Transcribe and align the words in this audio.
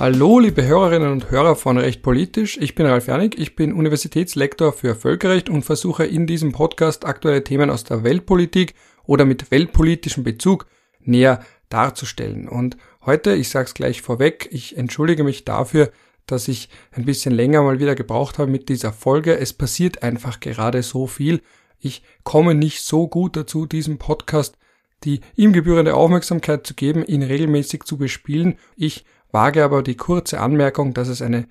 Hallo, 0.00 0.38
liebe 0.38 0.64
Hörerinnen 0.64 1.10
und 1.10 1.32
Hörer 1.32 1.56
von 1.56 1.76
Recht 1.76 2.02
Politisch. 2.02 2.56
Ich 2.56 2.76
bin 2.76 2.86
Ralf 2.86 3.08
Janik, 3.08 3.36
ich 3.36 3.56
bin 3.56 3.72
Universitätslektor 3.72 4.72
für 4.72 4.94
Völkerrecht 4.94 5.50
und 5.50 5.64
versuche 5.64 6.06
in 6.06 6.28
diesem 6.28 6.52
Podcast 6.52 7.04
aktuelle 7.04 7.42
Themen 7.42 7.68
aus 7.68 7.82
der 7.82 8.04
Weltpolitik 8.04 8.74
oder 9.06 9.24
mit 9.24 9.50
weltpolitischem 9.50 10.22
Bezug 10.22 10.66
näher 11.00 11.44
darzustellen. 11.68 12.48
Und 12.48 12.76
heute, 13.06 13.34
ich 13.34 13.48
sage 13.48 13.64
es 13.64 13.74
gleich 13.74 14.00
vorweg, 14.00 14.48
ich 14.52 14.76
entschuldige 14.76 15.24
mich 15.24 15.44
dafür, 15.44 15.90
dass 16.26 16.46
ich 16.46 16.68
ein 16.92 17.04
bisschen 17.04 17.34
länger 17.34 17.62
mal 17.62 17.80
wieder 17.80 17.96
gebraucht 17.96 18.38
habe 18.38 18.52
mit 18.52 18.68
dieser 18.68 18.92
Folge. 18.92 19.36
Es 19.36 19.52
passiert 19.52 20.04
einfach 20.04 20.38
gerade 20.38 20.84
so 20.84 21.08
viel. 21.08 21.42
Ich 21.80 22.04
komme 22.22 22.54
nicht 22.54 22.82
so 22.82 23.08
gut 23.08 23.34
dazu, 23.34 23.66
diesem 23.66 23.98
Podcast 23.98 24.58
die 25.04 25.20
ihm 25.36 25.52
gebührende 25.52 25.94
Aufmerksamkeit 25.94 26.66
zu 26.66 26.74
geben, 26.74 27.04
ihn 27.04 27.22
regelmäßig 27.22 27.84
zu 27.84 27.98
bespielen. 27.98 28.58
Ich 28.76 29.04
wage 29.30 29.64
aber 29.64 29.82
die 29.82 29.96
kurze 29.96 30.40
Anmerkung, 30.40 30.94
dass 30.94 31.08
es 31.08 31.22
eine 31.22 31.46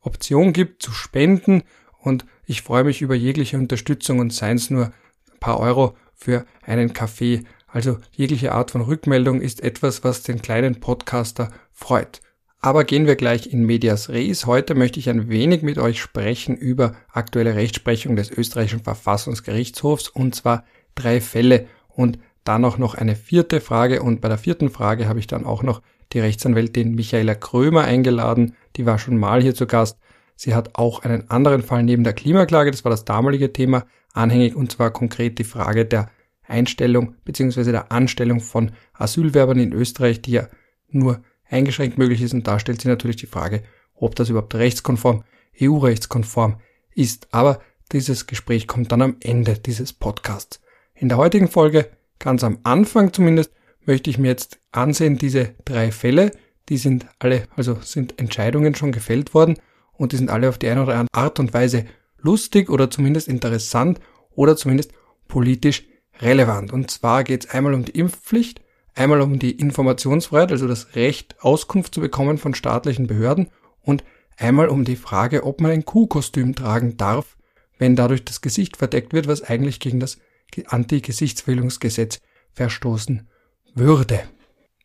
Option 0.00 0.52
gibt 0.52 0.82
zu 0.82 0.92
spenden 0.92 1.62
und 2.00 2.26
ich 2.46 2.62
freue 2.62 2.84
mich 2.84 3.00
über 3.00 3.14
jegliche 3.14 3.56
Unterstützung 3.56 4.18
und 4.18 4.32
seien 4.32 4.56
es 4.56 4.70
nur 4.70 4.86
ein 4.86 5.40
paar 5.40 5.60
Euro 5.60 5.96
für 6.14 6.44
einen 6.62 6.92
Kaffee. 6.92 7.44
Also 7.66 7.98
jegliche 8.12 8.52
Art 8.52 8.70
von 8.70 8.82
Rückmeldung 8.82 9.40
ist 9.40 9.62
etwas, 9.62 10.04
was 10.04 10.22
den 10.22 10.42
kleinen 10.42 10.80
Podcaster 10.80 11.50
freut. 11.72 12.20
Aber 12.60 12.84
gehen 12.84 13.06
wir 13.06 13.16
gleich 13.16 13.46
in 13.46 13.64
Medias 13.66 14.08
Res. 14.08 14.46
Heute 14.46 14.74
möchte 14.74 14.98
ich 14.98 15.10
ein 15.10 15.28
wenig 15.28 15.62
mit 15.62 15.78
euch 15.78 16.00
sprechen 16.00 16.56
über 16.56 16.94
aktuelle 17.10 17.56
Rechtsprechung 17.56 18.16
des 18.16 18.30
österreichischen 18.30 18.82
Verfassungsgerichtshofs 18.82 20.08
und 20.08 20.34
zwar 20.34 20.64
drei 20.94 21.20
Fälle 21.20 21.66
und 21.88 22.18
dann 22.44 22.64
auch 22.64 22.78
noch 22.78 22.94
eine 22.94 23.16
vierte 23.16 23.60
Frage 23.60 24.02
und 24.02 24.20
bei 24.20 24.28
der 24.28 24.38
vierten 24.38 24.70
Frage 24.70 25.08
habe 25.08 25.18
ich 25.18 25.26
dann 25.26 25.44
auch 25.44 25.62
noch 25.62 25.82
die 26.12 26.20
Rechtsanwältin 26.20 26.94
Michaela 26.94 27.34
Krömer 27.34 27.84
eingeladen, 27.84 28.54
die 28.76 28.86
war 28.86 28.98
schon 28.98 29.16
mal 29.16 29.42
hier 29.42 29.54
zu 29.54 29.66
Gast. 29.66 29.98
Sie 30.36 30.54
hat 30.54 30.74
auch 30.74 31.02
einen 31.02 31.30
anderen 31.30 31.62
Fall 31.62 31.82
neben 31.82 32.04
der 32.04 32.12
Klimaklage, 32.12 32.70
das 32.70 32.84
war 32.84 32.90
das 32.90 33.04
damalige 33.04 33.52
Thema, 33.52 33.86
anhängig 34.12 34.54
und 34.54 34.72
zwar 34.72 34.90
konkret 34.90 35.38
die 35.38 35.44
Frage 35.44 35.84
der 35.84 36.10
Einstellung 36.46 37.14
bzw. 37.24 37.70
der 37.72 37.92
Anstellung 37.92 38.40
von 38.40 38.72
Asylwerbern 38.92 39.58
in 39.58 39.72
Österreich, 39.72 40.22
die 40.22 40.32
ja 40.32 40.48
nur 40.88 41.22
eingeschränkt 41.48 41.98
möglich 41.98 42.22
ist 42.22 42.34
und 42.34 42.46
da 42.46 42.58
stellt 42.58 42.80
sie 42.80 42.88
natürlich 42.88 43.16
die 43.16 43.26
Frage, 43.26 43.62
ob 43.94 44.14
das 44.16 44.28
überhaupt 44.28 44.54
rechtskonform, 44.54 45.24
EU-rechtskonform 45.60 46.58
ist. 46.94 47.28
Aber 47.32 47.60
dieses 47.92 48.26
Gespräch 48.26 48.66
kommt 48.66 48.92
dann 48.92 49.02
am 49.02 49.16
Ende 49.20 49.54
dieses 49.58 49.92
Podcasts. 49.92 50.60
In 50.94 51.08
der 51.08 51.18
heutigen 51.18 51.48
Folge, 51.48 51.90
ganz 52.18 52.44
am 52.44 52.58
Anfang 52.62 53.12
zumindest, 53.12 53.52
möchte 53.86 54.10
ich 54.10 54.18
mir 54.18 54.28
jetzt 54.28 54.60
ansehen, 54.72 55.18
diese 55.18 55.54
drei 55.64 55.92
Fälle, 55.92 56.32
die 56.68 56.78
sind 56.78 57.06
alle, 57.18 57.44
also 57.56 57.78
sind 57.82 58.18
Entscheidungen 58.18 58.74
schon 58.74 58.92
gefällt 58.92 59.34
worden 59.34 59.56
und 59.92 60.12
die 60.12 60.16
sind 60.16 60.30
alle 60.30 60.48
auf 60.48 60.58
die 60.58 60.68
eine 60.68 60.82
oder 60.82 60.94
andere 60.94 61.14
Art 61.14 61.38
und 61.38 61.52
Weise 61.54 61.84
lustig 62.18 62.70
oder 62.70 62.90
zumindest 62.90 63.28
interessant 63.28 64.00
oder 64.30 64.56
zumindest 64.56 64.92
politisch 65.28 65.84
relevant. 66.20 66.72
Und 66.72 66.90
zwar 66.90 67.24
geht 67.24 67.44
es 67.44 67.50
einmal 67.50 67.74
um 67.74 67.84
die 67.84 67.98
Impfpflicht, 67.98 68.60
einmal 68.94 69.20
um 69.20 69.38
die 69.38 69.52
Informationsfreiheit, 69.52 70.52
also 70.52 70.66
das 70.66 70.94
Recht, 70.94 71.36
Auskunft 71.40 71.94
zu 71.94 72.00
bekommen 72.00 72.38
von 72.38 72.54
staatlichen 72.54 73.06
Behörden 73.06 73.48
und 73.82 74.04
einmal 74.36 74.68
um 74.68 74.84
die 74.84 74.96
Frage, 74.96 75.44
ob 75.44 75.60
man 75.60 75.70
ein 75.70 75.84
Kuhkostüm 75.84 76.54
tragen 76.54 76.96
darf, 76.96 77.36
wenn 77.78 77.96
dadurch 77.96 78.24
das 78.24 78.40
Gesicht 78.40 78.76
verdeckt 78.76 79.12
wird, 79.12 79.28
was 79.28 79.42
eigentlich 79.42 79.80
gegen 79.80 80.00
das 80.00 80.18
Anti-Gesichtsverhüllungsgesetz 80.66 82.20
verstoßen 82.52 83.28
würde. 83.74 84.20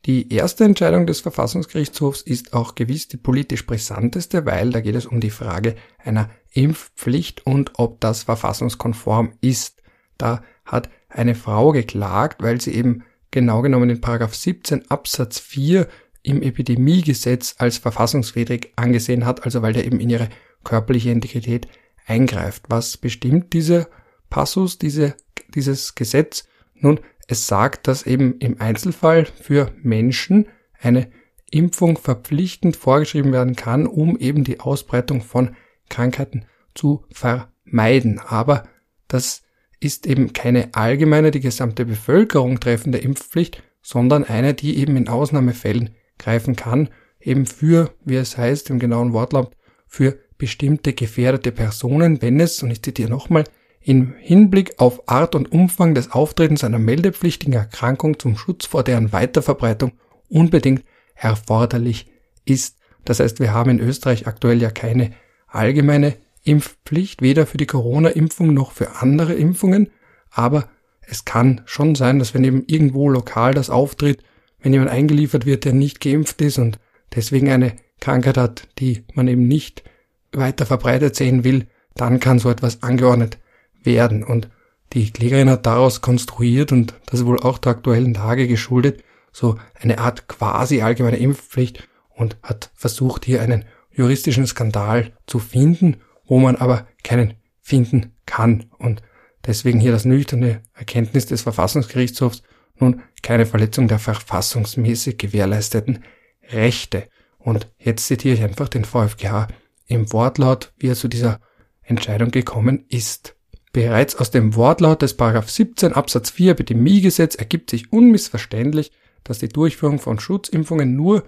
Die 0.05 0.33
erste 0.33 0.63
Entscheidung 0.63 1.05
des 1.05 1.19
Verfassungsgerichtshofs 1.19 2.21
ist 2.21 2.53
auch 2.53 2.75
gewiss 2.75 3.09
die 3.09 3.17
politisch 3.17 3.65
brisanteste, 3.65 4.45
weil 4.45 4.71
da 4.71 4.79
geht 4.79 4.95
es 4.95 5.05
um 5.05 5.19
die 5.19 5.29
Frage 5.29 5.75
einer 5.97 6.29
Impfpflicht 6.53 7.45
und 7.45 7.73
ob 7.75 7.99
das 7.99 8.23
verfassungskonform 8.23 9.33
ist. 9.41 9.83
Da 10.17 10.41
hat 10.65 10.89
eine 11.09 11.35
Frau 11.35 11.71
geklagt, 11.71 12.41
weil 12.41 12.61
sie 12.61 12.73
eben 12.73 13.03
genau 13.31 13.61
genommen 13.61 13.89
in 13.89 14.01
Paragraph 14.01 14.35
17 14.35 14.89
Absatz 14.89 15.39
4 15.39 15.87
im 16.23 16.41
Epidemiegesetz 16.41 17.55
als 17.57 17.77
verfassungswidrig 17.77 18.73
angesehen 18.75 19.25
hat, 19.25 19.43
also 19.43 19.61
weil 19.61 19.73
der 19.73 19.85
eben 19.85 19.99
in 19.99 20.09
ihre 20.09 20.29
körperliche 20.63 21.11
Integrität 21.11 21.67
eingreift. 22.05 22.63
Was 22.69 22.97
bestimmt 22.97 23.53
diese 23.53 23.87
Passus, 24.29 24.77
diese, 24.77 25.15
dieses 25.53 25.95
Gesetz? 25.95 26.47
Nun, 26.75 26.99
es 27.31 27.45
sagt, 27.45 27.87
dass 27.87 28.07
eben 28.07 28.39
im 28.39 28.59
Einzelfall 28.59 29.25
für 29.25 29.71
Menschen 29.83 30.47
eine 30.81 31.11
Impfung 31.51 31.99
verpflichtend 31.99 32.75
vorgeschrieben 32.75 33.31
werden 33.31 33.55
kann, 33.55 33.85
um 33.85 34.17
eben 34.17 34.43
die 34.43 34.59
Ausbreitung 34.59 35.21
von 35.21 35.55
Krankheiten 35.89 36.45
zu 36.73 37.05
vermeiden. 37.11 38.19
Aber 38.19 38.63
das 39.07 39.43
ist 39.79 40.07
eben 40.07 40.33
keine 40.33 40.69
allgemeine, 40.73 41.29
die 41.29 41.39
gesamte 41.39 41.85
Bevölkerung 41.85 42.59
treffende 42.59 42.97
Impfpflicht, 42.97 43.61
sondern 43.83 44.23
eine, 44.23 44.55
die 44.55 44.77
eben 44.77 44.97
in 44.97 45.07
Ausnahmefällen 45.07 45.91
greifen 46.17 46.55
kann, 46.55 46.89
eben 47.19 47.45
für, 47.45 47.93
wie 48.05 48.15
es 48.15 48.39
heißt 48.39 48.71
im 48.71 48.79
genauen 48.79 49.13
Wortlaut, 49.13 49.55
für 49.85 50.17
bestimmte 50.39 50.93
gefährdete 50.93 51.51
Personen, 51.51 52.23
wenn 52.23 52.39
es, 52.39 52.63
und 52.63 52.71
ich 52.71 52.81
zitiere 52.81 53.11
nochmal, 53.11 53.43
im 53.81 54.13
Hinblick 54.19 54.79
auf 54.79 55.07
Art 55.07 55.35
und 55.35 55.51
Umfang 55.51 55.95
des 55.95 56.11
Auftretens 56.11 56.63
einer 56.63 56.79
meldepflichtigen 56.79 57.53
Erkrankung 57.53 58.19
zum 58.19 58.37
Schutz 58.37 58.65
vor 58.65 58.83
deren 58.83 59.11
Weiterverbreitung 59.11 59.93
unbedingt 60.27 60.83
erforderlich 61.15 62.07
ist. 62.45 62.77
Das 63.05 63.19
heißt, 63.19 63.39
wir 63.39 63.53
haben 63.53 63.71
in 63.71 63.79
Österreich 63.79 64.27
aktuell 64.27 64.61
ja 64.61 64.69
keine 64.69 65.11
allgemeine 65.47 66.15
Impfpflicht, 66.43 67.21
weder 67.21 67.45
für 67.45 67.57
die 67.57 67.65
Corona-Impfung 67.65 68.53
noch 68.53 68.71
für 68.71 69.01
andere 69.01 69.33
Impfungen, 69.33 69.89
aber 70.29 70.69
es 71.01 71.25
kann 71.25 71.61
schon 71.65 71.95
sein, 71.95 72.19
dass 72.19 72.33
wenn 72.33 72.43
eben 72.43 72.63
irgendwo 72.67 73.09
lokal 73.09 73.53
das 73.53 73.69
auftritt, 73.69 74.23
wenn 74.59 74.73
jemand 74.73 74.91
eingeliefert 74.91 75.45
wird, 75.45 75.65
der 75.65 75.73
nicht 75.73 76.01
geimpft 76.01 76.41
ist 76.41 76.59
und 76.59 76.79
deswegen 77.15 77.49
eine 77.49 77.73
Krankheit 77.99 78.37
hat, 78.37 78.67
die 78.77 79.03
man 79.13 79.27
eben 79.27 79.47
nicht 79.47 79.83
weiter 80.31 80.65
verbreitet 80.65 81.15
sehen 81.15 81.43
will, 81.43 81.67
dann 81.95 82.19
kann 82.19 82.39
so 82.39 82.49
etwas 82.49 82.83
angeordnet 82.83 83.39
werden. 83.83 84.23
Und 84.23 84.49
die 84.93 85.11
Klägerin 85.11 85.49
hat 85.49 85.65
daraus 85.65 86.01
konstruiert, 86.01 86.71
und 86.71 86.93
das 87.05 87.21
ist 87.21 87.25
wohl 87.25 87.39
auch 87.39 87.57
der 87.57 87.73
aktuellen 87.73 88.13
Lage 88.13 88.47
geschuldet, 88.47 89.03
so 89.31 89.57
eine 89.79 89.99
Art 89.99 90.27
quasi 90.27 90.81
allgemeine 90.81 91.17
Impfpflicht 91.17 91.87
und 92.09 92.37
hat 92.41 92.71
versucht, 92.73 93.25
hier 93.25 93.41
einen 93.41 93.65
juristischen 93.91 94.47
Skandal 94.47 95.13
zu 95.27 95.39
finden, 95.39 95.97
wo 96.25 96.39
man 96.39 96.55
aber 96.55 96.87
keinen 97.03 97.35
finden 97.61 98.15
kann. 98.25 98.65
Und 98.77 99.01
deswegen 99.45 99.79
hier 99.79 99.91
das 99.91 100.05
nüchterne 100.05 100.61
Erkenntnis 100.73 101.25
des 101.27 101.43
Verfassungsgerichtshofs, 101.43 102.43
nun 102.77 103.01
keine 103.21 103.45
Verletzung 103.45 103.87
der 103.87 103.99
verfassungsmäßig 103.99 105.17
gewährleisteten 105.17 106.03
Rechte. 106.49 107.07
Und 107.37 107.71
jetzt 107.77 108.07
zitiere 108.07 108.35
ich 108.35 108.43
einfach 108.43 108.69
den 108.69 108.85
VfGH 108.85 109.47
im 109.87 110.11
Wortlaut, 110.13 110.73
wie 110.77 110.87
er 110.87 110.95
zu 110.95 111.07
dieser 111.07 111.39
Entscheidung 111.81 112.31
gekommen 112.31 112.85
ist. 112.89 113.35
Bereits 113.79 114.17
aus 114.17 114.29
dem 114.29 114.55
Wortlaut 114.55 115.01
des 115.01 115.13
17 115.47 115.93
Absatz 115.93 116.31
4 116.31 116.51
Epidemiegesetz 116.51 117.35
ergibt 117.35 117.69
sich 117.69 117.93
unmissverständlich, 117.93 118.91
dass 119.23 119.39
die 119.39 119.47
Durchführung 119.47 119.99
von 119.99 120.19
Schutzimpfungen 120.19 120.97
nur, 120.97 121.23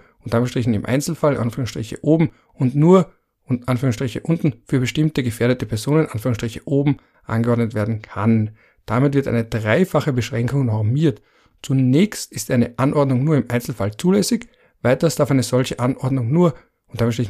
im 0.74 0.84
Einzelfall, 0.84 1.38
Anführungsstriche 1.38 2.00
oben, 2.02 2.32
und 2.52 2.74
nur, 2.74 3.10
unten, 4.20 4.56
für 4.68 4.80
bestimmte 4.80 5.22
gefährdete 5.22 5.64
Personen, 5.64 6.08
Anführungsstriche 6.08 6.60
oben, 6.66 6.98
angeordnet 7.24 7.72
werden 7.72 8.02
kann. 8.02 8.50
Damit 8.84 9.14
wird 9.14 9.28
eine 9.28 9.46
dreifache 9.46 10.12
Beschränkung 10.12 10.66
normiert. 10.66 11.22
Zunächst 11.62 12.32
ist 12.32 12.50
eine 12.50 12.74
Anordnung 12.76 13.24
nur 13.24 13.36
im 13.36 13.46
Einzelfall 13.48 13.96
zulässig, 13.96 14.46
weiters 14.82 15.16
darf 15.16 15.30
eine 15.30 15.42
solche 15.42 15.78
Anordnung 15.78 16.30
nur, 16.30 16.52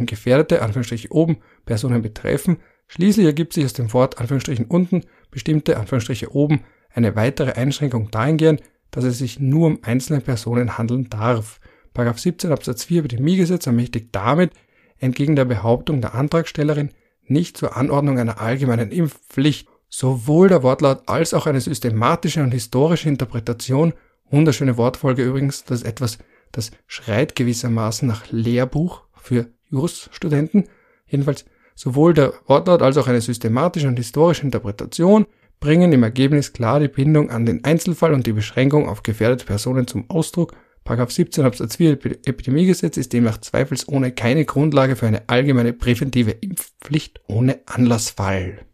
gefährdete, 0.07 0.63
Anführungsstriche 0.63 1.13
oben, 1.13 1.37
Personen 1.65 2.03
betreffen, 2.03 2.57
Schließlich 2.95 3.25
ergibt 3.25 3.55
sich 3.55 3.65
aus 3.65 3.73
dem 3.73 3.91
Wort 3.95 4.19
Anführungsstrichen 4.19 4.67
unten 4.67 5.05
bestimmte 5.31 5.79
Anführungsstriche 5.79 6.35
oben 6.35 6.61
eine 6.93 7.17
weitere 7.17 7.53
Einschränkung 7.53 8.11
dahingehend, 8.11 8.61
dass 8.91 9.05
es 9.05 9.17
sich 9.17 9.41
nur 9.41 9.69
um 9.69 9.79
einzelne 9.81 10.21
Personen 10.21 10.77
handeln 10.77 11.09
darf. 11.09 11.59
Paragraph 11.95 12.19
17 12.19 12.53
Absatz 12.53 12.85
4 12.85 12.99
Epidemiegesetz 13.01 13.67
ermächtigt 13.67 14.09
damit, 14.13 14.53
entgegen 14.99 15.37
der 15.37 15.47
Behauptung 15.47 16.03
der 16.03 16.15
Antragstellerin, 16.15 16.91
nicht 17.25 17.57
zur 17.57 17.79
Anordnung 17.79 18.19
einer 18.19 18.43
allgemeinen 18.43 18.91
Impfpflicht. 18.91 19.69
Sowohl 19.89 20.49
der 20.49 20.63
Wortlaut 20.63 21.03
als 21.07 21.33
auch 21.33 21.47
eine 21.47 21.63
systematische 21.63 22.43
und 22.43 22.53
historische 22.53 23.09
Interpretation, 23.09 23.95
wunderschöne 24.31 24.77
Wortfolge 24.77 25.25
übrigens, 25.25 25.65
das 25.65 25.81
ist 25.81 25.87
etwas, 25.87 26.19
das 26.51 26.73
schreit 26.87 27.37
gewissermaßen 27.37 28.07
nach 28.07 28.31
Lehrbuch 28.31 29.03
für 29.15 29.49
Jurastudenten, 29.71 30.69
jedenfalls 31.07 31.47
Sowohl 31.75 32.15
der 32.15 32.33
Wortlaut 32.47 32.83
als 32.83 32.97
auch 32.97 33.09
eine 33.09 33.21
systematische 33.21 33.89
und 33.89 33.97
historische 33.97 34.45
Interpretation 34.45 35.27
bringen 35.61 35.93
im 35.93 36.03
Ergebnis 36.03 36.53
klar 36.53 36.81
die 36.81 36.89
Bindung 36.89 37.31
an 37.31 37.47
den 37.47 37.65
Einzelfall 37.65 38.13
und 38.13 38.27
die 38.27 38.33
Beschränkung 38.33 38.89
auf 38.89 39.03
gefährdete 39.03 39.47
Personen 39.47 39.87
zum 39.87 40.11
Ausdruck. 40.11 40.55
Paragraph 40.85 41.13
17 41.13 41.45
Absatz 41.45 41.77
4 41.77 41.93
Epidemiegesetz 41.93 42.97
ist 42.97 43.13
demnach 43.13 43.39
zweifelsohne 43.39 44.11
keine 44.11 44.45
Grundlage 44.45 44.97
für 44.97 45.07
eine 45.07 45.29
allgemeine 45.29 45.73
präventive 45.73 46.33
Impfpflicht 46.33 47.21
ohne 47.29 47.61
Anlassfall. 47.67 48.67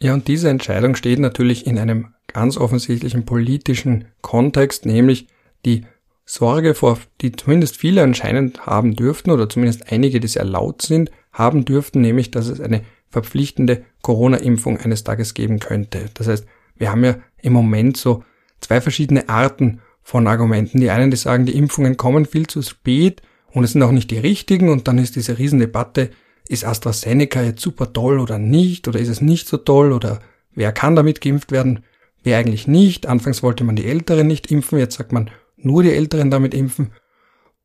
Ja, 0.00 0.14
und 0.14 0.26
diese 0.26 0.48
Entscheidung 0.48 0.96
steht 0.96 1.20
natürlich 1.20 1.66
in 1.66 1.78
einem 1.78 2.08
ganz 2.26 2.56
offensichtlichen 2.56 3.24
politischen 3.24 4.06
Kontext, 4.20 4.84
nämlich 4.84 5.28
die 5.64 5.86
Sorge 6.24 6.74
vor, 6.74 6.98
die 7.20 7.32
zumindest 7.32 7.76
viele 7.76 8.02
anscheinend 8.02 8.66
haben 8.66 8.94
dürften, 8.94 9.30
oder 9.30 9.48
zumindest 9.48 9.90
einige, 9.92 10.20
die 10.20 10.28
sehr 10.28 10.44
laut 10.44 10.82
sind, 10.82 11.10
haben 11.32 11.64
dürften, 11.64 12.00
nämlich, 12.00 12.30
dass 12.30 12.48
es 12.48 12.60
eine 12.60 12.82
verpflichtende 13.10 13.84
Corona-Impfung 14.02 14.78
eines 14.78 15.04
Tages 15.04 15.34
geben 15.34 15.58
könnte. 15.58 16.06
Das 16.14 16.28
heißt, 16.28 16.46
wir 16.76 16.90
haben 16.90 17.04
ja 17.04 17.16
im 17.42 17.52
Moment 17.52 17.96
so 17.96 18.24
zwei 18.60 18.80
verschiedene 18.80 19.28
Arten 19.28 19.80
von 20.02 20.26
Argumenten. 20.26 20.80
Die 20.80 20.90
einen, 20.90 21.10
die 21.10 21.16
sagen, 21.16 21.46
die 21.46 21.56
Impfungen 21.56 21.96
kommen 21.96 22.26
viel 22.26 22.46
zu 22.46 22.62
spät 22.62 23.22
und 23.52 23.64
es 23.64 23.72
sind 23.72 23.82
auch 23.82 23.92
nicht 23.92 24.10
die 24.10 24.18
richtigen 24.18 24.68
und 24.68 24.88
dann 24.88 24.98
ist 24.98 25.16
diese 25.16 25.38
Riesendebatte, 25.38 26.10
ist 26.48 26.64
AstraZeneca 26.64 27.42
jetzt 27.42 27.62
super 27.62 27.92
toll 27.92 28.18
oder 28.18 28.38
nicht 28.38 28.88
oder 28.88 28.98
ist 28.98 29.08
es 29.08 29.20
nicht 29.20 29.46
so 29.46 29.58
toll 29.58 29.92
oder 29.92 30.20
wer 30.54 30.72
kann 30.72 30.96
damit 30.96 31.20
geimpft 31.20 31.52
werden, 31.52 31.84
wer 32.24 32.38
eigentlich 32.38 32.66
nicht. 32.66 33.06
Anfangs 33.06 33.42
wollte 33.42 33.64
man 33.64 33.76
die 33.76 33.86
Älteren 33.86 34.26
nicht 34.26 34.50
impfen, 34.50 34.78
jetzt 34.78 34.96
sagt 34.96 35.12
man 35.12 35.30
nur 35.64 35.82
die 35.82 35.92
Älteren 35.92 36.30
damit 36.30 36.54
impfen 36.54 36.92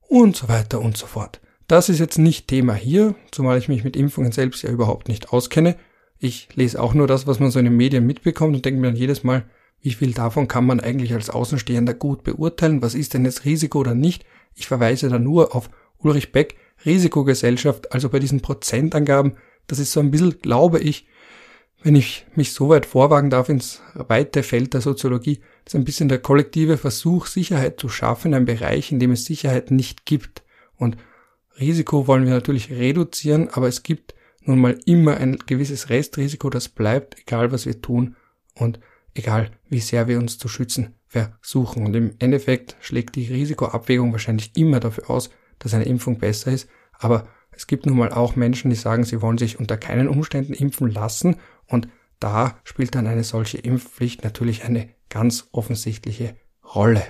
und 0.08 0.36
so 0.36 0.48
weiter 0.48 0.82
und 0.82 0.98
so 0.98 1.08
fort. 1.08 1.42
Das 1.68 1.90
ist 1.90 2.00
jetzt 2.00 2.18
nicht 2.18 2.48
Thema 2.48 2.74
hier, 2.74 3.16
zumal 3.32 3.58
ich 3.58 3.68
mich 3.68 3.84
mit 3.84 3.98
Impfungen 3.98 4.32
selbst 4.32 4.64
ja 4.64 4.70
überhaupt 4.70 5.10
nicht 5.10 5.34
auskenne. 5.34 5.76
Ich 6.18 6.50
lese 6.56 6.82
auch 6.82 6.94
nur 6.94 7.08
das, 7.08 7.28
was 7.28 7.40
man 7.40 7.52
so 7.52 7.60
in 7.60 7.66
den 7.66 7.76
Medien 7.76 8.06
mitbekommt 8.06 8.56
und 8.56 8.66
denke 8.66 8.80
mir 8.80 8.88
dann 8.88 8.96
jedes 8.96 9.24
Mal, 9.24 9.46
wie 9.82 9.94
viel 9.94 10.14
davon 10.14 10.48
kann 10.48 10.66
man 10.66 10.80
eigentlich 10.80 11.14
als 11.14 11.30
Außenstehender 11.30 11.94
gut 11.94 12.24
beurteilen? 12.24 12.82
Was 12.82 12.96
ist 12.96 13.14
denn 13.14 13.26
jetzt 13.26 13.46
Risiko 13.46 13.80
oder 13.80 13.94
nicht? 13.94 14.26
Ich 14.56 14.68
verweise 14.68 15.10
da 15.10 15.20
nur 15.20 15.56
auf 15.56 15.70
Ulrich 16.00 16.32
Beck, 16.32 16.56
Risikogesellschaft, 16.86 17.92
also 17.92 18.10
bei 18.10 18.20
diesen 18.20 18.42
Prozentangaben. 18.42 19.34
Das 19.68 19.80
ist 19.80 19.92
so 19.92 20.00
ein 20.00 20.10
bisschen, 20.12 20.40
glaube 20.42 20.80
ich, 20.80 21.08
wenn 21.88 21.96
ich 21.96 22.26
mich 22.36 22.52
so 22.52 22.68
weit 22.68 22.86
vorwagen 22.86 23.30
darf 23.30 23.48
ins 23.48 23.82
weite 23.94 24.44
Feld 24.44 24.74
der 24.74 24.82
Soziologie, 24.82 25.40
ist 25.66 25.74
ein 25.74 25.86
bisschen 25.86 26.10
der 26.10 26.20
kollektive 26.20 26.78
Versuch, 26.78 27.28
Sicherheit 27.28 27.80
zu 27.80 27.88
schaffen 27.88 28.28
in 28.28 28.34
einem 28.34 28.46
Bereich, 28.46 28.92
in 28.92 29.00
dem 29.00 29.12
es 29.12 29.24
Sicherheit 29.24 29.72
nicht 29.72 30.06
gibt. 30.06 30.44
Und 30.76 30.98
Risiko 31.58 32.06
wollen 32.06 32.26
wir 32.26 32.34
natürlich 32.34 32.72
reduzieren, 32.72 33.48
aber 33.54 33.70
es 33.70 33.84
gibt 33.84 34.16
nun 34.42 34.60
mal 34.60 34.78
immer 34.86 35.16
ein 35.16 35.38
gewisses 35.46 35.90
Restrisiko, 35.90 36.50
das 36.50 36.68
bleibt, 36.68 37.18
egal 37.22 37.54
was 37.54 37.66
wir 37.66 37.82
tun. 37.82 38.18
Und 38.54 38.82
egal 39.14 39.52
wie 39.70 39.80
sehr 39.80 40.10
wir 40.10 40.18
uns 40.18 40.38
zu 40.38 40.50
schützen 40.50 40.94
versuchen. 41.08 41.86
Und 41.86 41.96
im 41.96 42.16
Endeffekt 42.20 42.76
schlägt 42.82 43.16
die 43.16 43.28
Risikoabwägung 43.28 44.12
wahrscheinlich 44.12 44.52
immer 44.58 44.82
dafür 44.82 45.10
aus, 45.10 45.30
dass 45.58 45.74
eine 45.74 45.86
Impfung 45.86 46.18
besser 46.18 46.52
ist. 46.52 46.68
Aber 47.00 47.30
es 47.58 47.68
gibt 47.68 47.86
nun 47.86 47.98
mal 47.98 48.14
auch 48.14 48.38
Menschen, 48.38 48.70
die 48.70 48.78
sagen, 48.78 49.04
sie 49.04 49.22
wollen 49.22 49.38
sich 49.38 49.60
unter 49.60 49.76
keinen 49.76 50.08
Umständen 50.08 50.54
impfen 50.54 50.90
lassen. 50.90 51.36
Und 51.66 51.90
da 52.20 52.58
spielt 52.64 52.96
dann 52.96 53.08
eine 53.08 53.26
solche 53.26 53.58
Impfpflicht 53.58 54.24
natürlich 54.24 54.64
eine 54.64 54.88
ganz 55.10 55.50
offensichtliche 55.52 56.36
Rolle. 56.76 57.04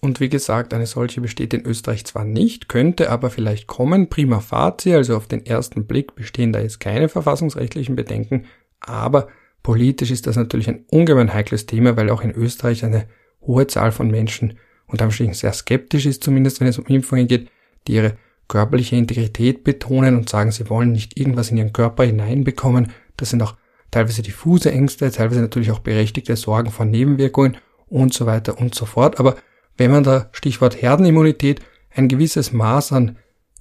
Und 0.00 0.20
wie 0.20 0.30
gesagt, 0.30 0.72
eine 0.72 0.86
solche 0.86 1.20
besteht 1.20 1.52
in 1.52 1.66
Österreich 1.66 2.06
zwar 2.06 2.24
nicht, 2.24 2.68
könnte 2.68 3.10
aber 3.10 3.30
vielleicht 3.30 3.66
kommen. 3.66 4.08
Prima 4.08 4.40
facie, 4.40 4.94
also 4.94 5.16
auf 5.16 5.26
den 5.26 5.44
ersten 5.44 5.86
Blick 5.86 6.14
bestehen 6.14 6.52
da 6.52 6.60
jetzt 6.60 6.80
keine 6.80 7.08
verfassungsrechtlichen 7.08 7.96
Bedenken, 7.96 8.46
aber 8.80 9.28
Politisch 9.64 10.10
ist 10.10 10.26
das 10.26 10.36
natürlich 10.36 10.68
ein 10.68 10.84
ungemein 10.90 11.32
heikles 11.32 11.64
Thema, 11.64 11.96
weil 11.96 12.10
auch 12.10 12.20
in 12.20 12.30
Österreich 12.32 12.84
eine 12.84 13.08
hohe 13.40 13.66
Zahl 13.66 13.92
von 13.92 14.10
Menschen 14.10 14.58
unter 14.86 15.06
Anführungszeichen 15.06 15.40
sehr 15.40 15.52
skeptisch 15.54 16.04
ist, 16.04 16.22
zumindest 16.22 16.60
wenn 16.60 16.68
es 16.68 16.78
um 16.78 16.84
Impfungen 16.84 17.26
geht, 17.26 17.48
die 17.88 17.94
ihre 17.94 18.18
körperliche 18.48 18.96
Integrität 18.96 19.64
betonen 19.64 20.16
und 20.16 20.28
sagen, 20.28 20.52
sie 20.52 20.68
wollen 20.68 20.92
nicht 20.92 21.18
irgendwas 21.18 21.50
in 21.50 21.56
ihren 21.56 21.72
Körper 21.72 22.04
hineinbekommen. 22.04 22.92
Das 23.16 23.30
sind 23.30 23.42
auch 23.42 23.56
teilweise 23.90 24.22
diffuse 24.22 24.70
Ängste, 24.70 25.10
teilweise 25.10 25.40
natürlich 25.40 25.70
auch 25.70 25.78
berechtigte 25.78 26.36
Sorgen 26.36 26.70
vor 26.70 26.84
Nebenwirkungen 26.84 27.56
und 27.86 28.12
so 28.12 28.26
weiter 28.26 28.58
und 28.58 28.74
so 28.74 28.86
fort. 28.86 29.20
Aber 29.20 29.36
wenn 29.76 29.90
man 29.90 30.04
da 30.04 30.28
Stichwort 30.32 30.80
Herdenimmunität 30.80 31.60
ein 31.90 32.08
gewisses 32.08 32.52
Maß 32.52 32.92
an 32.92 33.16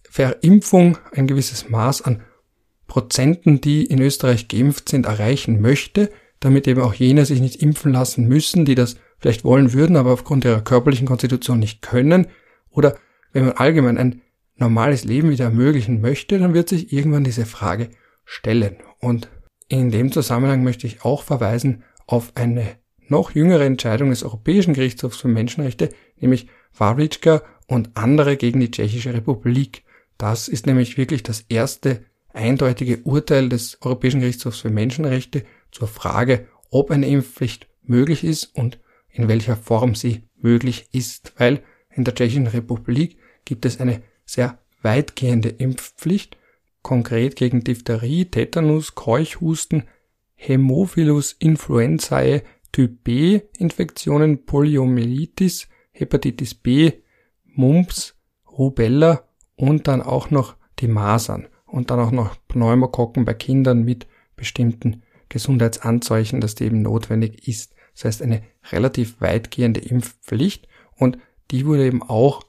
Verimpfung, 0.09 0.97
ein 1.13 1.27
gewisses 1.27 1.69
Maß 1.69 2.03
an 2.03 2.21
Prozenten, 2.88 3.62
die 3.62 3.86
in 3.86 4.01
Österreich 4.01 4.47
geimpft 4.47 4.89
sind, 4.89 5.06
erreichen 5.06 5.62
möchte, 5.62 6.12
damit 6.39 6.68
eben 6.68 6.81
auch 6.81 6.94
jene 6.94 7.25
sich 7.25 7.41
nicht 7.41 7.62
impfen 7.62 7.94
lassen 7.94 8.27
müssen, 8.27 8.65
die 8.65 8.75
das 8.75 8.97
vielleicht 9.18 9.44
wollen 9.45 9.74
würden, 9.74 9.95
aber 9.95 10.12
aufgrund 10.12 10.45
ihrer 10.45 10.62
körperlichen 10.62 11.07
Konstitution 11.07 11.59
nicht 11.59 11.81
können, 11.81 12.27
oder 12.69 12.97
wenn 13.31 13.45
man 13.45 13.53
allgemein 13.53 13.97
ein 13.97 14.21
normales 14.63 15.04
Leben 15.04 15.30
wieder 15.30 15.45
ermöglichen 15.45 16.00
möchte, 16.00 16.39
dann 16.39 16.54
wird 16.54 16.69
sich 16.69 16.94
irgendwann 16.94 17.25
diese 17.25 17.45
Frage 17.45 17.89
stellen. 18.24 18.77
Und 19.00 19.30
in 19.68 19.92
dem 19.92 20.12
Zusammenhang 20.12 20.63
möchte 20.63 20.88
ich 20.88 21.04
auch 21.04 21.24
verweisen 21.24 21.83
auf 22.07 22.31
eine 22.36 22.77
noch 23.10 23.31
jüngere 23.31 23.65
Entscheidung 23.65 24.10
des 24.10 24.24
Europäischen 24.24 24.74
Gerichtshofs 24.74 25.18
für 25.18 25.27
Menschenrechte, 25.27 25.89
nämlich 26.18 26.48
Wawritschka 26.77 27.44
und 27.68 27.92
andere 27.95 28.38
gegen 28.38 28.62
die 28.62 28.71
Tschechische 28.71 29.13
Republik. 29.13 29.83
Das 30.18 30.48
ist 30.48 30.65
nämlich 30.65 30.98
wirklich 30.98 31.24
das 31.24 31.42
erste 31.50 32.06
eindeutige 32.33 33.00
Urteil 33.04 33.50
des 33.50 33.77
Europäischen 33.81 34.21
Gerichtshofs 34.21 34.62
für 34.62 34.69
Menschenrechte 34.69 35.44
zur 35.71 35.89
Frage, 35.89 36.48
ob 36.71 36.89
eine 36.89 37.07
Impfpflicht 37.07 37.68
möglich 37.83 38.24
ist 38.24 38.56
und 38.56 38.80
in 39.10 39.27
welcher 39.27 39.57
Form 39.57 39.94
sie 39.94 40.24
möglich 40.38 40.88
ist, 40.94 41.33
weil 41.38 41.62
in 41.89 42.06
der 42.06 42.15
Tschechischen 42.15 42.48
Republik 42.48 43.18
gibt 43.45 43.65
es 43.65 43.81
eine 43.81 44.01
sehr 44.25 44.59
weitgehende 44.81 45.49
Impfpflicht, 45.49 46.37
konkret 46.81 47.35
gegen 47.35 47.63
Diphtherie, 47.63 48.25
Tetanus, 48.25 48.95
Keuchhusten, 48.95 49.83
Hämophilus 50.35 51.33
influenzae, 51.33 52.43
Typ 52.71 53.03
B 53.03 53.41
Infektionen, 53.57 54.45
Poliomyelitis, 54.45 55.67
Hepatitis 55.91 56.55
B, 56.55 56.91
Mumps, 57.45 58.15
Rubella 58.47 59.27
und 59.55 59.87
dann 59.87 60.01
auch 60.01 60.31
noch 60.31 60.55
die 60.79 60.87
Masern 60.87 61.47
und 61.65 61.91
dann 61.91 61.99
auch 61.99 62.11
noch 62.11 62.35
Pneumokokken 62.47 63.25
bei 63.25 63.33
Kindern 63.33 63.83
mit 63.83 64.07
bestimmten 64.35 65.03
Gesundheitsanzeichen, 65.29 66.41
dass 66.41 66.55
die 66.55 66.65
eben 66.65 66.81
notwendig 66.81 67.47
ist. 67.47 67.73
Das 67.93 68.05
heißt 68.05 68.21
eine 68.23 68.43
relativ 68.71 69.21
weitgehende 69.21 69.79
Impfpflicht 69.79 70.67
und 70.95 71.17
die 71.51 71.65
wurde 71.65 71.85
eben 71.85 72.01
auch 72.01 72.43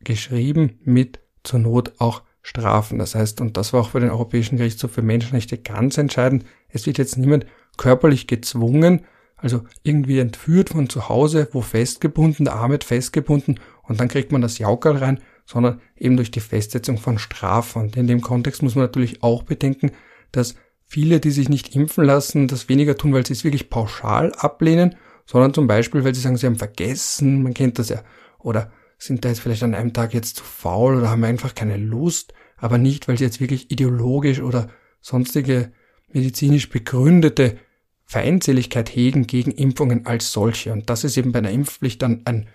festgeschrieben 0.00 0.78
mit 0.84 1.20
zur 1.42 1.60
Not 1.60 1.92
auch 1.98 2.22
Strafen. 2.42 2.98
Das 2.98 3.14
heißt, 3.14 3.40
und 3.40 3.56
das 3.56 3.72
war 3.72 3.82
auch 3.82 3.90
für 3.90 4.00
den 4.00 4.10
Europäischen 4.10 4.56
Gerichtshof 4.56 4.92
für 4.92 5.02
Menschenrechte 5.02 5.58
ganz 5.58 5.98
entscheidend, 5.98 6.44
es 6.68 6.86
wird 6.86 6.98
jetzt 6.98 7.18
niemand 7.18 7.46
körperlich 7.76 8.26
gezwungen, 8.26 9.02
also 9.36 9.64
irgendwie 9.82 10.18
entführt 10.18 10.70
von 10.70 10.88
zu 10.88 11.08
Hause, 11.08 11.48
wo 11.52 11.60
festgebunden, 11.60 12.44
der 12.44 12.54
Arm 12.54 12.70
wird 12.70 12.84
festgebunden 12.84 13.60
und 13.82 14.00
dann 14.00 14.08
kriegt 14.08 14.32
man 14.32 14.40
das 14.40 14.58
Jaukerl 14.58 14.96
rein, 14.96 15.20
sondern 15.46 15.80
eben 15.96 16.16
durch 16.16 16.30
die 16.30 16.40
Festsetzung 16.40 16.98
von 16.98 17.18
Strafen. 17.18 17.82
Und 17.82 17.96
in 17.96 18.06
dem 18.06 18.20
Kontext 18.20 18.62
muss 18.62 18.74
man 18.74 18.84
natürlich 18.84 19.22
auch 19.22 19.42
bedenken, 19.42 19.92
dass 20.32 20.54
viele, 20.84 21.20
die 21.20 21.30
sich 21.30 21.48
nicht 21.48 21.74
impfen 21.74 22.04
lassen, 22.04 22.48
das 22.48 22.68
weniger 22.68 22.96
tun, 22.96 23.12
weil 23.12 23.26
sie 23.26 23.32
es 23.32 23.44
wirklich 23.44 23.70
pauschal 23.70 24.32
ablehnen, 24.34 24.96
sondern 25.26 25.54
zum 25.54 25.66
Beispiel, 25.66 26.04
weil 26.04 26.14
sie 26.14 26.20
sagen, 26.20 26.36
sie 26.36 26.46
haben 26.46 26.56
vergessen, 26.56 27.42
man 27.42 27.54
kennt 27.54 27.78
das 27.78 27.88
ja, 27.88 28.02
oder 28.38 28.70
sind 29.02 29.24
da 29.24 29.30
jetzt 29.30 29.40
vielleicht 29.40 29.62
an 29.62 29.74
einem 29.74 29.92
Tag 29.92 30.14
jetzt 30.14 30.36
zu 30.36 30.44
faul 30.44 30.96
oder 30.96 31.10
haben 31.10 31.24
einfach 31.24 31.54
keine 31.54 31.76
Lust, 31.76 32.34
aber 32.56 32.78
nicht, 32.78 33.08
weil 33.08 33.18
sie 33.18 33.24
jetzt 33.24 33.40
wirklich 33.40 33.70
ideologisch 33.70 34.40
oder 34.40 34.68
sonstige 35.00 35.72
medizinisch 36.12 36.68
begründete 36.68 37.56
Feindseligkeit 38.04 38.94
hegen 38.94 39.26
gegen 39.26 39.52
Impfungen 39.52 40.04
als 40.04 40.32
solche. 40.32 40.72
Und 40.72 40.90
das 40.90 41.04
ist 41.04 41.16
eben 41.16 41.32
bei 41.32 41.38
einer 41.38 41.50
Impfpflicht 41.50 42.02
dann 42.02 42.22
ein 42.26 42.48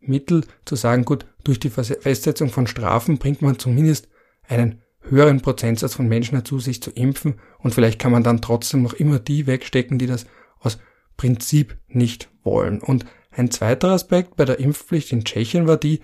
Mittel 0.00 0.44
zu 0.64 0.76
sagen, 0.76 1.04
gut, 1.04 1.26
durch 1.44 1.58
die 1.58 1.70
Festsetzung 1.70 2.50
von 2.50 2.66
Strafen 2.66 3.18
bringt 3.18 3.40
man 3.40 3.58
zumindest 3.58 4.08
einen 4.46 4.82
höheren 5.00 5.40
Prozentsatz 5.40 5.94
von 5.94 6.08
Menschen 6.08 6.34
dazu, 6.34 6.58
sich 6.58 6.82
zu 6.82 6.90
impfen 6.90 7.40
und 7.58 7.74
vielleicht 7.74 7.98
kann 7.98 8.12
man 8.12 8.22
dann 8.24 8.42
trotzdem 8.42 8.82
noch 8.82 8.92
immer 8.92 9.18
die 9.18 9.46
wegstecken, 9.46 9.98
die 9.98 10.06
das 10.06 10.26
aus 10.58 10.78
Prinzip 11.16 11.78
nicht 11.88 12.28
wollen. 12.42 12.80
Und 12.80 13.06
ein 13.36 13.50
zweiter 13.50 13.90
Aspekt 13.90 14.36
bei 14.36 14.44
der 14.44 14.58
Impfpflicht 14.58 15.12
in 15.12 15.24
Tschechien 15.24 15.66
war 15.66 15.76
die, 15.76 16.00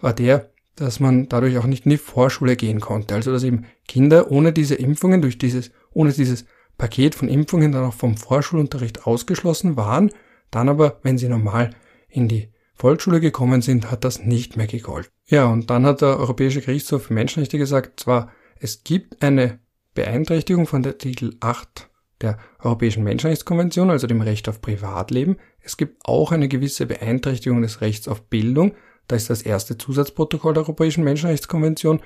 war 0.00 0.12
der, 0.12 0.50
dass 0.76 1.00
man 1.00 1.28
dadurch 1.28 1.58
auch 1.58 1.66
nicht 1.66 1.84
in 1.84 1.90
die 1.90 1.96
Vorschule 1.96 2.56
gehen 2.56 2.80
konnte. 2.80 3.14
Also 3.14 3.32
dass 3.32 3.42
eben 3.42 3.66
Kinder 3.88 4.30
ohne 4.30 4.52
diese 4.52 4.76
Impfungen, 4.76 5.20
durch 5.20 5.38
dieses, 5.38 5.70
ohne 5.92 6.12
dieses 6.12 6.44
Paket 6.78 7.14
von 7.14 7.28
Impfungen 7.28 7.72
dann 7.72 7.84
auch 7.84 7.94
vom 7.94 8.16
Vorschulunterricht 8.16 9.06
ausgeschlossen 9.06 9.76
waren, 9.76 10.12
dann 10.50 10.68
aber, 10.68 11.00
wenn 11.02 11.18
sie 11.18 11.28
normal 11.28 11.70
in 12.08 12.28
die 12.28 12.50
Volksschule 12.74 13.20
gekommen 13.20 13.62
sind, 13.62 13.90
hat 13.90 14.04
das 14.04 14.20
nicht 14.20 14.56
mehr 14.56 14.66
gegolten. 14.66 15.10
Ja, 15.26 15.46
und 15.46 15.70
dann 15.70 15.86
hat 15.86 16.02
der 16.02 16.18
Europäische 16.18 16.60
Gerichtshof 16.60 17.04
für 17.04 17.14
Menschenrechte 17.14 17.58
gesagt, 17.58 18.00
zwar 18.00 18.30
es 18.60 18.84
gibt 18.84 19.22
eine 19.22 19.58
Beeinträchtigung 19.94 20.66
von 20.66 20.82
der 20.82 20.98
Titel 20.98 21.36
8 21.40 21.88
der 22.20 22.38
Europäischen 22.62 23.02
Menschenrechtskonvention, 23.04 23.90
also 23.90 24.06
dem 24.06 24.20
Recht 24.20 24.48
auf 24.48 24.60
Privatleben. 24.60 25.36
Es 25.66 25.76
gibt 25.76 26.06
auch 26.06 26.30
eine 26.30 26.46
gewisse 26.46 26.86
Beeinträchtigung 26.86 27.60
des 27.60 27.80
Rechts 27.80 28.06
auf 28.06 28.22
Bildung. 28.22 28.76
Da 29.08 29.16
ist 29.16 29.30
das 29.30 29.42
erste 29.42 29.76
Zusatzprotokoll 29.76 30.54
der 30.54 30.62
Europäischen 30.62 31.02
Menschenrechtskonvention 31.02 32.00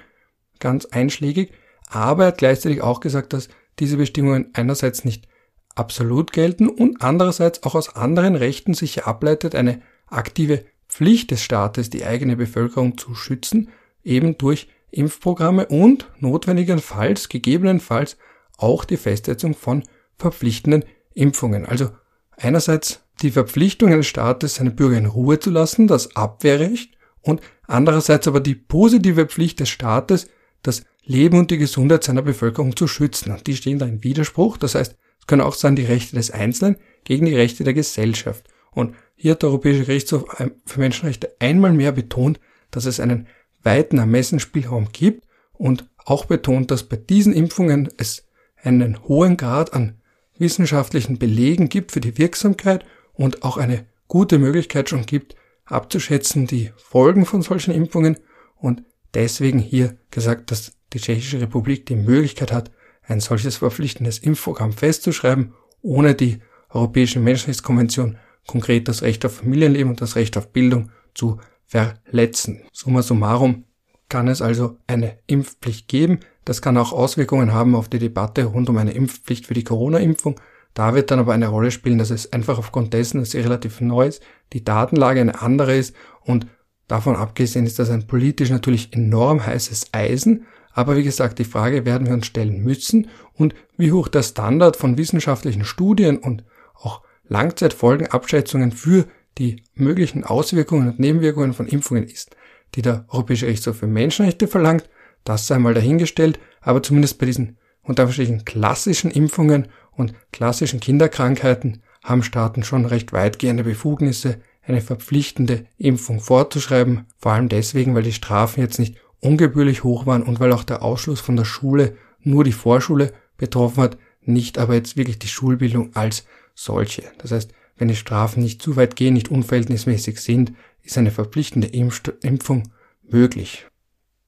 ganz 0.60 0.86
einschlägig. 0.86 1.52
Aber 1.90 2.24
er 2.24 2.28
hat 2.28 2.38
gleichzeitig 2.38 2.80
auch 2.80 3.00
gesagt, 3.00 3.34
dass 3.34 3.50
diese 3.78 3.98
Bestimmungen 3.98 4.48
einerseits 4.54 5.04
nicht 5.04 5.28
absolut 5.74 6.32
gelten 6.32 6.70
und 6.70 7.02
andererseits 7.02 7.62
auch 7.62 7.74
aus 7.74 7.94
anderen 7.94 8.34
Rechten 8.34 8.72
sich 8.72 9.04
ableitet 9.04 9.54
eine 9.54 9.82
aktive 10.06 10.64
Pflicht 10.88 11.30
des 11.30 11.42
Staates, 11.42 11.90
die 11.90 12.06
eigene 12.06 12.36
Bevölkerung 12.36 12.96
zu 12.96 13.14
schützen, 13.14 13.68
eben 14.02 14.38
durch 14.38 14.68
Impfprogramme 14.90 15.66
und 15.66 16.08
notwendigenfalls, 16.18 17.28
gegebenenfalls 17.28 18.16
auch 18.56 18.86
die 18.86 18.96
Festsetzung 18.96 19.54
von 19.54 19.84
verpflichtenden 20.16 20.84
Impfungen. 21.12 21.66
Also 21.66 21.90
einerseits 22.36 23.02
die 23.22 23.30
Verpflichtung 23.30 23.92
eines 23.92 24.06
Staates, 24.06 24.56
seine 24.56 24.70
Bürger 24.70 24.98
in 24.98 25.06
Ruhe 25.06 25.38
zu 25.38 25.50
lassen, 25.50 25.86
das 25.86 26.16
Abwehrrecht, 26.16 26.94
und 27.22 27.40
andererseits 27.66 28.26
aber 28.28 28.40
die 28.40 28.54
positive 28.54 29.26
Pflicht 29.26 29.60
des 29.60 29.68
Staates, 29.68 30.28
das 30.62 30.84
Leben 31.04 31.38
und 31.38 31.50
die 31.50 31.58
Gesundheit 31.58 32.04
seiner 32.04 32.22
Bevölkerung 32.22 32.76
zu 32.76 32.86
schützen. 32.86 33.32
Und 33.32 33.46
die 33.46 33.56
stehen 33.56 33.78
da 33.78 33.86
in 33.86 34.02
Widerspruch. 34.02 34.56
Das 34.56 34.74
heißt, 34.74 34.96
es 35.18 35.26
können 35.26 35.42
auch 35.42 35.54
sein, 35.54 35.76
die 35.76 35.84
Rechte 35.84 36.16
des 36.16 36.30
Einzelnen 36.30 36.76
gegen 37.04 37.26
die 37.26 37.34
Rechte 37.34 37.64
der 37.64 37.74
Gesellschaft. 37.74 38.46
Und 38.72 38.94
hier 39.16 39.32
hat 39.32 39.42
der 39.42 39.50
Europäische 39.50 39.84
Gerichtshof 39.84 40.24
für 40.64 40.80
Menschenrechte 40.80 41.34
einmal 41.40 41.72
mehr 41.72 41.92
betont, 41.92 42.40
dass 42.70 42.86
es 42.86 43.00
einen 43.00 43.26
weiten 43.62 43.98
Ermessensspielraum 43.98 44.88
gibt 44.92 45.26
und 45.52 45.88
auch 45.98 46.24
betont, 46.24 46.70
dass 46.70 46.84
bei 46.84 46.96
diesen 46.96 47.32
Impfungen 47.32 47.88
es 47.98 48.26
einen 48.62 49.02
hohen 49.04 49.36
Grad 49.36 49.74
an 49.74 50.00
wissenschaftlichen 50.38 51.18
Belegen 51.18 51.68
gibt 51.68 51.92
für 51.92 52.00
die 52.00 52.16
Wirksamkeit 52.16 52.84
und 53.20 53.42
auch 53.42 53.58
eine 53.58 53.84
gute 54.08 54.38
Möglichkeit 54.38 54.88
schon 54.88 55.04
gibt, 55.04 55.36
abzuschätzen 55.66 56.46
die 56.46 56.72
Folgen 56.78 57.26
von 57.26 57.42
solchen 57.42 57.74
Impfungen 57.74 58.18
und 58.56 58.82
deswegen 59.12 59.58
hier 59.58 59.98
gesagt, 60.10 60.50
dass 60.50 60.72
die 60.94 61.00
Tschechische 61.00 61.38
Republik 61.38 61.84
die 61.84 61.96
Möglichkeit 61.96 62.50
hat, 62.50 62.70
ein 63.02 63.20
solches 63.20 63.56
verpflichtendes 63.56 64.20
Impfprogramm 64.20 64.72
festzuschreiben, 64.72 65.52
ohne 65.82 66.14
die 66.14 66.38
Europäische 66.70 67.20
Menschenrechtskonvention 67.20 68.16
konkret 68.46 68.88
das 68.88 69.02
Recht 69.02 69.26
auf 69.26 69.36
Familienleben 69.36 69.90
und 69.90 70.00
das 70.00 70.16
Recht 70.16 70.38
auf 70.38 70.50
Bildung 70.50 70.90
zu 71.14 71.40
verletzen. 71.66 72.62
Summa 72.72 73.02
summarum 73.02 73.64
kann 74.08 74.28
es 74.28 74.40
also 74.40 74.78
eine 74.86 75.18
Impfpflicht 75.26 75.88
geben. 75.88 76.20
Das 76.46 76.62
kann 76.62 76.78
auch 76.78 76.92
Auswirkungen 76.92 77.52
haben 77.52 77.74
auf 77.74 77.88
die 77.88 77.98
Debatte 77.98 78.44
rund 78.46 78.70
um 78.70 78.78
eine 78.78 78.92
Impfpflicht 78.92 79.46
für 79.46 79.54
die 79.54 79.64
Corona-Impfung. 79.64 80.40
Da 80.74 80.94
wird 80.94 81.10
dann 81.10 81.18
aber 81.18 81.32
eine 81.32 81.48
Rolle 81.48 81.70
spielen, 81.70 81.98
dass 81.98 82.10
es 82.10 82.32
einfach 82.32 82.58
aufgrund 82.58 82.94
dessen, 82.94 83.20
dass 83.20 83.32
sie 83.32 83.40
relativ 83.40 83.80
neu 83.80 84.06
ist, 84.06 84.22
die 84.52 84.64
Datenlage 84.64 85.20
eine 85.20 85.42
andere 85.42 85.76
ist 85.76 85.94
und 86.22 86.46
davon 86.86 87.16
abgesehen 87.16 87.66
ist 87.66 87.78
das 87.78 87.90
ein 87.90 88.06
politisch 88.06 88.50
natürlich 88.50 88.92
enorm 88.92 89.44
heißes 89.44 89.88
Eisen. 89.92 90.46
Aber 90.72 90.96
wie 90.96 91.02
gesagt, 91.02 91.38
die 91.38 91.44
Frage 91.44 91.84
werden 91.84 92.06
wir 92.06 92.14
uns 92.14 92.26
stellen 92.26 92.62
müssen 92.62 93.08
und 93.34 93.54
wie 93.76 93.92
hoch 93.92 94.08
der 94.08 94.22
Standard 94.22 94.76
von 94.76 94.96
wissenschaftlichen 94.96 95.64
Studien 95.64 96.18
und 96.18 96.44
auch 96.74 97.02
Langzeitfolgenabschätzungen 97.28 98.72
für 98.72 99.06
die 99.38 99.62
möglichen 99.74 100.24
Auswirkungen 100.24 100.88
und 100.88 100.98
Nebenwirkungen 100.98 101.52
von 101.52 101.66
Impfungen 101.66 102.04
ist, 102.04 102.36
die 102.74 102.82
der 102.82 103.04
Europäische 103.08 103.46
Gerichtshof 103.46 103.78
für 103.78 103.86
Menschenrechte 103.86 104.46
verlangt, 104.46 104.88
das 105.24 105.46
sei 105.46 105.58
mal 105.58 105.74
dahingestellt, 105.74 106.38
aber 106.60 106.82
zumindest 106.82 107.18
bei 107.18 107.26
diesen 107.26 107.56
unterschiedlichen 107.82 108.44
klassischen 108.44 109.10
Impfungen 109.10 109.68
und 109.92 110.14
klassischen 110.32 110.80
Kinderkrankheiten 110.80 111.82
haben 112.02 112.22
Staaten 112.22 112.62
schon 112.62 112.86
recht 112.86 113.12
weitgehende 113.12 113.64
Befugnisse, 113.64 114.40
eine 114.62 114.80
verpflichtende 114.80 115.66
Impfung 115.78 116.20
vorzuschreiben, 116.20 117.06
vor 117.18 117.32
allem 117.32 117.48
deswegen, 117.48 117.94
weil 117.94 118.02
die 118.02 118.12
Strafen 118.12 118.60
jetzt 118.60 118.78
nicht 118.78 118.96
ungebührlich 119.20 119.84
hoch 119.84 120.06
waren 120.06 120.22
und 120.22 120.40
weil 120.40 120.52
auch 120.52 120.64
der 120.64 120.82
Ausschluss 120.82 121.20
von 121.20 121.36
der 121.36 121.44
Schule 121.44 121.96
nur 122.20 122.44
die 122.44 122.52
Vorschule 122.52 123.12
betroffen 123.36 123.82
hat, 123.82 123.98
nicht 124.22 124.58
aber 124.58 124.74
jetzt 124.74 124.96
wirklich 124.96 125.18
die 125.18 125.28
Schulbildung 125.28 125.94
als 125.94 126.24
solche. 126.54 127.02
Das 127.18 127.32
heißt, 127.32 127.52
wenn 127.76 127.88
die 127.88 127.96
Strafen 127.96 128.42
nicht 128.42 128.60
zu 128.60 128.76
weit 128.76 128.96
gehen, 128.96 129.14
nicht 129.14 129.30
unverhältnismäßig 129.30 130.20
sind, 130.20 130.52
ist 130.82 130.98
eine 130.98 131.10
verpflichtende 131.10 131.68
Impfung 131.68 132.70
möglich. 133.08 133.66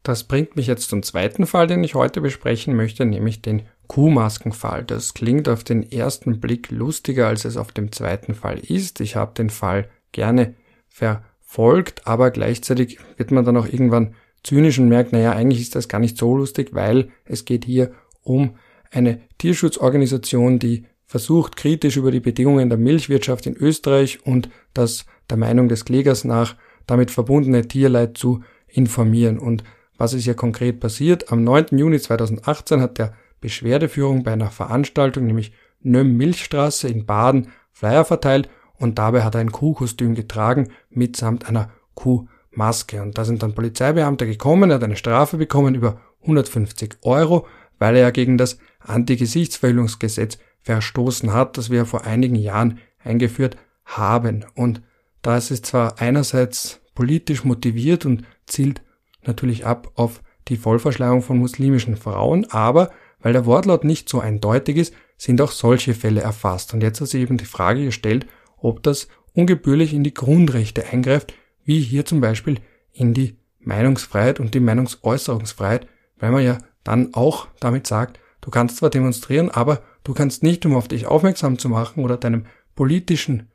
Das 0.02 0.25
bringt 0.25 0.56
mich 0.56 0.66
jetzt 0.66 0.88
zum 0.88 1.02
zweiten 1.02 1.47
Fall, 1.47 1.68
den 1.68 1.85
ich 1.85 1.94
heute 1.94 2.21
besprechen 2.21 2.75
möchte, 2.75 3.04
nämlich 3.04 3.40
den 3.40 3.62
Kuhmaskenfall. 3.87 4.85
Das 4.85 5.14
klingt 5.14 5.49
auf 5.49 5.62
den 5.62 5.90
ersten 5.90 6.40
Blick 6.40 6.71
lustiger, 6.71 7.28
als 7.28 7.44
es 7.44 7.56
auf 7.56 7.71
dem 7.73 7.92
zweiten 7.92 8.35
Fall 8.35 8.59
ist. 8.59 9.00
Ich 9.00 9.14
habe 9.14 9.35
den 9.35 9.50
Fall 9.50 9.88
gerne 10.11 10.54
verfolgt, 10.88 12.06
aber 12.06 12.30
gleichzeitig 12.30 12.99
wird 13.16 13.30
man 13.30 13.44
dann 13.44 13.56
auch 13.56 13.66
irgendwann 13.66 14.14
zynisch 14.42 14.78
und 14.78 14.88
merkt, 14.88 15.12
naja, 15.12 15.32
eigentlich 15.32 15.61
ist 15.61 15.76
das 15.76 15.88
gar 15.88 16.00
nicht 16.00 16.18
so 16.18 16.37
lustig, 16.37 16.71
weil 16.73 17.11
es 17.25 17.44
geht 17.44 17.64
hier 17.64 17.92
um 18.23 18.56
eine 18.90 19.21
Tierschutzorganisation, 19.38 20.59
die 20.59 20.87
versucht, 21.06 21.56
kritisch 21.56 21.97
über 21.97 22.11
die 22.11 22.21
Bedingungen 22.21 22.68
der 22.71 22.78
Milchwirtschaft 22.78 23.47
in 23.47 23.56
Österreich 23.56 24.25
und 24.26 24.49
das 24.75 25.04
der 25.30 25.37
Meinung 25.37 25.68
des 25.68 25.85
Klägers 25.85 26.25
nach 26.25 26.56
damit 26.87 27.11
verbundene 27.11 27.68
Tierleid 27.68 28.18
zu 28.18 28.42
informieren. 28.66 29.38
Und 29.38 29.62
was 30.02 30.14
ist 30.14 30.25
hier 30.25 30.35
konkret 30.35 30.80
passiert? 30.80 31.30
Am 31.30 31.44
9. 31.44 31.78
Juni 31.78 32.00
2018 32.00 32.80
hat 32.80 32.99
der 32.99 33.14
Beschwerdeführung 33.40 34.25
bei 34.25 34.32
einer 34.32 34.50
Veranstaltung, 34.50 35.26
nämlich 35.26 35.52
Nöm 35.80 36.16
Milchstraße 36.16 36.88
in 36.88 37.06
Baden, 37.06 37.52
Flyer 37.71 38.04
verteilt 38.04 38.49
und 38.75 38.99
dabei 38.99 39.23
hat 39.23 39.37
er 39.37 39.40
ein 39.40 39.52
Kuhkostüm 39.52 40.16
getragen 40.16 40.71
mitsamt 40.90 41.49
einer 41.49 41.71
Kuhmaske. 41.94 43.00
Und 43.00 43.16
da 43.16 43.25
sind 43.25 43.44
dann 43.44 43.54
Polizeibeamte 43.54 44.26
gekommen, 44.26 44.71
er 44.71 44.76
hat 44.76 44.82
eine 44.82 44.97
Strafe 44.97 45.37
bekommen 45.37 45.76
über 45.76 46.00
150 46.23 46.97
Euro, 47.02 47.47
weil 47.78 47.94
er 47.94 48.02
ja 48.02 48.11
gegen 48.11 48.38
das 48.38 48.59
Anti-Gesichtsverhüllungsgesetz 48.80 50.38
verstoßen 50.62 51.32
hat, 51.32 51.56
das 51.56 51.71
wir 51.71 51.87
vor 51.87 52.04
einigen 52.04 52.35
Jahren 52.35 52.80
eingeführt 53.04 53.56
haben. 53.85 54.47
Und 54.56 54.82
da 55.23 55.37
ist 55.37 55.64
zwar 55.64 56.00
einerseits 56.00 56.80
politisch 56.97 57.44
motiviert 57.44 58.04
und 58.04 58.25
zielt 58.47 58.82
natürlich 59.26 59.66
ab 59.66 59.90
auf 59.94 60.22
die 60.48 60.56
Vollverschleierung 60.56 61.22
von 61.22 61.38
muslimischen 61.38 61.96
Frauen, 61.96 62.46
aber 62.50 62.90
weil 63.20 63.32
der 63.32 63.46
Wortlaut 63.46 63.84
nicht 63.84 64.08
so 64.08 64.20
eindeutig 64.20 64.76
ist, 64.76 64.94
sind 65.16 65.40
auch 65.40 65.52
solche 65.52 65.94
Fälle 65.94 66.20
erfasst. 66.20 66.74
Und 66.74 66.82
jetzt 66.82 67.00
hat 67.00 67.08
sich 67.08 67.22
eben 67.22 67.36
die 67.36 67.44
Frage 67.44 67.84
gestellt, 67.84 68.26
ob 68.56 68.82
das 68.82 69.08
ungebührlich 69.34 69.94
in 69.94 70.02
die 70.02 70.14
Grundrechte 70.14 70.86
eingreift, 70.86 71.34
wie 71.64 71.80
hier 71.80 72.04
zum 72.04 72.20
Beispiel 72.20 72.58
in 72.92 73.14
die 73.14 73.36
Meinungsfreiheit 73.60 74.40
und 74.40 74.54
die 74.54 74.60
Meinungsäußerungsfreiheit, 74.60 75.86
weil 76.18 76.32
man 76.32 76.44
ja 76.44 76.58
dann 76.82 77.14
auch 77.14 77.46
damit 77.60 77.86
sagt, 77.86 78.18
du 78.40 78.50
kannst 78.50 78.78
zwar 78.78 78.90
demonstrieren, 78.90 79.50
aber 79.50 79.82
Du 80.04 80.14
kannst 80.14 80.42
nicht, 80.42 80.66
um 80.66 80.74
auf 80.74 80.88
dich 80.88 81.06
aufmerksam 81.06 81.58
zu 81.58 81.68
machen 81.68 82.04
oder 82.04 82.16
deinem 82.16 82.46
politischen 82.74 83.48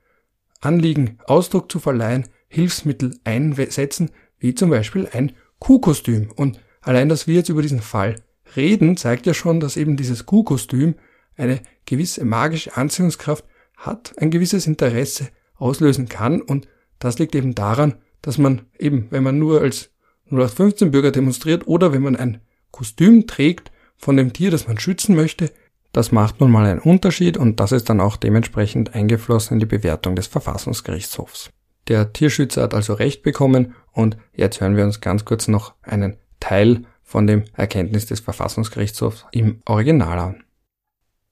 Anliegen 0.62 1.20
Ausdruck 1.26 1.72
zu 1.72 1.80
verleihen, 1.80 2.28
Hilfsmittel 2.48 3.20
einsetzen, 3.24 4.12
wie 4.40 4.56
zum 4.56 4.70
Beispiel 4.70 5.08
ein 5.12 5.34
Kuhkostüm. 5.60 6.32
Und 6.36 6.60
allein, 6.82 7.10
dass 7.10 7.28
wir 7.28 7.36
jetzt 7.36 7.50
über 7.50 7.62
diesen 7.62 7.82
Fall 7.82 8.16
reden, 8.56 8.98
zeigt 8.98 9.26
ja 9.26 9.34
schon, 9.34 9.60
dass 9.60 9.78
eben 9.78 9.98
dieses 9.98 10.26
Kuhkostüm 10.26 10.96
eine 11.36 11.62
gewisse 11.86 12.26
magische 12.26 12.76
Anziehungskraft 12.76 13.46
hat, 13.76 14.14
ein 14.18 14.32
gewisses 14.32 14.68
Interesse 14.68 15.30
auslösen 15.56 16.10
kann. 16.10 16.42
Und 16.42 16.68
das 17.00 17.20
liegt 17.20 17.36
eben 17.36 17.56
daran, 17.56 17.96
dass 18.22 18.38
man 18.38 18.62
eben, 18.78 19.08
wenn 19.12 19.24
man 19.24 19.38
nur 19.38 19.62
als 19.62 19.92
0815 20.26 20.92
Bürger 20.92 21.12
demonstriert 21.12 21.68
oder 21.68 21.94
wenn 21.94 22.02
man 22.02 22.16
ein 22.16 22.42
Kostüm 22.72 23.28
trägt 23.28 23.72
von 23.98 24.18
dem 24.18 24.34
Tier, 24.34 24.52
das 24.52 24.68
man 24.68 24.80
schützen 24.80 25.16
möchte, 25.16 25.52
das 25.94 26.12
macht 26.12 26.42
nun 26.42 26.52
mal 26.52 26.66
einen 26.66 26.80
Unterschied 26.80 27.38
und 27.38 27.60
das 27.60 27.72
ist 27.72 27.90
dann 27.90 28.02
auch 28.02 28.18
dementsprechend 28.18 28.94
eingeflossen 28.94 29.56
in 29.56 29.60
die 29.60 29.66
Bewertung 29.66 30.16
des 30.16 30.28
Verfassungsgerichtshofs. 30.28 31.50
Der 31.88 32.12
Tierschützer 32.12 32.64
hat 32.64 32.74
also 32.74 32.94
Recht 32.94 33.24
bekommen 33.24 33.76
und 33.92 34.18
jetzt 34.34 34.60
hören 34.60 34.76
wir 34.76 34.84
uns 34.84 35.02
ganz 35.02 35.26
kurz 35.26 35.48
noch 35.48 35.74
einen 35.82 36.18
Teil 36.40 36.84
von 37.04 37.28
dem 37.28 37.46
Erkenntnis 37.54 38.06
des 38.06 38.20
Verfassungsgerichtshofs 38.20 39.26
im 39.32 39.62
Original 39.66 40.20
an. 40.20 40.44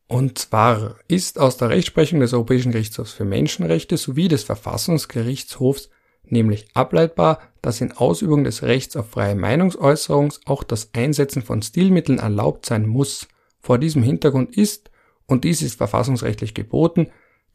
Und 0.08 0.38
zwar 0.38 0.96
ist 1.08 1.40
aus 1.40 1.58
der 1.58 1.70
Rechtsprechung 1.70 2.20
des 2.20 2.34
Europäischen 2.34 2.72
Gerichtshofs 2.72 3.14
für 3.14 3.26
Menschenrechte 3.26 3.98
sowie 3.98 4.28
des 4.28 4.44
Verfassungsgerichtshofs 4.44 5.90
nämlich 6.32 6.68
ableitbar, 6.74 7.40
dass 7.62 7.82
in 7.82 7.92
Ausübung 7.92 8.44
des 8.44 8.64
Rechts 8.64 8.96
auf 8.96 9.12
freie 9.12 9.36
Meinungsäußerung 9.36 10.34
auch 10.46 10.64
das 10.64 10.90
Einsetzen 10.94 11.42
von 11.42 11.62
Stilmitteln 11.62 12.20
erlaubt 12.20 12.66
sein 12.66 12.86
muss, 12.88 13.28
vor 13.60 13.78
diesem 13.78 14.04
Hintergrund 14.04 14.56
ist, 14.56 14.92
und 15.28 15.44
dies 15.44 15.64
ist 15.64 15.78
verfassungsrechtlich 15.78 16.54
geboten, 16.54 17.08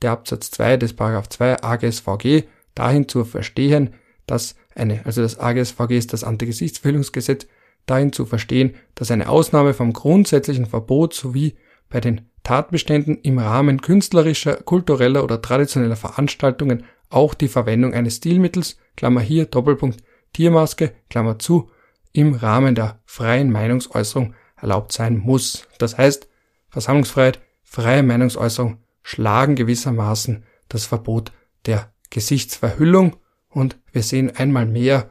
der 0.03 0.11
Absatz 0.13 0.51
2 0.51 0.77
des 0.77 0.97
2 0.97 1.63
AGSVG 1.63 2.45
dahin 2.81 3.09
zu 3.09 3.25
verstehen, 3.25 3.91
dass 4.27 4.55
eine, 4.75 5.05
also 5.05 5.21
das 5.21 5.39
AGSVG 5.39 5.99
ist 5.99 6.13
das 6.15 6.25
Antigesichtsverhüllungsgesetz, 6.25 7.47
dahin 7.85 8.13
zu 8.13 8.25
verstehen, 8.25 8.75
dass 8.95 9.11
eine 9.11 9.29
Ausnahme 9.29 9.75
vom 9.75 9.93
grundsätzlichen 9.93 10.67
Verbot 10.67 11.13
sowie 11.13 11.57
bei 11.91 12.01
den 12.01 12.23
Tatbeständen 12.43 13.19
im 13.23 13.39
Rahmen 13.39 13.83
künstlerischer, 13.83 14.57
kultureller 14.57 15.25
oder 15.25 15.43
traditioneller 15.43 15.97
Veranstaltungen 15.97 16.85
auch 17.11 17.35
die 17.35 17.49
Verwendung 17.49 17.93
eines 17.93 18.17
Stilmittels, 18.17 18.79
Klammer 18.97 19.21
hier, 19.21 19.45
Doppelpunkt, 19.45 20.03
Tiermaske, 20.33 20.93
Klammer 21.11 21.39
zu, 21.39 21.71
im 22.13 22.33
Rahmen 22.35 22.75
der 22.75 23.01
freien 23.05 23.51
Meinungsäußerung 23.51 24.35
erlaubt 24.57 24.93
sein 24.93 25.19
muss. 25.19 25.67
Das 25.79 25.99
heißt, 25.99 26.29
Versammlungsfreiheit, 26.71 27.41
freie 27.63 28.03
Meinungsäußerung 28.03 28.79
schlagen 29.03 29.55
gewissermaßen 29.55 30.45
das 30.69 30.87
Verbot 30.87 31.33
der 31.67 31.93
Gesichtsverhüllung 32.11 33.17
und 33.49 33.79
wir 33.93 34.03
sehen 34.03 34.35
einmal 34.37 34.67
mehr, 34.67 35.11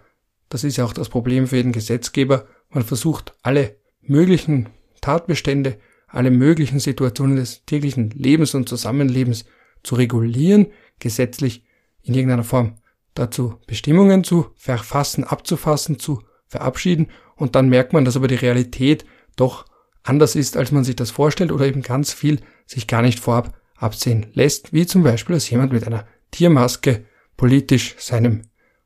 das 0.49 0.63
ist 0.63 0.77
ja 0.77 0.85
auch 0.85 0.93
das 0.93 1.09
Problem 1.09 1.47
für 1.47 1.57
jeden 1.57 1.71
Gesetzgeber, 1.71 2.47
man 2.69 2.83
versucht 2.83 3.33
alle 3.41 3.77
möglichen 4.01 4.69
Tatbestände, 5.01 5.77
alle 6.07 6.31
möglichen 6.31 6.79
Situationen 6.79 7.35
des 7.35 7.65
täglichen 7.65 8.09
Lebens 8.11 8.55
und 8.55 8.67
Zusammenlebens 8.67 9.45
zu 9.83 9.95
regulieren, 9.95 10.67
gesetzlich 10.99 11.63
in 12.01 12.13
irgendeiner 12.13 12.43
Form 12.43 12.75
dazu 13.13 13.59
Bestimmungen 13.67 14.23
zu 14.23 14.47
verfassen, 14.55 15.23
abzufassen, 15.23 15.99
zu 15.99 16.23
verabschieden. 16.47 17.07
Und 17.35 17.55
dann 17.55 17.69
merkt 17.69 17.93
man, 17.93 18.05
dass 18.05 18.15
aber 18.15 18.27
die 18.27 18.35
Realität 18.35 19.05
doch 19.35 19.65
anders 20.03 20.35
ist, 20.35 20.57
als 20.57 20.71
man 20.71 20.83
sich 20.83 20.95
das 20.95 21.11
vorstellt 21.11 21.51
oder 21.51 21.65
eben 21.65 21.81
ganz 21.81 22.11
viel 22.11 22.39
sich 22.65 22.87
gar 22.87 23.01
nicht 23.01 23.19
vorab 23.19 23.59
absehen 23.75 24.27
lässt, 24.33 24.73
wie 24.73 24.85
zum 24.85 25.03
Beispiel, 25.03 25.35
dass 25.35 25.49
jemand 25.49 25.71
mit 25.71 25.85
einer 25.85 26.05
Tiermaske 26.31 27.05
politisch 27.37 27.95
seinem 27.97 28.43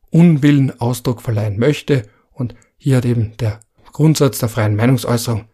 Unwillen 0.09 0.79
Ausdruck 0.79 1.21
verleihen 1.21 1.57
möchte 1.57 2.03
und 2.31 2.55
hier 2.77 2.97
hat 2.97 3.05
eben 3.05 3.35
der 3.37 3.59
Grundsatz 3.91 4.39
der 4.39 4.49
freien 4.49 4.75
Meinungsäußerung 4.75 5.45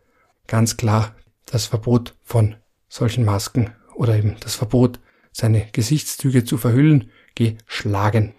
ganz 0.47 0.77
klar 0.77 1.15
das 1.45 1.65
Verbot 1.65 2.15
von 2.23 2.55
solchen 2.87 3.23
Masken 3.23 3.71
oder 3.95 4.17
eben 4.17 4.35
das 4.39 4.55
Verbot, 4.55 4.99
seine 5.31 5.67
Gesichtszüge 5.71 6.43
zu 6.43 6.57
verhüllen, 6.57 7.09
geschlagen. 7.35 8.33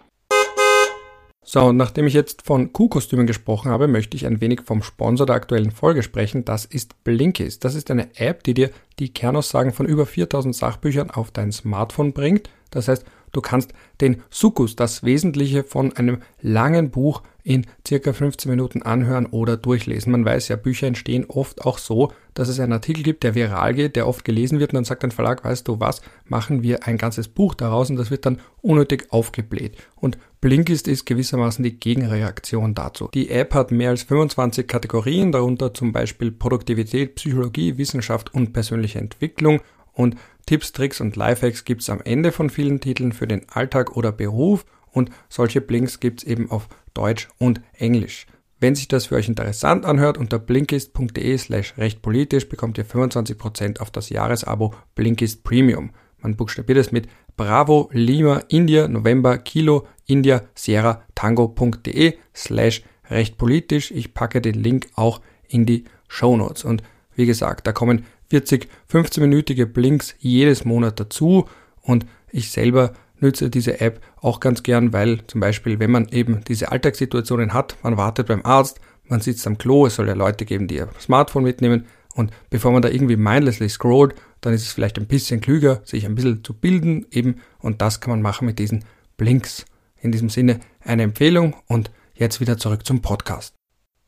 So, 1.43 1.61
und 1.65 1.77
nachdem 1.77 2.05
ich 2.05 2.13
jetzt 2.13 2.43
von 2.43 2.71
Kuhkostümen 2.71 3.25
gesprochen 3.25 3.71
habe, 3.71 3.87
möchte 3.87 4.15
ich 4.15 4.27
ein 4.27 4.41
wenig 4.41 4.61
vom 4.63 4.83
Sponsor 4.83 5.25
der 5.25 5.35
aktuellen 5.35 5.71
Folge 5.71 6.03
sprechen. 6.03 6.45
Das 6.45 6.65
ist 6.65 7.03
Blinkist. 7.03 7.65
Das 7.65 7.75
ist 7.75 7.89
eine 7.89 8.15
App, 8.15 8.43
die 8.43 8.53
dir 8.53 8.69
die 8.99 9.11
Kernaussagen 9.11 9.73
von 9.73 9.87
über 9.87 10.05
4000 10.05 10.55
Sachbüchern 10.55 11.09
auf 11.09 11.31
dein 11.31 11.51
Smartphone 11.51 12.13
bringt. 12.13 12.49
Das 12.69 12.87
heißt, 12.87 13.05
du 13.31 13.41
kannst 13.41 13.73
den 13.99 14.23
Sukkus, 14.29 14.75
das 14.75 15.03
Wesentliche 15.03 15.63
von 15.63 15.95
einem 15.95 16.21
langen 16.41 16.91
Buch 16.91 17.23
in 17.43 17.65
circa 17.87 18.13
15 18.13 18.49
Minuten 18.49 18.83
anhören 18.83 19.25
oder 19.25 19.57
durchlesen. 19.57 20.11
Man 20.11 20.25
weiß 20.25 20.47
ja, 20.49 20.55
Bücher 20.55 20.87
entstehen 20.87 21.25
oft 21.27 21.65
auch 21.65 21.77
so, 21.77 22.11
dass 22.33 22.49
es 22.49 22.59
einen 22.59 22.73
Artikel 22.73 23.03
gibt, 23.03 23.23
der 23.23 23.35
viral 23.35 23.73
geht, 23.73 23.95
der 23.95 24.07
oft 24.07 24.23
gelesen 24.23 24.59
wird 24.59 24.71
und 24.71 24.75
dann 24.75 24.85
sagt 24.85 25.03
ein 25.03 25.11
Verlag, 25.11 25.43
weißt 25.43 25.67
du 25.67 25.79
was, 25.79 26.01
machen 26.25 26.63
wir 26.63 26.87
ein 26.87 26.97
ganzes 26.97 27.27
Buch 27.27 27.55
daraus 27.55 27.89
und 27.89 27.95
das 27.95 28.11
wird 28.11 28.25
dann 28.25 28.39
unnötig 28.61 29.07
aufgebläht. 29.09 29.75
Und 29.95 30.17
Blinkist 30.39 30.87
ist 30.87 31.05
gewissermaßen 31.05 31.63
die 31.63 31.79
Gegenreaktion 31.79 32.73
dazu. 32.73 33.09
Die 33.13 33.29
App 33.29 33.53
hat 33.53 33.71
mehr 33.71 33.89
als 33.89 34.03
25 34.03 34.67
Kategorien, 34.67 35.31
darunter 35.31 35.73
zum 35.73 35.91
Beispiel 35.91 36.31
Produktivität, 36.31 37.15
Psychologie, 37.15 37.77
Wissenschaft 37.77 38.33
und 38.33 38.53
persönliche 38.53 38.99
Entwicklung 38.99 39.61
und 39.93 40.15
Tipps, 40.51 40.73
Tricks 40.73 40.99
und 40.99 41.15
Lifehacks 41.15 41.63
gibt's 41.63 41.89
am 41.89 42.01
Ende 42.01 42.33
von 42.33 42.49
vielen 42.49 42.81
Titeln 42.81 43.13
für 43.13 43.25
den 43.25 43.47
Alltag 43.47 43.95
oder 43.95 44.11
Beruf 44.11 44.65
und 44.91 45.09
solche 45.29 45.61
Blinks 45.61 46.01
gibt's 46.01 46.25
eben 46.25 46.51
auf 46.51 46.67
Deutsch 46.93 47.29
und 47.37 47.61
Englisch. 47.71 48.25
Wenn 48.59 48.75
sich 48.75 48.89
das 48.89 49.05
für 49.05 49.15
euch 49.15 49.29
interessant 49.29 49.85
anhört, 49.85 50.17
unter 50.17 50.39
blinkist.de 50.39 51.37
slash 51.37 51.77
rechtpolitisch 51.77 52.49
bekommt 52.49 52.77
ihr 52.77 52.85
25% 52.85 53.79
auf 53.79 53.91
das 53.91 54.09
Jahresabo 54.09 54.73
Blinkist 54.93 55.45
Premium. 55.45 55.91
Man 56.17 56.35
buchstabiert 56.35 56.79
es 56.79 56.91
mit 56.91 57.07
Bravo 57.37 57.89
Lima 57.93 58.41
India 58.49 58.89
November 58.89 59.37
Kilo 59.37 59.87
India 60.05 60.41
Sierra 60.53 61.01
Tango.de 61.15 62.17
slash 62.35 62.83
rechtpolitisch. 63.09 63.91
Ich 63.91 64.13
packe 64.13 64.41
den 64.41 64.55
Link 64.55 64.89
auch 64.95 65.21
in 65.47 65.65
die 65.65 65.85
Show 66.09 66.35
Notes. 66.35 66.65
Und 66.65 66.83
wie 67.15 67.25
gesagt, 67.25 67.67
da 67.67 67.71
kommen 67.71 68.05
40 68.31 68.69
15-minütige 68.89 69.65
Blinks 69.65 70.15
jedes 70.19 70.63
Monat 70.63 71.01
dazu 71.01 71.49
und 71.81 72.05
ich 72.31 72.49
selber 72.49 72.93
nütze 73.19 73.49
diese 73.49 73.81
App 73.81 73.99
auch 74.21 74.39
ganz 74.39 74.63
gern, 74.63 74.93
weil 74.93 75.19
zum 75.27 75.41
Beispiel, 75.41 75.79
wenn 75.79 75.91
man 75.91 76.07
eben 76.09 76.43
diese 76.47 76.71
Alltagssituationen 76.71 77.53
hat, 77.53 77.75
man 77.83 77.97
wartet 77.97 78.27
beim 78.27 78.45
Arzt, 78.45 78.79
man 79.03 79.19
sitzt 79.19 79.45
am 79.47 79.57
Klo, 79.57 79.85
es 79.85 79.95
soll 79.95 80.07
ja 80.07 80.13
Leute 80.13 80.45
geben, 80.45 80.69
die 80.69 80.75
ihr 80.75 80.87
Smartphone 80.97 81.43
mitnehmen 81.43 81.87
und 82.15 82.31
bevor 82.49 82.71
man 82.71 82.81
da 82.81 82.87
irgendwie 82.87 83.17
mindlessly 83.17 83.67
scrollt, 83.67 84.15
dann 84.39 84.53
ist 84.53 84.61
es 84.61 84.71
vielleicht 84.71 84.97
ein 84.97 85.07
bisschen 85.07 85.41
klüger, 85.41 85.81
sich 85.83 86.05
ein 86.05 86.15
bisschen 86.15 86.41
zu 86.41 86.53
bilden 86.53 87.05
eben 87.11 87.41
und 87.59 87.81
das 87.81 87.99
kann 87.99 88.11
man 88.11 88.21
machen 88.21 88.45
mit 88.45 88.59
diesen 88.59 88.85
Blinks. 89.17 89.65
In 89.99 90.13
diesem 90.13 90.29
Sinne 90.29 90.61
eine 90.79 91.03
Empfehlung 91.03 91.57
und 91.67 91.91
jetzt 92.15 92.39
wieder 92.39 92.57
zurück 92.57 92.85
zum 92.85 93.01
Podcast. 93.01 93.60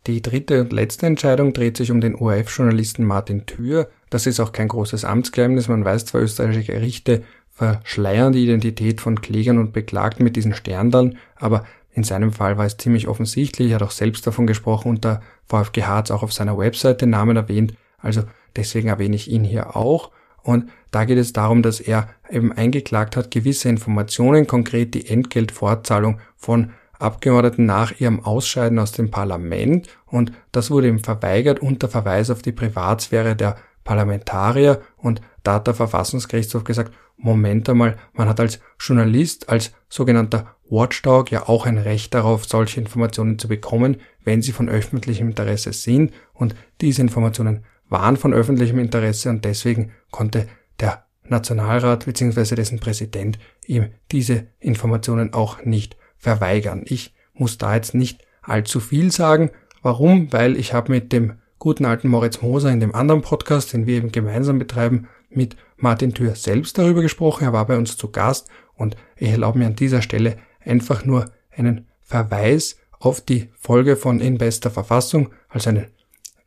Die 0.06 0.22
dritte 0.22 0.60
und 0.60 0.74
letzte 0.74 1.06
Entscheidung 1.06 1.54
dreht 1.54 1.78
sich 1.78 1.89
um 1.89 2.02
den 2.02 2.16
ORF-Journalisten 2.16 3.06
Martin 3.06 3.46
Thür. 3.46 3.89
Das 4.10 4.28
ist 4.28 4.42
auch 4.42 4.52
kein 4.52 4.68
großes 4.68 5.06
Amtsgeheimnis. 5.06 5.70
Man 5.70 5.86
weiß 5.86 6.06
zwar, 6.06 6.22
österreichische 6.22 6.74
Gerichte 6.74 7.24
verschleiern 7.52 8.34
die 8.34 8.44
Identität 8.44 9.00
von 9.00 9.22
Klägern 9.22 9.60
und 9.60 9.72
Beklagten 9.72 10.24
mit 10.24 10.36
diesen 10.36 10.56
Sterndaln, 10.56 11.18
aber 11.36 11.66
in 11.94 12.04
seinem 12.04 12.34
Fall 12.34 12.58
war 12.58 12.66
es 12.66 12.78
ziemlich 12.78 13.08
offensichtlich. 13.08 13.70
Er 13.70 13.76
hat 13.76 13.84
auch 13.84 13.92
selbst 13.92 14.26
davon 14.26 14.48
gesprochen 14.48 14.89
und 14.89 15.06
der 15.06 15.22
VfGH 15.46 15.96
hat 15.96 16.12
auch 16.12 16.24
auf 16.24 16.34
seiner 16.34 16.58
Webseite 16.58 17.06
Namen 17.06 17.38
erwähnt. 17.38 17.76
Also 18.00 18.24
deswegen 18.56 18.89
erwähne 18.89 19.16
ich 19.16 19.30
ihn 19.30 19.44
hier 19.44 19.76
auch. 19.76 20.12
Und 20.42 20.70
da 20.92 21.06
geht 21.06 21.20
es 21.20 21.32
darum, 21.32 21.62
dass 21.62 21.80
er 21.80 22.10
eben 22.30 22.52
eingeklagt 22.52 23.16
hat, 23.16 23.32
gewisse 23.32 23.70
Informationen, 23.70 24.48
konkret 24.48 24.96
die 24.96 25.08
Entgeltfortzahlung 25.08 26.20
von 26.36 26.72
Abgeordneten 27.04 27.66
nach 27.66 28.00
ihrem 28.00 28.24
Ausscheiden 28.24 28.80
aus 28.80 28.92
dem 28.92 29.12
Parlament 29.12 29.88
und 30.06 30.32
das 30.52 30.72
wurde 30.72 30.88
ihm 30.88 31.00
verweigert 31.00 31.60
unter 31.60 31.89
Verweis 31.89 32.30
auf 32.30 32.42
die 32.42 32.52
Privatsphäre 32.52 33.36
der 33.36 33.58
Parlamentarier 33.84 34.82
und 34.98 35.22
da 35.44 35.56
hat 35.56 35.68
der 35.68 35.74
Verfassungsgerichtshof 35.74 36.63
gesagt, 36.63 36.94
Moment 37.18 37.70
einmal, 37.70 37.98
man 38.13 38.28
hat 38.28 38.39
als 38.39 38.60
Journalist, 38.80 39.50
als 39.50 39.74
sogenannter 39.88 40.56
Watchdog 40.70 41.32
ja 41.32 41.48
auch 41.48 41.66
ein 41.66 41.78
Recht 41.78 42.13
darauf, 42.13 42.46
solche 42.46 42.80
Informationen 42.80 43.38
zu 43.38 43.48
bekommen, 43.48 43.98
wenn 44.24 44.42
sie 44.42 44.52
von 44.52 44.70
öffentlichem 44.70 45.30
Interesse 45.30 45.74
sind 45.74 46.13
und 46.34 46.56
diese 46.82 47.02
Informationen 47.02 47.66
waren 47.89 48.18
von 48.18 48.34
öffentlichem 48.34 48.80
Interesse 48.80 49.30
und 49.30 49.46
deswegen 49.46 49.92
konnte 50.10 50.48
der 50.80 51.06
Nationalrat 51.24 52.06
bzw. 52.06 52.56
dessen 52.56 52.80
Präsident 52.80 53.38
ihm 53.66 53.89
diese 54.12 54.48
Informationen 54.60 55.34
auch 55.34 55.63
nicht 55.63 55.96
verweigern. 56.24 56.84
Ich 56.86 57.14
muss 57.34 57.58
da 57.58 57.76
jetzt 57.76 57.94
nicht 57.94 58.26
allzu 58.42 58.80
viel 58.80 59.12
sagen. 59.12 59.52
Warum? 59.82 60.32
Weil 60.32 60.58
ich 60.58 60.74
habe 60.74 60.92
mit 60.92 61.12
dem 61.12 61.34
guten 61.60 61.86
alten 61.86 62.08
Moritz 62.08 62.42
Moser 62.42 62.72
in 62.72 62.80
dem 62.80 62.96
anderen 62.96 63.22
Podcast, 63.22 63.74
den 63.74 63.86
wir 63.86 63.98
eben 63.98 64.12
gemeinsam 64.12 64.58
betreiben, 64.58 65.08
mit 65.30 65.56
Martin 65.78 66.14
Thür 66.14 66.36
selbst 66.36 66.78
darüber 66.78 67.02
gesprochen. 67.02 67.44
Er 67.44 67.54
war 67.54 67.68
bei 67.68 67.78
uns 67.78 67.98
zu 67.98 68.10
Gast 68.10 68.48
und 68.76 68.96
ich 69.18 69.30
erlaube 69.30 69.60
mir 69.60 69.68
an 69.68 69.76
dieser 69.76 70.02
Stelle 70.02 70.38
einfach 70.62 71.06
nur 71.06 71.26
einen 71.52 71.88
Verweis 72.02 72.78
auf 73.00 73.22
die 73.22 73.50
Folge 73.60 73.98
von 73.98 74.22
In 74.22 74.38
bester 74.38 74.72
Verfassung, 74.72 75.30
also 75.50 75.70
eine, 75.70 75.90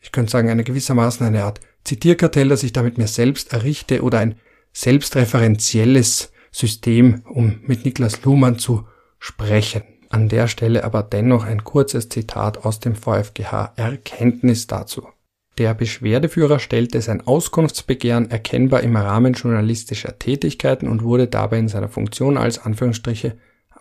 ich 0.01 0.12
könnte 0.12 0.33
sagen, 0.33 0.49
eine 0.49 0.65
gewissermaßen 0.65 1.27
eine 1.27 1.45
Art 1.45 1.61
Zitierkartell, 1.85 2.49
das 2.49 2.62
ich 2.62 2.73
damit 2.73 2.99
mir 2.99 3.09
selbst 3.09 3.53
errichte 3.53 4.03
oder 4.03 4.19
ein 4.21 4.37
selbstreferenzielles 4.73 6.33
System, 6.51 7.23
um 7.27 7.61
mit 7.62 7.85
Niklas 7.85 8.25
Luhmann 8.25 8.59
zu 8.59 8.87
sprechen. 9.18 9.83
An 10.09 10.29
der 10.29 10.46
Stelle 10.46 10.85
aber 10.85 11.02
dennoch 11.02 11.44
ein 11.44 11.64
kurzes 11.64 12.09
Zitat 12.09 12.64
aus 12.64 12.81
dem 12.81 12.94
VfGH 12.94 13.72
Erkenntnis 13.76 14.66
dazu. 14.66 15.09
Der 15.59 15.72
Beschwerdeführer 15.74 16.59
stellte 16.59 17.00
sein 17.00 17.26
Auskunftsbegehren 17.26 18.31
erkennbar 18.31 18.83
im 18.83 18.94
Rahmen 18.94 19.33
journalistischer 19.33 20.18
Tätigkeiten 20.18 20.87
und 20.87 21.02
wurde 21.02 21.29
dabei 21.29 21.59
in 21.59 21.68
seiner 21.68 21.88
Funktion 21.88 22.37
als 22.37 22.59
Anführungsstriche 22.59 23.37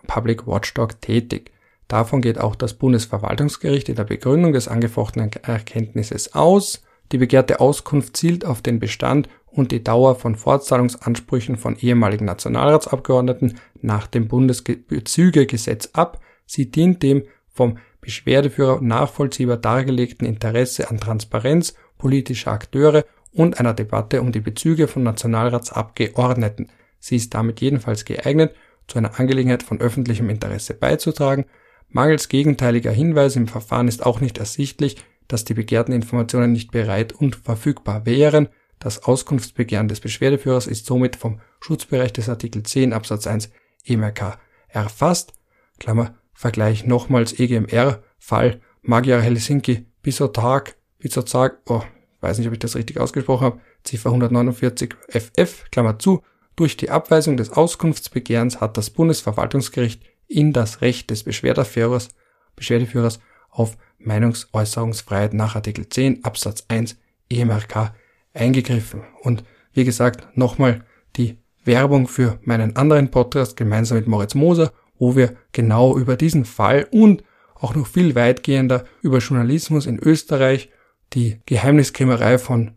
Public 0.06 0.46
Watchdog 0.46 1.00
tätig. 1.00 1.52
Davon 1.88 2.22
geht 2.22 2.38
auch 2.38 2.56
das 2.56 2.74
Bundesverwaltungsgericht 2.74 3.88
in 3.88 3.94
der 3.94 4.04
Begründung 4.04 4.52
des 4.52 4.68
angefochtenen 4.68 5.30
Erkenntnisses 5.42 6.34
aus. 6.34 6.82
Die 7.12 7.18
begehrte 7.18 7.60
Auskunft 7.60 8.16
zielt 8.16 8.44
auf 8.44 8.62
den 8.62 8.80
Bestand 8.80 9.28
und 9.56 9.72
die 9.72 9.82
Dauer 9.82 10.16
von 10.16 10.36
Fortzahlungsansprüchen 10.36 11.56
von 11.56 11.76
ehemaligen 11.76 12.26
Nationalratsabgeordneten 12.26 13.58
nach 13.80 14.06
dem 14.06 14.28
Bundesbezügegesetz 14.28 15.90
ab. 15.94 16.20
Sie 16.44 16.70
dient 16.70 17.02
dem 17.02 17.24
vom 17.48 17.78
Beschwerdeführer 18.00 18.80
nachvollziehbar 18.82 19.56
dargelegten 19.56 20.26
Interesse 20.26 20.90
an 20.90 21.00
Transparenz 21.00 21.74
politischer 21.98 22.52
Akteure 22.52 23.04
und 23.32 23.58
einer 23.58 23.74
Debatte 23.74 24.20
um 24.20 24.30
die 24.30 24.40
Bezüge 24.40 24.88
von 24.88 25.02
Nationalratsabgeordneten. 25.02 26.68
Sie 27.00 27.16
ist 27.16 27.34
damit 27.34 27.60
jedenfalls 27.60 28.04
geeignet, 28.04 28.54
zu 28.86 28.98
einer 28.98 29.18
Angelegenheit 29.18 29.62
von 29.62 29.80
öffentlichem 29.80 30.30
Interesse 30.30 30.74
beizutragen. 30.74 31.46
Mangels 31.88 32.28
gegenteiliger 32.28 32.92
Hinweise 32.92 33.38
im 33.38 33.48
Verfahren 33.48 33.88
ist 33.88 34.04
auch 34.04 34.20
nicht 34.20 34.38
ersichtlich, 34.38 34.96
dass 35.28 35.44
die 35.44 35.54
begehrten 35.54 35.92
Informationen 35.92 36.52
nicht 36.52 36.70
bereit 36.70 37.12
und 37.12 37.36
verfügbar 37.36 38.06
wären. 38.06 38.48
Das 38.78 39.04
Auskunftsbegehren 39.04 39.88
des 39.88 40.00
Beschwerdeführers 40.00 40.66
ist 40.66 40.86
somit 40.86 41.16
vom 41.16 41.40
Schutzbereich 41.60 42.12
des 42.12 42.28
Artikel 42.28 42.62
10 42.62 42.92
Absatz 42.92 43.26
1 43.26 43.50
EMRK 43.84 44.38
erfasst. 44.68 45.32
Klammer, 45.78 46.14
Vergleich 46.34 46.84
nochmals 46.84 47.38
EGMR-Fall 47.38 48.60
Magyar 48.82 49.20
Helsinki 49.20 49.86
Bisotag, 50.02 50.76
Bisotag, 50.98 51.58
oh, 51.66 51.82
weiß 52.20 52.38
nicht, 52.38 52.46
ob 52.46 52.52
ich 52.52 52.58
das 52.58 52.76
richtig 52.76 53.00
ausgesprochen 53.00 53.44
habe, 53.44 53.60
Ziffer 53.84 54.10
149 54.10 54.94
FF, 55.08 55.64
Klammer 55.70 55.98
zu, 55.98 56.22
durch 56.56 56.76
die 56.76 56.90
Abweisung 56.90 57.36
des 57.36 57.52
Auskunftsbegehrens 57.52 58.60
hat 58.60 58.76
das 58.76 58.90
Bundesverwaltungsgericht 58.90 60.02
in 60.28 60.52
das 60.52 60.80
Recht 60.80 61.10
des 61.10 61.24
Beschwerdeführers, 61.24 62.08
Beschwerdeführers 62.54 63.20
auf 63.50 63.76
Meinungsäußerungsfreiheit 63.98 65.34
nach 65.34 65.54
Artikel 65.54 65.88
10 65.88 66.24
Absatz 66.24 66.64
1 66.68 66.98
EMRK 67.30 67.94
eingegriffen. 68.36 69.02
Und 69.22 69.44
wie 69.72 69.84
gesagt, 69.84 70.36
nochmal 70.36 70.84
die 71.16 71.38
Werbung 71.64 72.06
für 72.06 72.38
meinen 72.42 72.76
anderen 72.76 73.10
Podcast 73.10 73.56
gemeinsam 73.56 73.98
mit 73.98 74.06
Moritz 74.06 74.34
Moser, 74.34 74.72
wo 74.98 75.16
wir 75.16 75.36
genau 75.52 75.98
über 75.98 76.16
diesen 76.16 76.44
Fall 76.44 76.86
und 76.90 77.22
auch 77.54 77.74
noch 77.74 77.86
viel 77.86 78.14
weitgehender 78.14 78.84
über 79.02 79.18
Journalismus 79.18 79.86
in 79.86 79.98
Österreich, 79.98 80.70
die 81.12 81.40
Geheimniskrämerei 81.46 82.38
von, 82.38 82.72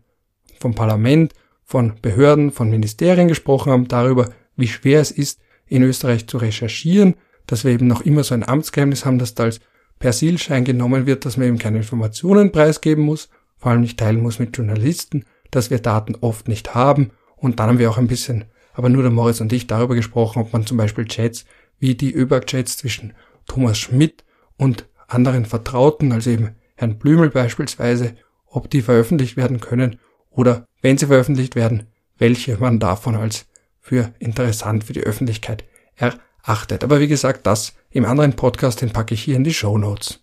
vom 0.58 0.74
Parlament, 0.74 1.32
von 1.64 1.94
Behörden, 2.02 2.50
von 2.50 2.70
Ministerien 2.70 3.28
gesprochen 3.28 3.72
haben, 3.72 3.88
darüber, 3.88 4.30
wie 4.56 4.68
schwer 4.68 5.00
es 5.00 5.10
ist, 5.10 5.40
in 5.66 5.82
Österreich 5.82 6.26
zu 6.26 6.38
recherchieren, 6.38 7.14
dass 7.46 7.64
wir 7.64 7.72
eben 7.72 7.86
noch 7.86 8.02
immer 8.02 8.24
so 8.24 8.34
ein 8.34 8.46
Amtsgeheimnis 8.46 9.04
haben, 9.04 9.18
das 9.18 9.34
da 9.34 9.44
als 9.44 9.60
Persilschein 9.98 10.64
genommen 10.64 11.06
wird, 11.06 11.24
dass 11.24 11.36
man 11.36 11.46
eben 11.46 11.58
keine 11.58 11.78
Informationen 11.78 12.52
preisgeben 12.52 13.04
muss, 13.04 13.28
vor 13.56 13.72
allem 13.72 13.82
nicht 13.82 13.98
teilen 13.98 14.22
muss 14.22 14.38
mit 14.38 14.56
Journalisten, 14.56 15.24
dass 15.50 15.70
wir 15.70 15.78
Daten 15.78 16.16
oft 16.20 16.48
nicht 16.48 16.74
haben. 16.74 17.10
Und 17.36 17.58
dann 17.58 17.68
haben 17.68 17.78
wir 17.78 17.90
auch 17.90 17.98
ein 17.98 18.08
bisschen, 18.08 18.44
aber 18.74 18.88
nur 18.88 19.02
der 19.02 19.10
Moritz 19.10 19.40
und 19.40 19.52
ich 19.52 19.66
darüber 19.66 19.94
gesprochen, 19.94 20.42
ob 20.42 20.52
man 20.52 20.66
zum 20.66 20.76
Beispiel 20.76 21.06
Chats 21.06 21.44
wie 21.78 21.94
die 21.94 22.14
ÖBAG-Chats 22.14 22.76
zwischen 22.76 23.14
Thomas 23.46 23.78
Schmidt 23.78 24.24
und 24.56 24.86
anderen 25.08 25.46
Vertrauten, 25.46 26.12
also 26.12 26.30
eben 26.30 26.54
Herrn 26.76 26.98
Blümel 26.98 27.30
beispielsweise, 27.30 28.16
ob 28.46 28.70
die 28.70 28.82
veröffentlicht 28.82 29.36
werden 29.36 29.60
können 29.60 29.98
oder 30.30 30.66
wenn 30.82 30.98
sie 30.98 31.06
veröffentlicht 31.06 31.56
werden, 31.56 31.86
welche 32.18 32.56
man 32.58 32.78
davon 32.78 33.16
als 33.16 33.46
für 33.80 34.12
interessant 34.18 34.84
für 34.84 34.92
die 34.92 35.02
Öffentlichkeit 35.02 35.64
erachtet. 35.96 36.84
Aber 36.84 37.00
wie 37.00 37.08
gesagt, 37.08 37.46
das 37.46 37.74
im 37.90 38.04
anderen 38.04 38.34
Podcast, 38.34 38.82
den 38.82 38.92
packe 38.92 39.14
ich 39.14 39.22
hier 39.22 39.36
in 39.36 39.44
die 39.44 39.54
Show 39.54 39.78
Notes. 39.78 40.20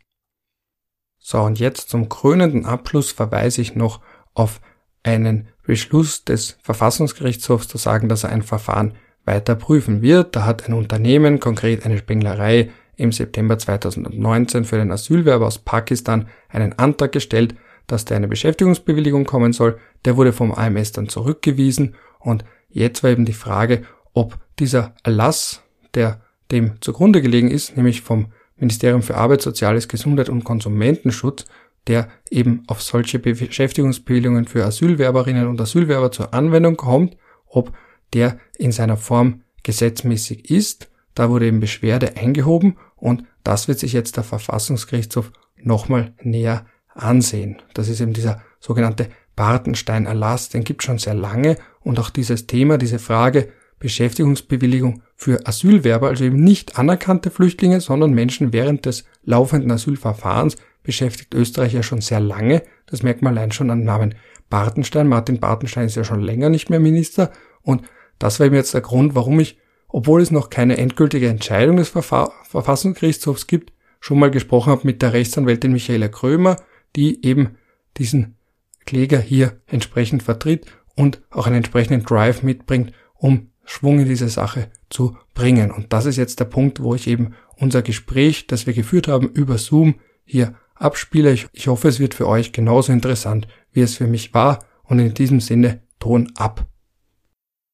So, 1.18 1.42
und 1.42 1.60
jetzt 1.60 1.90
zum 1.90 2.08
krönenden 2.08 2.66
Abschluss 2.66 3.12
verweise 3.12 3.62
ich 3.62 3.76
noch 3.76 4.02
auf 4.34 4.62
einen 5.08 5.48
Beschluss 5.66 6.26
des 6.26 6.58
Verfassungsgerichtshofs 6.62 7.68
zu 7.68 7.78
sagen, 7.78 8.10
dass 8.10 8.24
er 8.24 8.30
ein 8.32 8.44
Verfahren 8.44 8.94
weiter 9.26 9.56
prüfen 9.56 10.02
wird. 10.02 10.36
Da 10.36 10.46
hat 10.46 10.68
ein 10.68 10.74
Unternehmen, 10.74 11.40
konkret 11.40 11.86
eine 11.86 11.98
Spenglerei, 11.98 12.70
im 12.98 13.12
September 13.12 13.58
2019 13.58 14.66
für 14.66 14.78
den 14.78 14.92
Asylwerber 14.92 15.46
aus 15.46 15.60
Pakistan 15.60 16.28
einen 16.50 16.74
Antrag 16.74 17.12
gestellt, 17.12 17.56
dass 17.86 18.06
der 18.06 18.18
eine 18.18 18.28
Beschäftigungsbewilligung 18.28 19.26
kommen 19.26 19.54
soll. 19.54 19.78
Der 20.04 20.18
wurde 20.18 20.34
vom 20.34 20.52
AMS 20.52 20.94
dann 20.94 21.08
zurückgewiesen 21.08 21.96
und 22.20 22.44
jetzt 22.70 23.04
war 23.04 23.12
eben 23.12 23.26
die 23.26 23.34
Frage, 23.34 23.84
ob 24.14 24.40
dieser 24.58 24.96
Erlass, 25.04 25.62
der 25.94 26.22
dem 26.52 26.82
zugrunde 26.82 27.22
gelegen 27.22 27.52
ist, 27.52 27.78
nämlich 27.78 28.02
vom 28.02 28.32
Ministerium 28.58 29.04
für 29.04 29.16
Arbeit, 29.16 29.44
Soziales, 29.44 29.88
Gesundheit 29.88 30.30
und 30.30 30.44
Konsumentenschutz, 30.44 31.46
der 31.88 32.10
eben 32.30 32.64
auf 32.68 32.82
solche 32.82 33.20
Beschäftigungsbewilligungen 33.20 34.46
für 34.46 34.66
Asylwerberinnen 34.66 35.48
und 35.48 35.60
Asylwerber 35.60 36.12
zur 36.12 36.34
Anwendung 36.34 36.78
kommt, 36.78 37.18
ob 37.48 37.74
der 38.14 38.38
in 38.58 38.72
seiner 38.72 38.98
Form 38.98 39.42
gesetzmäßig 39.64 40.50
ist. 40.50 40.90
Da 41.16 41.30
wurde 41.30 41.48
eben 41.48 41.60
Beschwerde 41.60 42.18
eingehoben 42.18 42.78
und 42.96 43.24
das 43.44 43.68
wird 43.68 43.80
sich 43.80 43.94
jetzt 43.94 44.18
der 44.18 44.24
Verfassungsgerichtshof 44.24 45.32
nochmal 45.58 46.14
näher 46.22 46.66
ansehen. 46.94 47.62
Das 47.74 47.88
ist 47.90 48.02
eben 48.02 48.14
dieser 48.14 48.42
sogenannte 48.60 49.10
Bartenstein-Erlass, 49.36 50.50
den 50.50 50.64
gibt 50.64 50.84
schon 50.84 50.98
sehr 50.98 51.14
lange 51.14 51.58
und 51.82 52.00
auch 52.00 52.10
dieses 52.10 52.48
Thema, 52.48 52.78
diese 52.78 53.00
Frage, 53.00 53.50
Beschäftigungsbewilligung 53.80 55.04
für 55.16 55.46
Asylwerber, 55.46 56.08
also 56.08 56.24
eben 56.24 56.44
nicht 56.44 56.80
anerkannte 56.80 57.30
Flüchtlinge, 57.30 57.80
sondern 57.80 58.14
Menschen 58.14 58.52
während 58.52 58.86
des 58.86 59.06
laufenden 59.24 59.72
Asylverfahrens, 59.72 60.58
beschäftigt 60.88 61.36
Österreich 61.36 61.74
ja 61.74 61.84
schon 61.84 62.02
sehr 62.02 62.22
lange. 62.22 62.64
Das 62.88 63.04
merkt 63.04 63.22
man 63.22 63.38
allein 63.38 63.52
schon 63.52 63.70
am 63.70 63.84
Namen 63.84 64.16
Bartenstein. 64.50 65.08
Martin 65.08 65.40
Bartenstein 65.40 65.86
ist 65.86 65.96
ja 65.96 66.06
schon 66.06 66.22
länger 66.22 66.50
nicht 66.50 66.70
mehr 66.70 66.80
Minister 66.80 67.32
und 67.62 67.84
das 68.18 68.40
war 68.40 68.48
eben 68.48 68.56
jetzt 68.56 68.74
der 68.74 68.82
Grund, 68.82 69.14
warum 69.14 69.40
ich, 69.40 69.60
obwohl 69.90 70.22
es 70.22 70.32
noch 70.32 70.50
keine 70.50 70.78
endgültige 70.78 71.28
Entscheidung 71.28 71.76
des 71.76 71.90
Verfa 71.90 72.32
Verfassungsgerichtshofs 72.50 73.48
gibt, 73.48 73.74
schon 74.00 74.18
mal 74.18 74.32
gesprochen 74.32 74.72
habe 74.72 74.88
mit 74.88 75.02
der 75.02 75.14
Rechtsanwältin 75.14 75.74
Michaela 75.74 76.08
Krömer, 76.08 76.56
die 76.96 77.24
eben 77.26 77.58
diesen 77.98 78.38
Kläger 78.86 79.20
hier 79.20 79.60
entsprechend 79.68 80.24
vertritt 80.24 80.66
und 80.96 81.22
auch 81.30 81.46
einen 81.46 81.58
entsprechenden 81.58 82.06
Drive 82.06 82.44
mitbringt, 82.44 82.94
um 83.14 83.52
Schwung 83.66 84.00
in 84.00 84.08
diese 84.08 84.30
Sache 84.30 84.72
zu 84.90 85.18
bringen. 85.34 85.72
Und 85.72 85.92
das 85.92 86.06
ist 86.06 86.16
jetzt 86.16 86.40
der 86.40 86.46
Punkt, 86.46 86.82
wo 86.82 86.96
ich 86.96 87.08
eben 87.08 87.34
unser 87.58 87.82
Gespräch, 87.82 88.48
das 88.48 88.66
wir 88.66 88.74
geführt 88.74 89.10
haben 89.10 89.28
über 89.28 89.58
Zoom, 89.58 89.96
hier 90.24 90.56
abspiele. 90.80 91.32
Ich, 91.32 91.48
ich 91.54 91.68
hoffe, 91.68 91.88
es 91.88 92.00
wird 92.00 92.14
für 92.14 92.28
euch 92.28 92.52
genauso 92.52 92.92
interessant, 92.92 93.48
wie 93.72 93.82
es 93.82 93.96
für 93.96 94.08
mich 94.08 94.34
war. 94.34 94.66
Und 94.84 95.00
in 95.00 95.14
diesem 95.14 95.40
Sinne, 95.40 95.82
Ton 96.00 96.32
ab. 96.36 96.66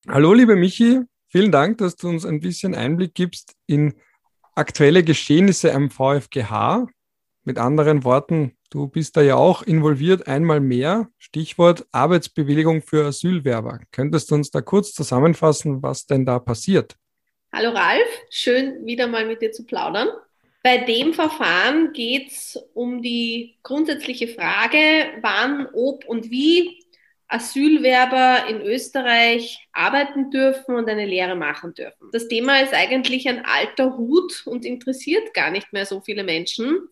Hallo, 0.07 0.33
liebe 0.33 0.55
Michi. 0.55 1.01
Vielen 1.27 1.51
Dank, 1.51 1.77
dass 1.79 1.95
du 1.95 2.09
uns 2.09 2.25
ein 2.25 2.39
bisschen 2.39 2.75
Einblick 2.75 3.13
gibst 3.13 3.55
in 3.67 3.93
aktuelle 4.55 5.03
Geschehnisse 5.03 5.73
am 5.73 5.89
VfGH. 5.89 6.87
Mit 7.43 7.57
anderen 7.57 8.03
Worten, 8.03 8.53
Du 8.73 8.87
bist 8.87 9.15
da 9.15 9.21
ja 9.21 9.35
auch 9.35 9.61
involviert, 9.61 10.27
einmal 10.27 10.59
mehr. 10.59 11.07
Stichwort 11.19 11.85
Arbeitsbewilligung 11.91 12.81
für 12.81 13.05
Asylwerber. 13.05 13.81
Könntest 13.91 14.31
du 14.31 14.33
uns 14.33 14.49
da 14.49 14.61
kurz 14.61 14.93
zusammenfassen, 14.93 15.83
was 15.83 16.07
denn 16.07 16.25
da 16.25 16.39
passiert? 16.39 16.95
Hallo 17.53 17.69
Ralf, 17.69 18.07
schön 18.31 18.83
wieder 18.83 19.05
mal 19.05 19.27
mit 19.27 19.43
dir 19.43 19.51
zu 19.51 19.63
plaudern. 19.67 20.07
Bei 20.63 20.77
dem 20.77 21.13
Verfahren 21.13 21.93
geht 21.93 22.31
es 22.31 22.57
um 22.73 23.01
die 23.01 23.57
grundsätzliche 23.63 24.29
Frage, 24.29 24.77
wann, 25.21 25.67
ob 25.73 26.05
und 26.05 26.31
wie 26.31 26.83
Asylwerber 27.27 28.47
in 28.47 28.61
Österreich 28.61 29.67
arbeiten 29.73 30.31
dürfen 30.31 30.75
und 30.75 30.89
eine 30.89 31.05
Lehre 31.05 31.35
machen 31.35 31.73
dürfen. 31.73 32.09
Das 32.11 32.27
Thema 32.27 32.59
ist 32.59 32.73
eigentlich 32.73 33.27
ein 33.27 33.45
alter 33.45 33.97
Hut 33.97 34.43
und 34.45 34.65
interessiert 34.65 35.33
gar 35.33 35.51
nicht 35.51 35.73
mehr 35.73 35.85
so 35.85 36.01
viele 36.01 36.23
Menschen 36.23 36.87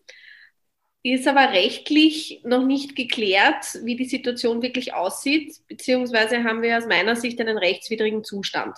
ist 1.02 1.26
aber 1.26 1.50
rechtlich 1.50 2.40
noch 2.44 2.64
nicht 2.64 2.94
geklärt, 2.94 3.80
wie 3.82 3.96
die 3.96 4.04
Situation 4.04 4.62
wirklich 4.62 4.94
aussieht, 4.94 5.56
beziehungsweise 5.66 6.44
haben 6.44 6.62
wir 6.62 6.78
aus 6.78 6.86
meiner 6.86 7.16
Sicht 7.16 7.40
einen 7.40 7.58
rechtswidrigen 7.58 8.22
Zustand. 8.22 8.76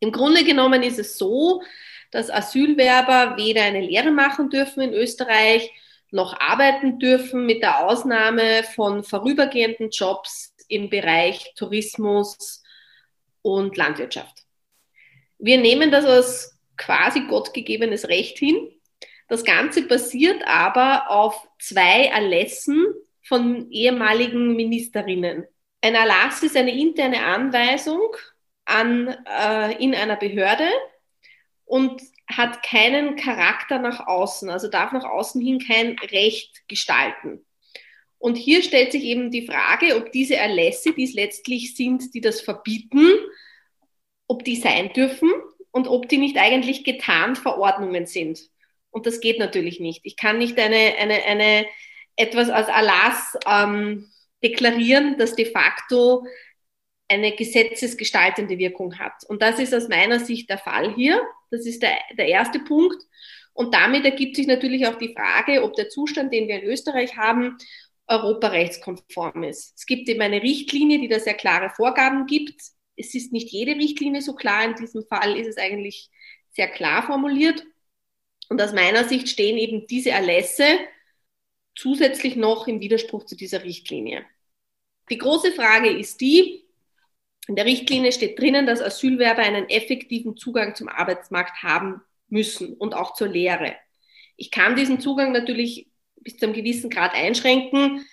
Im 0.00 0.12
Grunde 0.12 0.44
genommen 0.44 0.82
ist 0.82 0.98
es 0.98 1.16
so, 1.16 1.62
dass 2.10 2.30
Asylwerber 2.30 3.36
weder 3.36 3.62
eine 3.62 3.80
Lehre 3.80 4.10
machen 4.10 4.50
dürfen 4.50 4.80
in 4.80 4.92
Österreich, 4.92 5.70
noch 6.10 6.38
arbeiten 6.40 6.98
dürfen, 6.98 7.44
mit 7.44 7.62
der 7.62 7.86
Ausnahme 7.86 8.62
von 8.74 9.04
vorübergehenden 9.04 9.90
Jobs 9.90 10.54
im 10.68 10.88
Bereich 10.88 11.52
Tourismus 11.54 12.62
und 13.42 13.76
Landwirtschaft. 13.76 14.44
Wir 15.38 15.58
nehmen 15.58 15.90
das 15.90 16.04
als 16.04 16.58
quasi 16.76 17.20
gottgegebenes 17.28 18.08
Recht 18.08 18.38
hin 18.38 18.78
das 19.28 19.44
Ganze 19.44 19.86
basiert 19.86 20.42
aber 20.46 21.10
auf 21.10 21.46
zwei 21.60 22.06
Erlässen 22.06 22.86
von 23.22 23.70
ehemaligen 23.70 24.56
Ministerinnen. 24.56 25.46
Ein 25.82 25.94
Erlass 25.94 26.42
ist 26.42 26.56
eine 26.56 26.76
interne 26.76 27.22
Anweisung 27.22 28.16
an, 28.64 29.08
äh, 29.08 29.82
in 29.82 29.94
einer 29.94 30.16
Behörde 30.16 30.66
und 31.68 32.02
hat 32.26 32.62
keinen 32.62 33.16
Charakter 33.16 33.78
nach 33.78 34.06
außen, 34.06 34.48
also 34.48 34.68
darf 34.68 34.92
nach 34.92 35.04
außen 35.04 35.40
hin 35.40 35.60
kein 35.60 35.96
Recht 35.98 36.66
gestalten. 36.66 37.44
Und 38.18 38.36
hier 38.36 38.62
stellt 38.62 38.90
sich 38.90 39.04
eben 39.04 39.30
die 39.30 39.46
Frage, 39.46 39.96
ob 39.96 40.10
diese 40.10 40.36
Erlässe, 40.36 40.92
die 40.92 41.04
es 41.04 41.12
letztlich 41.12 41.76
sind, 41.76 42.14
die 42.14 42.20
das 42.20 42.40
verbieten, 42.40 43.06
ob 44.26 44.44
die 44.44 44.56
sein 44.56 44.92
dürfen 44.92 45.30
und 45.70 45.88
ob 45.88 46.08
die 46.08 46.18
nicht 46.18 46.36
eigentlich 46.38 46.84
getan 46.84 47.36
Verordnungen 47.36 48.06
sind. 48.06 48.40
Und 48.90 49.06
das 49.06 49.20
geht 49.20 49.38
natürlich 49.38 49.78
nicht. 49.78 50.00
Ich 50.04 50.16
kann 50.16 50.38
nicht 50.38 50.58
eine, 50.58 50.96
eine, 50.98 51.22
eine 51.24 51.66
etwas 52.16 52.48
als 52.48 52.68
Erlass 52.68 53.36
ähm, 53.46 54.10
deklarieren, 54.42 55.16
das 55.18 55.36
de 55.36 55.44
facto 55.44 56.26
eine 57.08 57.34
gesetzesgestaltende 57.34 58.58
Wirkung 58.58 58.98
hat. 58.98 59.24
Und 59.28 59.42
das 59.42 59.58
ist 59.58 59.74
aus 59.74 59.88
meiner 59.88 60.20
Sicht 60.20 60.50
der 60.50 60.58
Fall 60.58 60.94
hier. 60.94 61.20
Das 61.50 61.64
ist 61.66 61.82
der, 61.82 61.96
der 62.16 62.26
erste 62.26 62.60
Punkt. 62.60 63.02
Und 63.54 63.74
damit 63.74 64.04
ergibt 64.04 64.36
sich 64.36 64.46
natürlich 64.46 64.86
auch 64.86 64.96
die 64.98 65.14
Frage, 65.14 65.64
ob 65.64 65.74
der 65.74 65.88
Zustand, 65.88 66.32
den 66.32 66.48
wir 66.48 66.62
in 66.62 66.68
Österreich 66.68 67.16
haben, 67.16 67.56
europarechtskonform 68.06 69.42
ist. 69.44 69.74
Es 69.76 69.86
gibt 69.86 70.08
eben 70.08 70.20
eine 70.20 70.42
Richtlinie, 70.42 71.00
die 71.00 71.08
da 71.08 71.18
sehr 71.18 71.34
klare 71.34 71.70
Vorgaben 71.70 72.26
gibt. 72.26 72.60
Es 72.96 73.14
ist 73.14 73.32
nicht 73.32 73.50
jede 73.50 73.72
Richtlinie 73.72 74.22
so 74.22 74.34
klar. 74.34 74.64
In 74.64 74.74
diesem 74.76 75.04
Fall 75.06 75.36
ist 75.36 75.48
es 75.48 75.56
eigentlich 75.56 76.10
sehr 76.52 76.68
klar 76.68 77.02
formuliert. 77.02 77.64
Und 78.48 78.60
aus 78.62 78.72
meiner 78.72 79.04
Sicht 79.04 79.28
stehen 79.28 79.58
eben 79.58 79.86
diese 79.86 80.10
Erlässe 80.10 80.64
zusätzlich 81.76 82.34
noch 82.36 82.66
im 82.66 82.80
Widerspruch 82.80 83.24
zu 83.24 83.36
dieser 83.36 83.62
Richtlinie. 83.62 84.24
Die 85.10 85.18
große 85.18 85.52
Frage 85.52 85.90
ist 85.90 86.20
die, 86.20 86.67
in 87.48 87.56
der 87.56 87.64
Richtlinie 87.64 88.12
steht 88.12 88.38
drinnen, 88.38 88.66
dass 88.66 88.82
Asylwerber 88.82 89.42
einen 89.42 89.68
effektiven 89.70 90.36
Zugang 90.36 90.74
zum 90.74 90.88
Arbeitsmarkt 90.88 91.62
haben 91.62 92.02
müssen 92.28 92.74
und 92.74 92.94
auch 92.94 93.14
zur 93.14 93.28
Lehre. 93.28 93.74
Ich 94.36 94.50
kann 94.50 94.76
diesen 94.76 95.00
Zugang 95.00 95.32
natürlich 95.32 95.88
bis 96.16 96.36
zu 96.36 96.44
einem 96.44 96.54
gewissen 96.54 96.90
Grad 96.90 97.14
einschränken. 97.14 98.04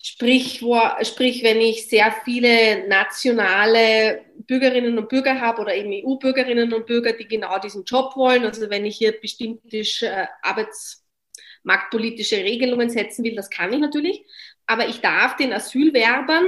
Sprich, 0.00 0.62
wo, 0.62 0.80
sprich, 1.02 1.42
wenn 1.42 1.60
ich 1.60 1.86
sehr 1.88 2.14
viele 2.24 2.88
nationale 2.88 4.24
Bürgerinnen 4.46 4.96
und 4.96 5.10
Bürger 5.10 5.38
habe 5.38 5.60
oder 5.60 5.74
eben 5.74 5.92
EU-Bürgerinnen 5.92 6.72
und 6.72 6.86
Bürger, 6.86 7.12
die 7.12 7.28
genau 7.28 7.58
diesen 7.58 7.84
Job 7.84 8.16
wollen, 8.16 8.46
also 8.46 8.70
wenn 8.70 8.86
ich 8.86 8.96
hier 8.96 9.20
bestimmte 9.20 9.78
äh, 9.78 10.26
arbeitsmarktpolitische 10.42 12.36
Regelungen 12.36 12.88
setzen 12.88 13.22
will, 13.24 13.34
das 13.34 13.50
kann 13.50 13.72
ich 13.72 13.80
natürlich, 13.80 14.24
aber 14.66 14.88
ich 14.88 15.00
darf 15.00 15.36
den 15.36 15.52
Asylwerbern 15.52 16.46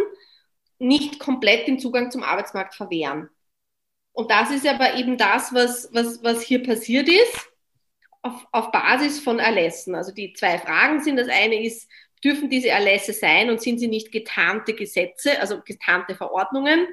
nicht 0.81 1.21
komplett 1.21 1.69
den 1.69 1.79
Zugang 1.79 2.11
zum 2.11 2.23
Arbeitsmarkt 2.23 2.75
verwehren. 2.75 3.29
Und 4.13 4.31
das 4.31 4.51
ist 4.51 4.67
aber 4.67 4.95
eben 4.95 5.17
das, 5.17 5.55
was, 5.55 5.89
was, 5.93 6.23
was 6.25 6.43
hier 6.43 6.63
passiert 6.63 7.09
ist, 7.09 7.49
auf, 8.23 8.47
auf 8.51 8.73
Basis 8.73 9.21
von 9.21 9.39
Erlässen. 9.39 9.95
Also 9.95 10.13
die 10.13 10.33
zwei 10.33 10.59
Fragen 10.59 11.01
sind, 11.01 11.17
das 11.17 11.29
eine 11.29 11.63
ist, 11.63 11.89
dürfen 12.25 12.51
diese 12.51 12.69
Erlässe 12.69 13.13
sein 13.13 13.51
und 13.51 13.61
sind 13.61 13.79
sie 13.79 13.89
nicht 13.89 14.11
getarnte 14.13 14.75
Gesetze, 14.75 15.41
also 15.41 15.61
getarnte 15.63 16.15
Verordnungen? 16.15 16.87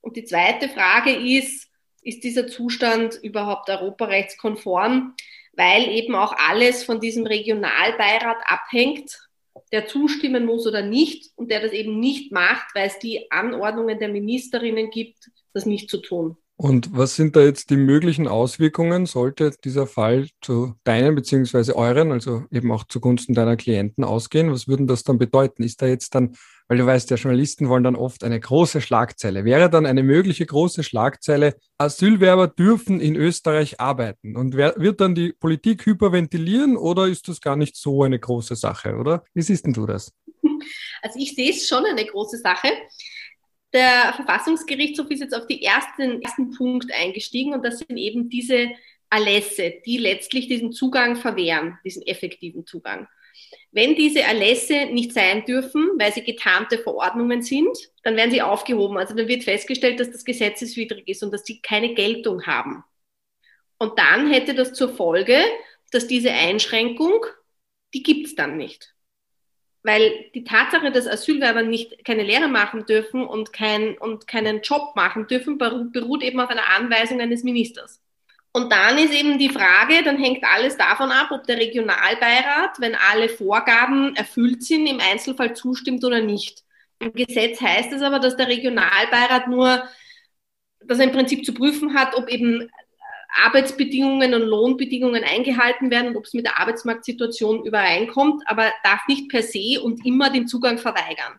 Und 0.00 0.16
die 0.16 0.24
zweite 0.24 0.68
Frage 0.68 1.12
ist, 1.12 1.68
ist 2.02 2.24
dieser 2.24 2.46
Zustand 2.46 3.18
überhaupt 3.22 3.68
europarechtskonform, 3.68 5.14
weil 5.54 5.88
eben 5.88 6.14
auch 6.14 6.34
alles 6.36 6.84
von 6.84 7.00
diesem 7.00 7.26
Regionalbeirat 7.26 8.38
abhängt, 8.44 9.26
der 9.76 9.86
zustimmen 9.86 10.46
muss 10.46 10.66
oder 10.66 10.80
nicht 10.80 11.30
und 11.36 11.50
der 11.50 11.60
das 11.60 11.72
eben 11.72 12.00
nicht 12.00 12.32
macht, 12.32 12.74
weil 12.74 12.88
es 12.88 12.98
die 12.98 13.30
Anordnungen 13.30 13.98
der 13.98 14.08
Ministerinnen 14.08 14.90
gibt, 14.90 15.30
das 15.52 15.66
nicht 15.66 15.90
zu 15.90 15.98
tun. 15.98 16.38
Und 16.58 16.96
was 16.96 17.16
sind 17.16 17.36
da 17.36 17.42
jetzt 17.42 17.68
die 17.68 17.76
möglichen 17.76 18.26
Auswirkungen, 18.26 19.04
sollte 19.04 19.52
dieser 19.62 19.86
Fall 19.86 20.28
zu 20.40 20.74
deinen 20.84 21.14
beziehungsweise 21.14 21.76
euren, 21.76 22.10
also 22.10 22.44
eben 22.50 22.72
auch 22.72 22.84
zugunsten 22.84 23.34
deiner 23.34 23.56
Klienten 23.56 24.02
ausgehen? 24.04 24.50
Was 24.50 24.66
würden 24.66 24.86
das 24.86 25.02
dann 25.02 25.18
bedeuten? 25.18 25.62
Ist 25.62 25.82
da 25.82 25.86
jetzt 25.86 26.14
dann, 26.14 26.34
weil 26.68 26.78
du 26.78 26.86
weißt, 26.86 27.10
ja, 27.10 27.16
Journalisten 27.16 27.68
wollen 27.68 27.84
dann 27.84 27.96
oft 27.96 28.24
eine 28.24 28.40
große 28.40 28.80
Schlagzeile. 28.80 29.44
Wäre 29.44 29.70
dann 29.70 29.86
eine 29.86 30.02
mögliche 30.02 30.46
große 30.46 30.82
Schlagzeile, 30.82 31.56
Asylwerber 31.78 32.48
dürfen 32.48 33.00
in 33.00 33.14
Österreich 33.14 33.80
arbeiten? 33.80 34.36
Und 34.36 34.56
wer, 34.56 34.74
wird 34.76 35.00
dann 35.00 35.14
die 35.14 35.32
Politik 35.32 35.86
hyperventilieren 35.86 36.76
oder 36.76 37.06
ist 37.06 37.28
das 37.28 37.40
gar 37.40 37.56
nicht 37.56 37.76
so 37.76 38.02
eine 38.02 38.18
große 38.18 38.56
Sache, 38.56 38.96
oder? 38.96 39.22
Wie 39.34 39.42
siehst 39.42 39.66
denn 39.66 39.72
du 39.72 39.86
das? 39.86 40.12
Also 41.02 41.20
ich 41.20 41.36
sehe 41.36 41.50
es 41.50 41.68
schon 41.68 41.84
eine 41.84 42.04
große 42.04 42.38
Sache. 42.38 42.68
Der 43.72 44.12
Verfassungsgerichtshof 44.16 45.08
ist 45.10 45.20
jetzt 45.20 45.36
auf 45.36 45.46
den 45.46 45.60
ersten, 45.60 46.20
ersten 46.22 46.50
Punkt 46.50 46.92
eingestiegen 46.92 47.54
und 47.54 47.64
das 47.64 47.78
sind 47.78 47.96
eben 47.96 48.28
diese 48.28 48.70
Erlässe, 49.10 49.74
die 49.84 49.98
letztlich 49.98 50.48
diesen 50.48 50.72
Zugang 50.72 51.14
verwehren, 51.14 51.78
diesen 51.84 52.02
effektiven 52.02 52.66
Zugang. 52.66 53.06
Wenn 53.76 53.94
diese 53.94 54.22
Erlässe 54.22 54.86
nicht 54.86 55.12
sein 55.12 55.44
dürfen, 55.44 55.90
weil 55.98 56.10
sie 56.10 56.24
getarnte 56.24 56.78
Verordnungen 56.78 57.42
sind, 57.42 57.76
dann 58.04 58.16
werden 58.16 58.30
sie 58.30 58.40
aufgehoben. 58.40 58.96
Also 58.96 59.14
dann 59.14 59.28
wird 59.28 59.44
festgestellt, 59.44 60.00
dass 60.00 60.10
das 60.10 60.24
gesetzeswidrig 60.24 61.06
ist 61.06 61.22
und 61.22 61.30
dass 61.30 61.44
sie 61.44 61.60
keine 61.60 61.92
Geltung 61.92 62.46
haben. 62.46 62.84
Und 63.76 63.98
dann 63.98 64.32
hätte 64.32 64.54
das 64.54 64.72
zur 64.72 64.88
Folge, 64.88 65.38
dass 65.92 66.06
diese 66.06 66.30
Einschränkung, 66.30 67.26
die 67.92 68.02
gibt 68.02 68.28
es 68.28 68.34
dann 68.34 68.56
nicht. 68.56 68.94
Weil 69.82 70.30
die 70.34 70.44
Tatsache, 70.44 70.90
dass 70.90 71.06
Asylwerber 71.06 71.62
nicht 71.62 72.02
keine 72.02 72.22
Lehre 72.22 72.48
machen 72.48 72.86
dürfen 72.86 73.26
und, 73.26 73.52
kein, 73.52 73.98
und 73.98 74.26
keinen 74.26 74.62
Job 74.62 74.96
machen 74.96 75.26
dürfen, 75.26 75.58
beruht 75.58 76.22
eben 76.22 76.40
auf 76.40 76.48
einer 76.48 76.70
Anweisung 76.70 77.20
eines 77.20 77.44
Ministers. 77.44 78.00
Und 78.56 78.72
dann 78.72 78.96
ist 78.96 79.12
eben 79.12 79.36
die 79.38 79.50
Frage, 79.50 80.02
dann 80.02 80.16
hängt 80.16 80.42
alles 80.42 80.78
davon 80.78 81.10
ab, 81.10 81.28
ob 81.30 81.46
der 81.46 81.58
Regionalbeirat, 81.58 82.80
wenn 82.80 82.94
alle 82.94 83.28
Vorgaben 83.28 84.16
erfüllt 84.16 84.62
sind, 84.62 84.86
im 84.86 84.98
Einzelfall 84.98 85.54
zustimmt 85.54 86.02
oder 86.06 86.22
nicht. 86.22 86.64
Im 86.98 87.12
Gesetz 87.12 87.60
heißt 87.60 87.92
es 87.92 88.00
aber, 88.00 88.18
dass 88.18 88.34
der 88.38 88.48
Regionalbeirat 88.48 89.48
nur, 89.48 89.86
dass 90.80 90.98
er 90.98 91.04
im 91.04 91.12
Prinzip 91.12 91.44
zu 91.44 91.52
prüfen 91.52 91.92
hat, 91.92 92.14
ob 92.14 92.30
eben 92.30 92.70
Arbeitsbedingungen 93.44 94.32
und 94.32 94.44
Lohnbedingungen 94.44 95.22
eingehalten 95.22 95.90
werden 95.90 96.08
und 96.08 96.16
ob 96.16 96.24
es 96.24 96.32
mit 96.32 96.46
der 96.46 96.58
Arbeitsmarktsituation 96.58 97.62
übereinkommt, 97.66 98.42
aber 98.46 98.72
darf 98.82 99.06
nicht 99.06 99.28
per 99.28 99.42
se 99.42 99.82
und 99.82 100.06
immer 100.06 100.30
den 100.30 100.48
Zugang 100.48 100.78
verweigern. 100.78 101.38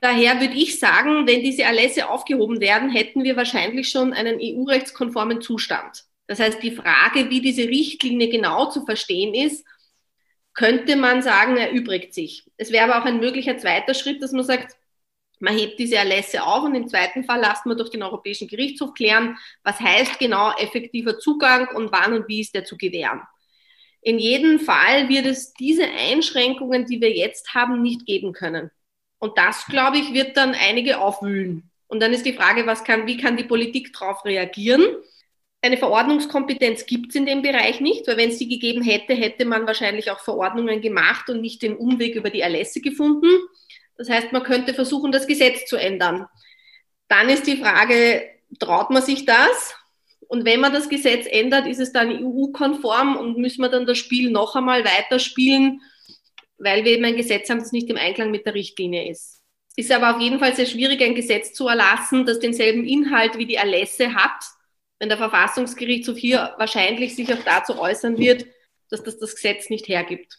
Daher 0.00 0.40
würde 0.40 0.54
ich 0.54 0.78
sagen, 0.78 1.26
wenn 1.26 1.42
diese 1.42 1.62
Erlässe 1.62 2.08
aufgehoben 2.08 2.60
werden, 2.60 2.90
hätten 2.90 3.24
wir 3.24 3.36
wahrscheinlich 3.36 3.88
schon 3.88 4.12
einen 4.12 4.38
EU-rechtskonformen 4.40 5.40
Zustand. 5.40 6.04
Das 6.26 6.40
heißt, 6.40 6.62
die 6.62 6.72
Frage, 6.72 7.30
wie 7.30 7.40
diese 7.40 7.68
Richtlinie 7.68 8.28
genau 8.28 8.70
zu 8.70 8.84
verstehen 8.84 9.34
ist, 9.34 9.66
könnte 10.54 10.96
man 10.96 11.20
sagen, 11.20 11.56
erübrigt 11.56 12.14
sich. 12.14 12.44
Es 12.56 12.70
wäre 12.70 12.84
aber 12.84 13.02
auch 13.02 13.06
ein 13.06 13.20
möglicher 13.20 13.58
zweiter 13.58 13.92
Schritt, 13.92 14.22
dass 14.22 14.32
man 14.32 14.44
sagt, 14.44 14.76
man 15.40 15.58
hebt 15.58 15.78
diese 15.78 15.96
Erlässe 15.96 16.44
auf 16.44 16.62
und 16.62 16.74
im 16.74 16.88
zweiten 16.88 17.24
Fall 17.24 17.40
lassen 17.40 17.68
wir 17.68 17.76
durch 17.76 17.90
den 17.90 18.02
Europäischen 18.02 18.48
Gerichtshof 18.48 18.94
klären, 18.94 19.36
was 19.64 19.80
heißt 19.80 20.18
genau 20.18 20.52
effektiver 20.56 21.18
Zugang 21.18 21.68
und 21.74 21.92
wann 21.92 22.12
und 22.14 22.28
wie 22.28 22.40
ist 22.40 22.54
der 22.54 22.64
zu 22.64 22.76
gewähren. 22.76 23.20
In 24.00 24.18
jedem 24.18 24.60
Fall 24.60 25.08
wird 25.08 25.26
es 25.26 25.52
diese 25.54 25.86
Einschränkungen, 25.86 26.86
die 26.86 27.00
wir 27.00 27.10
jetzt 27.10 27.54
haben, 27.54 27.82
nicht 27.82 28.06
geben 28.06 28.32
können. 28.32 28.70
Und 29.24 29.38
das, 29.38 29.64
glaube 29.68 29.96
ich, 29.96 30.12
wird 30.12 30.36
dann 30.36 30.54
einige 30.54 30.98
aufwühlen. 30.98 31.70
Und 31.86 32.00
dann 32.00 32.12
ist 32.12 32.26
die 32.26 32.34
Frage, 32.34 32.66
was 32.66 32.84
kann, 32.84 33.06
wie 33.06 33.16
kann 33.16 33.38
die 33.38 33.44
Politik 33.44 33.90
darauf 33.94 34.22
reagieren? 34.26 34.84
Eine 35.62 35.78
Verordnungskompetenz 35.78 36.84
gibt 36.84 37.08
es 37.08 37.14
in 37.14 37.24
dem 37.24 37.40
Bereich 37.40 37.80
nicht, 37.80 38.06
weil 38.06 38.18
wenn 38.18 38.28
es 38.28 38.36
die 38.36 38.50
gegeben 38.50 38.82
hätte, 38.82 39.14
hätte 39.14 39.46
man 39.46 39.66
wahrscheinlich 39.66 40.10
auch 40.10 40.20
Verordnungen 40.20 40.82
gemacht 40.82 41.30
und 41.30 41.40
nicht 41.40 41.62
den 41.62 41.74
Umweg 41.74 42.16
über 42.16 42.28
die 42.28 42.42
Erlässe 42.42 42.82
gefunden. 42.82 43.28
Das 43.96 44.10
heißt, 44.10 44.30
man 44.32 44.42
könnte 44.42 44.74
versuchen, 44.74 45.10
das 45.10 45.26
Gesetz 45.26 45.64
zu 45.64 45.76
ändern. 45.76 46.26
Dann 47.08 47.30
ist 47.30 47.46
die 47.46 47.56
Frage, 47.56 48.28
traut 48.58 48.90
man 48.90 49.00
sich 49.00 49.24
das? 49.24 49.74
Und 50.28 50.44
wenn 50.44 50.60
man 50.60 50.74
das 50.74 50.90
Gesetz 50.90 51.24
ändert, 51.26 51.66
ist 51.66 51.80
es 51.80 51.94
dann 51.94 52.10
EU-konform 52.10 53.16
und 53.16 53.38
müssen 53.38 53.62
wir 53.62 53.70
dann 53.70 53.86
das 53.86 53.96
Spiel 53.96 54.30
noch 54.30 54.54
einmal 54.54 54.84
weiterspielen, 54.84 55.80
weil 56.58 56.84
wir 56.84 56.92
eben 56.92 57.04
ein 57.04 57.16
Gesetz 57.16 57.50
haben, 57.50 57.60
das 57.60 57.72
nicht 57.72 57.90
im 57.90 57.96
Einklang 57.96 58.30
mit 58.30 58.46
der 58.46 58.54
Richtlinie 58.54 59.10
ist. 59.10 59.42
Ist 59.76 59.90
aber 59.90 60.14
auf 60.14 60.20
jeden 60.20 60.38
Fall 60.38 60.54
sehr 60.54 60.66
schwierig, 60.66 61.02
ein 61.02 61.14
Gesetz 61.14 61.52
zu 61.52 61.66
erlassen, 61.66 62.26
das 62.26 62.38
denselben 62.38 62.84
Inhalt 62.84 63.38
wie 63.38 63.46
die 63.46 63.56
Erlässe 63.56 64.14
hat, 64.14 64.44
wenn 65.00 65.08
der 65.08 65.18
Verfassungsgerichtshof 65.18 66.16
hier 66.16 66.54
wahrscheinlich 66.58 67.16
sich 67.16 67.32
auch 67.32 67.42
dazu 67.44 67.78
äußern 67.80 68.18
wird, 68.18 68.46
dass 68.90 69.02
das 69.02 69.18
das 69.18 69.34
Gesetz 69.34 69.70
nicht 69.70 69.88
hergibt 69.88 70.38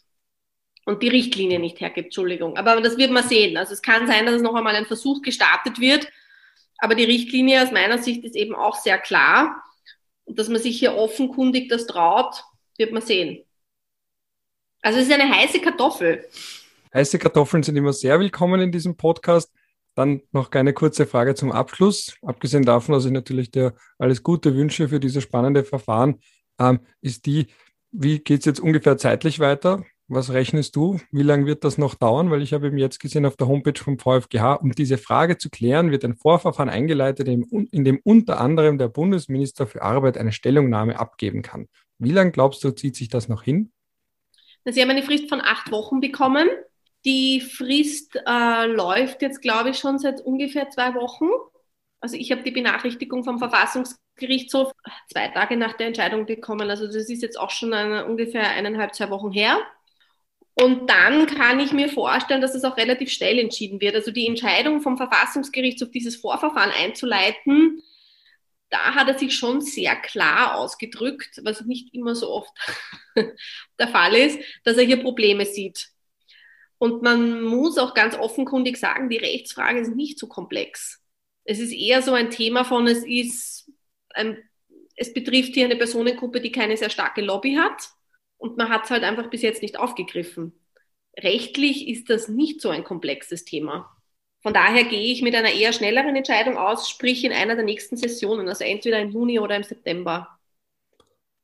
und 0.85 1.01
die 1.03 1.09
Richtlinie 1.09 1.59
nicht 1.59 1.81
hergibt, 1.81 2.07
Entschuldigung. 2.07 2.57
Aber 2.57 2.79
das 2.79 2.97
wird 2.97 3.11
man 3.11 3.27
sehen. 3.27 3.57
Also 3.57 3.73
es 3.73 3.81
kann 3.81 4.07
sein, 4.07 4.25
dass 4.25 4.35
es 4.35 4.41
noch 4.41 4.55
einmal 4.55 4.75
ein 4.75 4.85
Versuch 4.85 5.21
gestartet 5.21 5.79
wird, 5.79 6.07
aber 6.77 6.95
die 6.95 7.03
Richtlinie 7.03 7.63
aus 7.63 7.71
meiner 7.71 7.97
Sicht 7.97 8.23
ist 8.23 8.35
eben 8.35 8.55
auch 8.55 8.75
sehr 8.75 8.97
klar. 8.97 9.63
Und 10.23 10.39
dass 10.39 10.49
man 10.49 10.61
sich 10.61 10.79
hier 10.79 10.95
offenkundig 10.95 11.69
das 11.69 11.87
traut, 11.87 12.43
wird 12.77 12.91
man 12.91 13.01
sehen. 13.01 13.43
Also 14.85 14.99
es 14.99 15.07
ist 15.07 15.13
eine 15.13 15.35
heiße 15.35 15.61
Kartoffel. 15.61 16.27
Heiße 16.93 17.17
Kartoffeln 17.17 17.63
sind 17.63 17.75
immer 17.75 17.91
sehr 17.91 18.19
willkommen 18.19 18.61
in 18.61 18.71
diesem 18.71 18.95
Podcast. 18.95 19.51
Dann 19.95 20.21
noch 20.31 20.51
keine 20.51 20.73
kurze 20.73 21.07
Frage 21.07 21.33
zum 21.33 21.51
Abschluss. 21.51 22.13
Abgesehen 22.21 22.61
davon, 22.61 22.93
dass 22.93 23.03
ich 23.03 23.11
natürlich 23.11 23.49
dir 23.49 23.73
alles 23.97 24.21
Gute 24.21 24.55
wünsche 24.55 24.87
für 24.87 24.99
dieses 24.99 25.23
spannende 25.23 25.63
Verfahren, 25.63 26.19
ähm, 26.59 26.81
ist 27.01 27.25
die, 27.25 27.47
wie 27.91 28.19
geht 28.19 28.41
es 28.41 28.45
jetzt 28.45 28.59
ungefähr 28.59 28.95
zeitlich 28.95 29.39
weiter? 29.39 29.83
Was 30.07 30.31
rechnest 30.31 30.75
du? 30.75 30.99
Wie 31.11 31.23
lange 31.23 31.47
wird 31.47 31.63
das 31.63 31.79
noch 31.79 31.95
dauern? 31.95 32.29
Weil 32.29 32.43
ich 32.43 32.53
habe 32.53 32.67
eben 32.67 32.77
jetzt 32.77 32.99
gesehen 32.99 33.25
auf 33.25 33.37
der 33.37 33.47
Homepage 33.47 33.81
vom 33.81 33.97
VfGH, 33.97 34.53
um 34.53 34.71
diese 34.73 34.99
Frage 34.99 35.39
zu 35.39 35.49
klären, 35.49 35.89
wird 35.89 36.05
ein 36.05 36.15
Vorverfahren 36.15 36.69
eingeleitet, 36.69 37.27
in 37.27 37.83
dem 37.83 37.99
unter 38.03 38.39
anderem 38.39 38.77
der 38.77 38.89
Bundesminister 38.89 39.65
für 39.65 39.81
Arbeit 39.81 40.19
eine 40.19 40.31
Stellungnahme 40.31 40.99
abgeben 40.99 41.41
kann. 41.41 41.69
Wie 41.97 42.11
lange 42.11 42.29
glaubst 42.29 42.63
du, 42.63 42.69
zieht 42.69 42.95
sich 42.95 43.09
das 43.09 43.29
noch 43.29 43.41
hin? 43.41 43.71
Sie 44.65 44.81
haben 44.81 44.89
eine 44.89 45.03
Frist 45.03 45.29
von 45.29 45.41
acht 45.41 45.71
Wochen 45.71 45.99
bekommen. 45.99 46.49
Die 47.05 47.39
Frist 47.39 48.15
äh, 48.27 48.65
läuft 48.65 49.21
jetzt, 49.21 49.41
glaube 49.41 49.69
ich, 49.69 49.77
schon 49.77 49.99
seit 49.99 50.21
ungefähr 50.21 50.69
zwei 50.71 50.95
Wochen. 50.95 51.27
Also 51.99 52.17
ich 52.17 52.31
habe 52.31 52.43
die 52.43 52.51
Benachrichtigung 52.51 53.23
vom 53.23 53.37
Verfassungsgerichtshof 53.37 54.71
zwei 55.11 55.27
Tage 55.27 55.55
nach 55.55 55.73
der 55.73 55.87
Entscheidung 55.87 56.25
bekommen. 56.25 56.69
Also 56.69 56.87
das 56.87 56.95
ist 56.95 57.21
jetzt 57.21 57.39
auch 57.39 57.51
schon 57.51 57.73
eine, 57.73 58.05
ungefähr 58.05 58.49
eineinhalb, 58.49 58.95
zwei 58.95 59.09
Wochen 59.11 59.31
her. 59.31 59.59
Und 60.55 60.89
dann 60.89 61.27
kann 61.27 61.59
ich 61.59 61.73
mir 61.73 61.89
vorstellen, 61.89 62.41
dass 62.41 62.55
es 62.55 62.63
auch 62.63 62.77
relativ 62.77 63.11
schnell 63.11 63.37
entschieden 63.39 63.81
wird. 63.81 63.95
Also 63.95 64.11
die 64.11 64.27
Entscheidung 64.27 64.81
vom 64.81 64.97
Verfassungsgerichtshof, 64.97 65.91
dieses 65.91 66.15
Vorverfahren 66.15 66.71
einzuleiten, 66.71 67.83
da 68.75 68.93
hat 68.93 69.07
er 69.07 69.17
sich 69.17 69.33
schon 69.33 69.61
sehr 69.61 69.95
klar 69.95 70.55
ausgedrückt, 70.55 71.39
was 71.43 71.61
nicht 71.61 71.93
immer 71.93 72.13
so 72.13 72.29
oft 72.29 72.51
der 73.79 73.87
Fall 73.87 74.13
ist, 74.15 74.37
dass 74.65 74.75
er 74.75 74.83
hier 74.83 75.01
Probleme 75.01 75.45
sieht. 75.45 75.91
Und 76.77 77.01
man 77.01 77.41
muss 77.41 77.77
auch 77.77 77.93
ganz 77.93 78.15
offenkundig 78.15 78.77
sagen, 78.77 79.09
die 79.09 79.17
Rechtsfrage 79.17 79.79
ist 79.79 79.95
nicht 79.95 80.19
so 80.19 80.27
komplex. 80.27 81.01
Es 81.45 81.59
ist 81.59 81.71
eher 81.71 82.01
so 82.01 82.11
ein 82.11 82.31
Thema 82.31 82.65
von, 82.65 82.85
es 82.87 83.05
ist 83.05 83.71
ein, 84.09 84.37
es 84.97 85.13
betrifft 85.13 85.53
hier 85.53 85.65
eine 85.65 85.77
Personengruppe, 85.77 86.41
die 86.41 86.51
keine 86.51 86.75
sehr 86.75 86.89
starke 86.89 87.21
Lobby 87.21 87.55
hat 87.55 87.89
und 88.37 88.57
man 88.57 88.67
hat 88.67 88.83
es 88.83 88.89
halt 88.89 89.03
einfach 89.03 89.29
bis 89.29 89.41
jetzt 89.41 89.61
nicht 89.61 89.79
aufgegriffen. 89.79 90.51
Rechtlich 91.17 91.87
ist 91.87 92.09
das 92.09 92.27
nicht 92.27 92.59
so 92.59 92.69
ein 92.69 92.83
komplexes 92.83 93.45
Thema. 93.45 93.94
Von 94.45 94.53
daher 94.53 94.83
gehe 94.83 95.11
ich 95.11 95.23
mit 95.23 95.33
einer 95.33 95.51
eher 95.51 95.73
schnelleren 95.73 96.15
Entscheidung 96.15 96.55
aus, 96.55 96.87
sprich 96.87 97.25
in 97.25 97.31
einer 97.31 97.55
der 97.55 97.65
nächsten 97.65 97.97
Sessionen, 97.97 98.47
also 98.47 98.63
entweder 98.63 98.99
im 98.99 99.09
Juni 99.09 99.39
oder 99.39 99.55
im 99.55 99.63
September. 99.63 100.37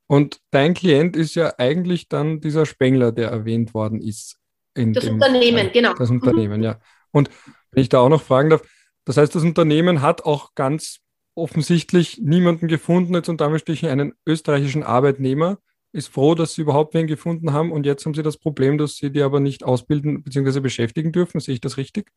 Und 0.06 0.38
dein 0.52 0.72
Klient 0.72 1.16
ist 1.16 1.34
ja 1.34 1.52
eigentlich 1.58 2.08
dann 2.08 2.40
dieser 2.40 2.64
Spengler, 2.64 3.10
der 3.10 3.30
erwähnt 3.30 3.74
worden 3.74 4.00
ist. 4.00 4.38
das 4.74 5.08
Unternehmen, 5.08 5.66
äh, 5.66 5.70
genau. 5.70 5.94
Das 5.94 6.10
Unternehmen, 6.10 6.62
ja. 6.62 6.78
Und 7.10 7.28
wenn 7.72 7.82
ich 7.82 7.88
da 7.88 7.98
auch 7.98 8.08
noch 8.08 8.22
fragen 8.22 8.50
darf, 8.50 8.62
das 9.04 9.16
heißt, 9.16 9.34
das 9.34 9.42
Unternehmen 9.42 10.00
hat 10.00 10.24
auch 10.24 10.54
ganz 10.54 11.00
offensichtlich 11.34 12.20
niemanden 12.22 12.68
gefunden, 12.68 13.14
jetzt 13.14 13.28
unter 13.28 13.46
Anführungsstrichen 13.46 13.88
einen 13.88 14.12
österreichischen 14.24 14.84
Arbeitnehmer, 14.84 15.58
ist 15.90 16.06
froh, 16.06 16.36
dass 16.36 16.54
sie 16.54 16.62
überhaupt 16.62 16.94
wen 16.94 17.08
gefunden 17.08 17.52
haben 17.52 17.72
und 17.72 17.84
jetzt 17.84 18.06
haben 18.06 18.14
sie 18.14 18.22
das 18.22 18.38
Problem, 18.38 18.78
dass 18.78 18.94
sie 18.94 19.10
die 19.10 19.22
aber 19.22 19.40
nicht 19.40 19.64
ausbilden 19.64 20.22
bzw. 20.22 20.60
beschäftigen 20.60 21.10
dürfen. 21.10 21.40
Sehe 21.40 21.54
ich 21.54 21.60
das 21.60 21.76
richtig? 21.78 22.12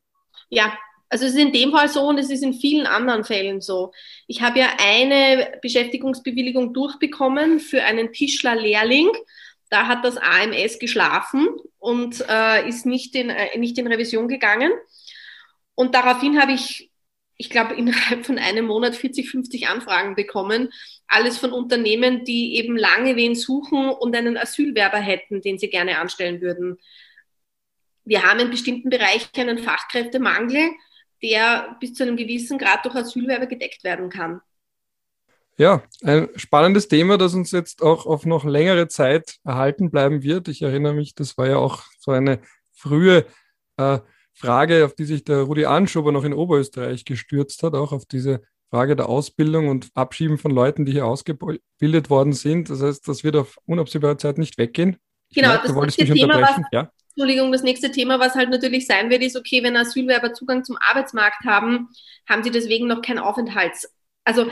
Ja, 0.50 0.78
also 1.10 1.26
es 1.26 1.34
ist 1.34 1.40
in 1.40 1.54
dem 1.54 1.72
Fall 1.72 1.88
so 1.88 2.08
und 2.08 2.18
es 2.18 2.30
ist 2.30 2.44
in 2.44 2.54
vielen 2.54 2.88
anderen 2.88 3.24
Fällen 3.24 3.62
so. 3.62 3.92
Ich 4.28 4.42
habe 4.42 4.60
ja 4.60 4.70
eine 4.80 5.60
Beschäftigungsbewilligung 5.62 6.74
durchbekommen 6.74 7.60
für 7.60 7.84
einen 7.84 8.12
Tischler-Lehrling. 8.12 9.10
Da 9.70 9.88
hat 9.88 10.04
das 10.04 10.18
AMS 10.18 10.80
geschlafen 10.80 11.48
und 11.80 12.24
äh, 12.28 12.68
ist 12.68 12.86
nicht 12.86 13.16
in, 13.16 13.30
äh, 13.30 13.58
nicht 13.58 13.78
in 13.78 13.88
Revision 13.88 14.28
gegangen. 14.28 14.72
Und 15.76 15.96
daraufhin 15.96 16.42
habe 16.42 16.54
ich, 16.54 16.92
ich 17.38 17.50
glaube, 17.50 17.76
innerhalb 17.78 18.26
von 18.26 18.40
einem 18.40 18.66
Monat 18.66 18.96
40, 18.96 19.30
50 19.30 19.68
Anfragen 19.68 20.16
bekommen. 20.16 20.70
Alles 21.08 21.38
von 21.38 21.52
Unternehmen, 21.52 22.26
die 22.26 22.56
eben 22.56 22.78
lange 22.78 23.16
wen 23.16 23.36
suchen 23.36 23.90
und 23.90 24.16
einen 24.16 24.38
Asylwerber 24.38 25.00
hätten, 25.00 25.42
den 25.42 25.60
sie 25.60 25.70
gerne 25.70 26.00
anstellen 26.00 26.42
würden 26.42 26.80
wir 28.06 28.24
haben 28.24 28.40
in 28.40 28.50
bestimmten 28.52 28.90
Bereichen 28.90 29.30
einen 29.36 29.58
Fachkräftemangel, 29.58 30.72
der 31.22 31.76
bis 31.80 31.94
zu 31.94 32.04
einem 32.04 32.18
gewissen 32.18 32.58
Grad 32.58 32.86
durch 32.86 32.96
Asylwerber 32.96 33.48
gedeckt 33.48 33.84
werden 33.84 34.10
kann. 34.10 34.42
Ja, 35.58 35.84
ein 36.04 36.28
spannendes 36.36 36.90
Thema, 36.90 37.18
das 37.18 37.34
uns 37.34 37.52
jetzt 37.52 37.82
auch 37.82 38.06
auf 38.06 38.26
noch 38.26 38.44
längere 38.44 38.90
Zeit 38.90 39.38
erhalten 39.46 39.90
bleiben 39.90 40.22
wird. 40.22 40.50
Ich 40.50 40.62
erinnere 40.62 40.94
mich, 40.94 41.16
das 41.16 41.38
war 41.38 41.48
ja 41.48 41.58
auch 41.58 41.84
so 41.98 42.12
eine 42.12 42.42
frühe 42.74 43.26
äh, 43.78 44.00
Frage, 44.34 44.86
auf 44.86 44.96
die 44.96 45.06
sich 45.06 45.24
der 45.24 45.44
Rudi 45.44 45.66
Anschober 45.66 46.12
noch 46.12 46.26
in 46.26 46.34
Oberösterreich 46.34 47.06
gestürzt 47.06 47.64
hat, 47.64 47.74
auch 47.74 47.94
auf 47.94 48.06
diese 48.06 48.42
Frage 48.70 48.98
der 48.98 49.08
Ausbildung 49.08 49.70
und 49.70 49.88
Abschieben 49.94 50.38
von 50.38 50.52
Leuten, 50.52 50.86
die 50.86 50.92
hier 50.92 51.06
ausgebildet 51.06 52.10
worden 52.10 52.34
sind. 52.34 52.70
Das 52.70 52.82
heißt, 52.82 53.08
das 53.08 53.24
wird 53.24 53.38
auf 53.38 53.58
unabsehbare 53.66 54.18
Zeit 54.18 54.38
nicht 54.38 54.58
weggehen. 54.58 54.98
Genau, 55.34 55.50
merke, 55.50 55.74
das 55.74 55.88
ist 55.88 56.02
das 56.02 56.10
Thema, 56.10 56.42
was, 56.42 56.62
ja? 56.74 56.92
Entschuldigung, 57.16 57.52
das 57.52 57.64
nächste 57.64 57.92
Thema, 57.92 58.20
was 58.20 58.36
halt 58.36 58.50
natürlich 58.50 58.88
sein 58.88 59.10
wird, 59.10 59.24
ist, 59.24 59.38
okay, 59.38 59.64
wenn 59.64 59.78
Asylwerber 59.78 60.34
Zugang 60.34 60.64
zum 60.66 60.78
Arbeitsmarkt 60.78 61.46
haben, 61.46 61.90
haben 62.28 62.44
sie 62.44 62.52
deswegen 62.52 62.88
noch 62.88 63.02
keinen 63.02 63.20
Aufenthalts. 63.20 63.90
Also 64.26 64.52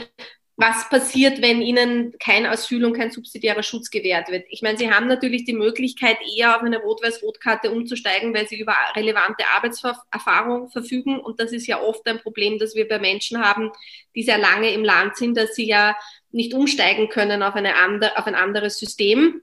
was 0.56 0.88
passiert, 0.88 1.42
wenn 1.42 1.60
ihnen 1.60 2.14
kein 2.20 2.46
Asyl 2.46 2.84
und 2.84 2.96
kein 2.96 3.10
subsidiärer 3.10 3.64
Schutz 3.64 3.90
gewährt 3.90 4.30
wird? 4.30 4.44
Ich 4.48 4.62
meine, 4.62 4.78
sie 4.78 4.90
haben 4.90 5.08
natürlich 5.08 5.44
die 5.44 5.52
Möglichkeit, 5.52 6.16
eher 6.36 6.56
auf 6.56 6.62
eine 6.62 6.78
Rot-Weiß-Rot-Karte 6.78 7.72
umzusteigen, 7.72 8.32
weil 8.32 8.46
sie 8.46 8.60
über 8.60 8.74
relevante 8.94 9.44
Arbeitserfahrung 9.48 10.70
verfügen. 10.70 11.18
Und 11.18 11.40
das 11.40 11.50
ist 11.52 11.66
ja 11.66 11.82
oft 11.82 12.06
ein 12.06 12.20
Problem, 12.20 12.58
das 12.58 12.76
wir 12.76 12.86
bei 12.86 13.00
Menschen 13.00 13.44
haben, 13.44 13.72
die 14.14 14.22
sehr 14.22 14.38
lange 14.38 14.72
im 14.72 14.84
Land 14.84 15.16
sind, 15.16 15.36
dass 15.36 15.56
sie 15.56 15.66
ja 15.66 15.96
nicht 16.30 16.54
umsteigen 16.54 17.08
können 17.08 17.42
auf, 17.42 17.56
eine 17.56 17.76
andere, 17.76 18.16
auf 18.16 18.26
ein 18.26 18.36
anderes 18.36 18.78
System. 18.78 19.42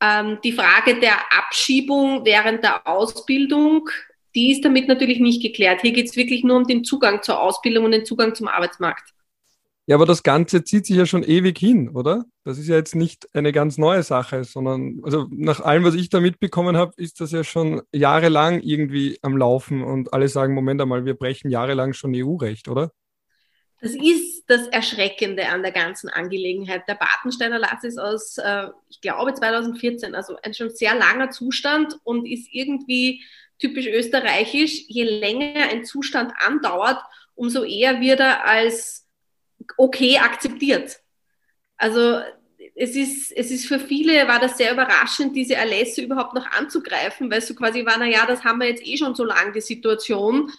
Ähm, 0.00 0.38
die 0.44 0.52
Frage 0.52 1.00
der 1.00 1.16
Abschiebung 1.36 2.24
während 2.24 2.62
der 2.62 2.86
Ausbildung, 2.86 3.88
die 4.34 4.52
ist 4.52 4.64
damit 4.64 4.88
natürlich 4.88 5.18
nicht 5.18 5.42
geklärt. 5.42 5.80
Hier 5.80 5.92
geht 5.92 6.08
es 6.08 6.16
wirklich 6.16 6.44
nur 6.44 6.58
um 6.58 6.66
den 6.66 6.84
Zugang 6.84 7.22
zur 7.22 7.40
Ausbildung 7.40 7.86
und 7.86 7.92
den 7.92 8.04
Zugang 8.04 8.34
zum 8.34 8.48
Arbeitsmarkt. 8.48 9.14
Ja, 9.88 9.94
aber 9.94 10.04
das 10.04 10.24
Ganze 10.24 10.64
zieht 10.64 10.84
sich 10.84 10.96
ja 10.96 11.06
schon 11.06 11.22
ewig 11.22 11.56
hin, 11.58 11.90
oder? 11.90 12.24
Das 12.42 12.58
ist 12.58 12.66
ja 12.66 12.74
jetzt 12.74 12.96
nicht 12.96 13.28
eine 13.34 13.52
ganz 13.52 13.78
neue 13.78 14.02
Sache, 14.02 14.42
sondern, 14.42 15.00
also 15.04 15.28
nach 15.30 15.60
allem, 15.60 15.84
was 15.84 15.94
ich 15.94 16.10
da 16.10 16.18
mitbekommen 16.18 16.76
habe, 16.76 16.92
ist 16.96 17.20
das 17.20 17.30
ja 17.30 17.44
schon 17.44 17.82
jahrelang 17.92 18.60
irgendwie 18.60 19.16
am 19.22 19.36
Laufen 19.36 19.84
und 19.84 20.12
alle 20.12 20.28
sagen, 20.28 20.54
Moment 20.54 20.82
einmal, 20.82 21.04
wir 21.04 21.14
brechen 21.14 21.50
jahrelang 21.50 21.92
schon 21.92 22.12
EU-Recht, 22.16 22.68
oder? 22.68 22.90
Das 23.80 23.94
ist 23.94 24.44
das 24.46 24.68
Erschreckende 24.68 25.48
an 25.48 25.62
der 25.62 25.72
ganzen 25.72 26.08
Angelegenheit. 26.08 26.88
Der 26.88 26.94
Bartensteiner 26.94 27.58
Lass 27.58 27.84
ist 27.84 27.98
aus, 27.98 28.38
äh, 28.38 28.68
ich 28.88 29.00
glaube, 29.00 29.34
2014, 29.34 30.14
also 30.14 30.36
ein 30.42 30.54
schon 30.54 30.70
sehr 30.70 30.94
langer 30.94 31.30
Zustand 31.30 31.98
und 32.04 32.26
ist 32.26 32.48
irgendwie 32.50 33.22
typisch 33.58 33.86
österreichisch. 33.86 34.84
Je 34.88 35.04
länger 35.04 35.68
ein 35.68 35.84
Zustand 35.84 36.32
andauert, 36.38 37.02
umso 37.34 37.64
eher 37.64 38.00
wird 38.00 38.20
er 38.20 38.46
als 38.46 39.06
okay 39.76 40.18
akzeptiert. 40.18 41.00
Also 41.76 42.20
es 42.74 42.96
ist, 42.96 43.32
es 43.32 43.50
ist 43.50 43.66
für 43.66 43.78
viele, 43.78 44.26
war 44.28 44.40
das 44.40 44.56
sehr 44.56 44.72
überraschend, 44.72 45.36
diese 45.36 45.54
Erlässe 45.54 46.02
überhaupt 46.02 46.34
noch 46.34 46.46
anzugreifen, 46.52 47.30
weil 47.30 47.40
so 47.40 47.54
quasi 47.54 47.84
war, 47.84 47.96
na 47.98 48.06
ja, 48.06 48.26
das 48.26 48.44
haben 48.44 48.60
wir 48.60 48.68
jetzt 48.68 48.86
eh 48.86 48.96
schon 48.96 49.14
so 49.14 49.24
lange, 49.24 49.52
die 49.52 49.60
Situation. 49.60 50.50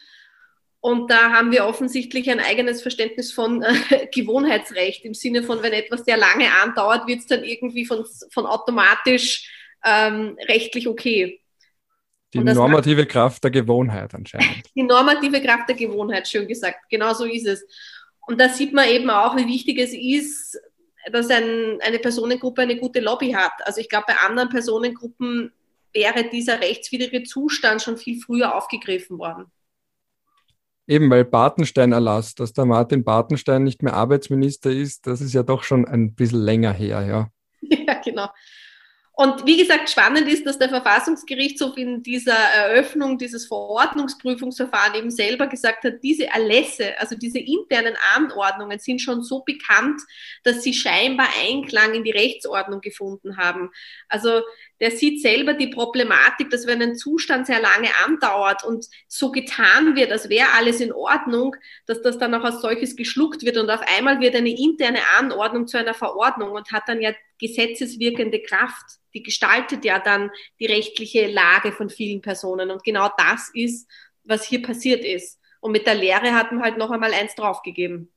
Und 0.87 1.11
da 1.11 1.33
haben 1.33 1.51
wir 1.51 1.65
offensichtlich 1.65 2.31
ein 2.31 2.39
eigenes 2.39 2.81
Verständnis 2.81 3.33
von 3.33 3.61
äh, 3.61 4.07
Gewohnheitsrecht 4.13 5.03
im 5.03 5.13
Sinne 5.13 5.43
von, 5.43 5.61
wenn 5.61 5.73
etwas 5.73 6.05
sehr 6.05 6.15
lange 6.15 6.49
andauert, 6.63 7.05
wird 7.07 7.19
es 7.19 7.25
dann 7.25 7.43
irgendwie 7.43 7.85
von, 7.85 8.05
von 8.31 8.45
automatisch 8.45 9.51
ähm, 9.83 10.37
rechtlich 10.47 10.87
okay. 10.87 11.41
Die 12.33 12.39
normative 12.39 13.01
hat, 13.01 13.09
Kraft 13.09 13.43
der 13.43 13.51
Gewohnheit 13.51 14.15
anscheinend. 14.15 14.63
Die 14.77 14.83
normative 14.83 15.41
Kraft 15.41 15.67
der 15.67 15.75
Gewohnheit, 15.75 16.25
schön 16.25 16.47
gesagt. 16.47 16.89
Genau 16.89 17.13
so 17.13 17.25
ist 17.25 17.47
es. 17.47 17.67
Und 18.25 18.39
da 18.39 18.47
sieht 18.47 18.71
man 18.71 18.87
eben 18.87 19.09
auch, 19.09 19.35
wie 19.35 19.45
wichtig 19.45 19.79
es 19.79 19.93
ist, 19.93 20.57
dass 21.11 21.29
ein, 21.29 21.79
eine 21.81 21.99
Personengruppe 21.99 22.61
eine 22.61 22.77
gute 22.77 23.01
Lobby 23.01 23.33
hat. 23.33 23.51
Also 23.65 23.81
ich 23.81 23.89
glaube, 23.89 24.05
bei 24.07 24.15
anderen 24.25 24.47
Personengruppen 24.47 25.51
wäre 25.91 26.29
dieser 26.29 26.61
rechtswidrige 26.61 27.23
Zustand 27.23 27.81
schon 27.81 27.97
viel 27.97 28.21
früher 28.21 28.55
aufgegriffen 28.55 29.19
worden. 29.19 29.51
Eben, 30.87 31.09
weil 31.09 31.25
Bartenstein-Erlass, 31.25 32.35
dass 32.35 32.53
der 32.53 32.65
Martin 32.65 33.03
Bartenstein 33.03 33.63
nicht 33.63 33.83
mehr 33.83 33.93
Arbeitsminister 33.93 34.71
ist, 34.71 35.05
das 35.05 35.19
ist 35.19 35.33
ja 35.33 35.43
doch 35.43 35.63
schon 35.63 35.85
ein 35.85 36.15
bisschen 36.15 36.41
länger 36.41 36.73
her, 36.73 37.05
ja. 37.05 37.29
Ja, 37.87 37.95
genau. 38.01 38.29
Und 39.19 39.47
wie 39.47 39.57
gesagt, 39.57 39.89
spannend 39.89 40.27
ist, 40.31 40.45
dass 40.45 40.59
der 40.59 40.69
Verfassungsgerichtshof 40.69 41.75
in 41.75 42.03
dieser 42.03 42.35
Eröffnung 42.35 43.17
dieses 43.17 43.47
Verordnungsprüfungsverfahren 43.47 44.93
eben 44.93 45.09
selber 45.09 45.47
gesagt 45.47 45.85
hat, 45.85 46.03
diese 46.03 46.27
Erlässe, 46.27 46.93
also 46.99 47.15
diese 47.15 47.39
internen 47.39 47.95
Anordnungen 48.15 48.77
sind 48.77 49.01
schon 49.01 49.23
so 49.23 49.41
bekannt, 49.43 49.99
dass 50.43 50.61
sie 50.61 50.71
scheinbar 50.71 51.29
Einklang 51.41 51.95
in 51.95 52.03
die 52.03 52.11
Rechtsordnung 52.11 52.79
gefunden 52.79 53.37
haben. 53.37 53.71
Also 54.07 54.43
der 54.79 54.91
sieht 54.91 55.21
selber 55.21 55.53
die 55.53 55.67
Problematik, 55.67 56.49
dass 56.49 56.67
wenn 56.67 56.81
ein 56.81 56.95
Zustand 56.95 57.47
sehr 57.47 57.61
lange 57.61 57.89
andauert 58.05 58.63
und 58.63 58.87
so 59.07 59.31
getan 59.31 59.95
wird, 59.95 60.11
als 60.11 60.29
wäre 60.29 60.53
alles 60.55 60.79
in 60.79 60.93
Ordnung, 60.93 61.55
dass 61.85 62.01
das 62.01 62.17
dann 62.17 62.33
auch 62.35 62.43
als 62.43 62.61
solches 62.61 62.95
geschluckt 62.95 63.43
wird 63.43 63.57
und 63.57 63.69
auf 63.69 63.81
einmal 63.97 64.19
wird 64.19 64.35
eine 64.35 64.49
interne 64.49 64.99
Anordnung 65.17 65.67
zu 65.67 65.77
einer 65.77 65.93
Verordnung 65.93 66.51
und 66.51 66.71
hat 66.71 66.83
dann 66.87 67.01
ja 67.01 67.11
gesetzeswirkende 67.39 68.41
Kraft. 68.41 68.85
Die 69.13 69.23
gestaltet 69.23 69.83
ja 69.85 69.99
dann 69.99 70.29
die 70.59 70.67
rechtliche 70.67 71.27
Lage 71.27 71.71
von 71.71 71.89
vielen 71.89 72.21
Personen. 72.21 72.71
Und 72.71 72.83
genau 72.83 73.09
das 73.17 73.49
ist, 73.53 73.89
was 74.23 74.45
hier 74.45 74.61
passiert 74.61 75.03
ist. 75.03 75.39
Und 75.59 75.71
mit 75.71 75.87
der 75.87 75.95
Lehre 75.95 76.33
hat 76.33 76.51
man 76.51 76.63
halt 76.63 76.77
noch 76.77 76.91
einmal 76.91 77.13
eins 77.13 77.33
draufgegeben. 77.35 78.11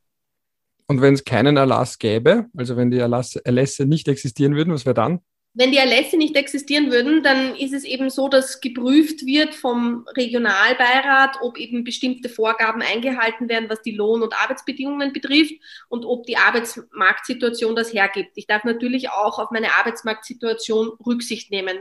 Und 0.86 1.00
wenn 1.00 1.14
es 1.14 1.24
keinen 1.24 1.56
Erlass 1.56 1.98
gäbe, 1.98 2.46
also 2.56 2.76
wenn 2.76 2.90
die 2.90 2.98
Erlasse, 2.98 3.44
Erlässe 3.44 3.86
nicht 3.86 4.08
existieren 4.08 4.56
würden, 4.56 4.74
was 4.74 4.84
wäre 4.84 4.94
dann? 4.94 5.20
Wenn 5.52 5.72
die 5.72 5.78
Erlässe 5.78 6.16
nicht 6.16 6.36
existieren 6.36 6.92
würden, 6.92 7.24
dann 7.24 7.56
ist 7.56 7.72
es 7.74 7.82
eben 7.84 8.08
so, 8.08 8.28
dass 8.28 8.60
geprüft 8.60 9.26
wird 9.26 9.52
vom 9.54 10.06
Regionalbeirat, 10.16 11.38
ob 11.40 11.58
eben 11.58 11.82
bestimmte 11.82 12.28
Vorgaben 12.28 12.82
eingehalten 12.82 13.48
werden, 13.48 13.68
was 13.68 13.82
die 13.82 13.90
Lohn- 13.96 14.22
und 14.22 14.34
Arbeitsbedingungen 14.34 15.12
betrifft 15.12 15.54
und 15.88 16.04
ob 16.04 16.24
die 16.26 16.36
Arbeitsmarktsituation 16.36 17.74
das 17.74 17.92
hergibt. 17.92 18.30
Ich 18.36 18.46
darf 18.46 18.62
natürlich 18.62 19.10
auch 19.10 19.40
auf 19.40 19.50
meine 19.50 19.72
Arbeitsmarktsituation 19.74 20.90
Rücksicht 21.04 21.50
nehmen. 21.50 21.78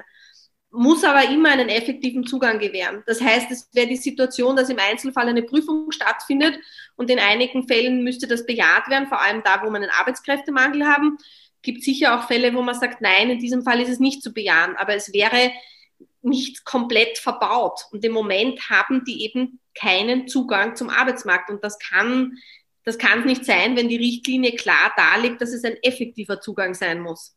muss 0.71 1.03
aber 1.03 1.29
immer 1.29 1.49
einen 1.49 1.69
effektiven 1.69 2.25
Zugang 2.27 2.59
gewähren. 2.59 3.03
Das 3.07 3.21
heißt, 3.21 3.49
es 3.51 3.69
wäre 3.73 3.87
die 3.87 3.95
Situation, 3.97 4.55
dass 4.55 4.69
im 4.69 4.77
Einzelfall 4.79 5.27
eine 5.27 5.43
Prüfung 5.43 5.91
stattfindet 5.91 6.59
und 6.95 7.09
in 7.09 7.19
einigen 7.19 7.67
Fällen 7.67 8.03
müsste 8.03 8.27
das 8.27 8.45
bejaht 8.45 8.87
werden, 8.89 9.07
vor 9.07 9.21
allem 9.21 9.41
da, 9.43 9.61
wo 9.63 9.69
wir 9.69 9.77
einen 9.77 9.89
Arbeitskräftemangel 9.89 10.85
haben. 10.85 11.17
Gibt 11.61 11.83
sicher 11.83 12.17
auch 12.17 12.27
Fälle, 12.27 12.53
wo 12.53 12.61
man 12.61 12.79
sagt, 12.79 13.01
nein, 13.01 13.29
in 13.29 13.39
diesem 13.39 13.63
Fall 13.63 13.81
ist 13.81 13.89
es 13.89 13.99
nicht 13.99 14.23
zu 14.23 14.33
bejahen, 14.33 14.75
aber 14.77 14.95
es 14.95 15.13
wäre 15.13 15.51
nicht 16.21 16.65
komplett 16.65 17.17
verbaut. 17.17 17.81
Und 17.91 18.03
im 18.03 18.11
Moment 18.11 18.69
haben 18.69 19.03
die 19.05 19.23
eben 19.23 19.59
keinen 19.73 20.27
Zugang 20.27 20.75
zum 20.75 20.89
Arbeitsmarkt. 20.89 21.49
Und 21.49 21.63
das 21.63 21.77
kann, 21.79 22.37
das 22.83 22.97
kann 22.97 23.25
nicht 23.25 23.45
sein, 23.45 23.75
wenn 23.75 23.89
die 23.89 23.97
Richtlinie 23.97 24.53
klar 24.55 24.93
darlegt, 24.95 25.41
dass 25.41 25.53
es 25.53 25.63
ein 25.63 25.77
effektiver 25.81 26.41
Zugang 26.41 26.73
sein 26.73 27.01
muss. 27.01 27.35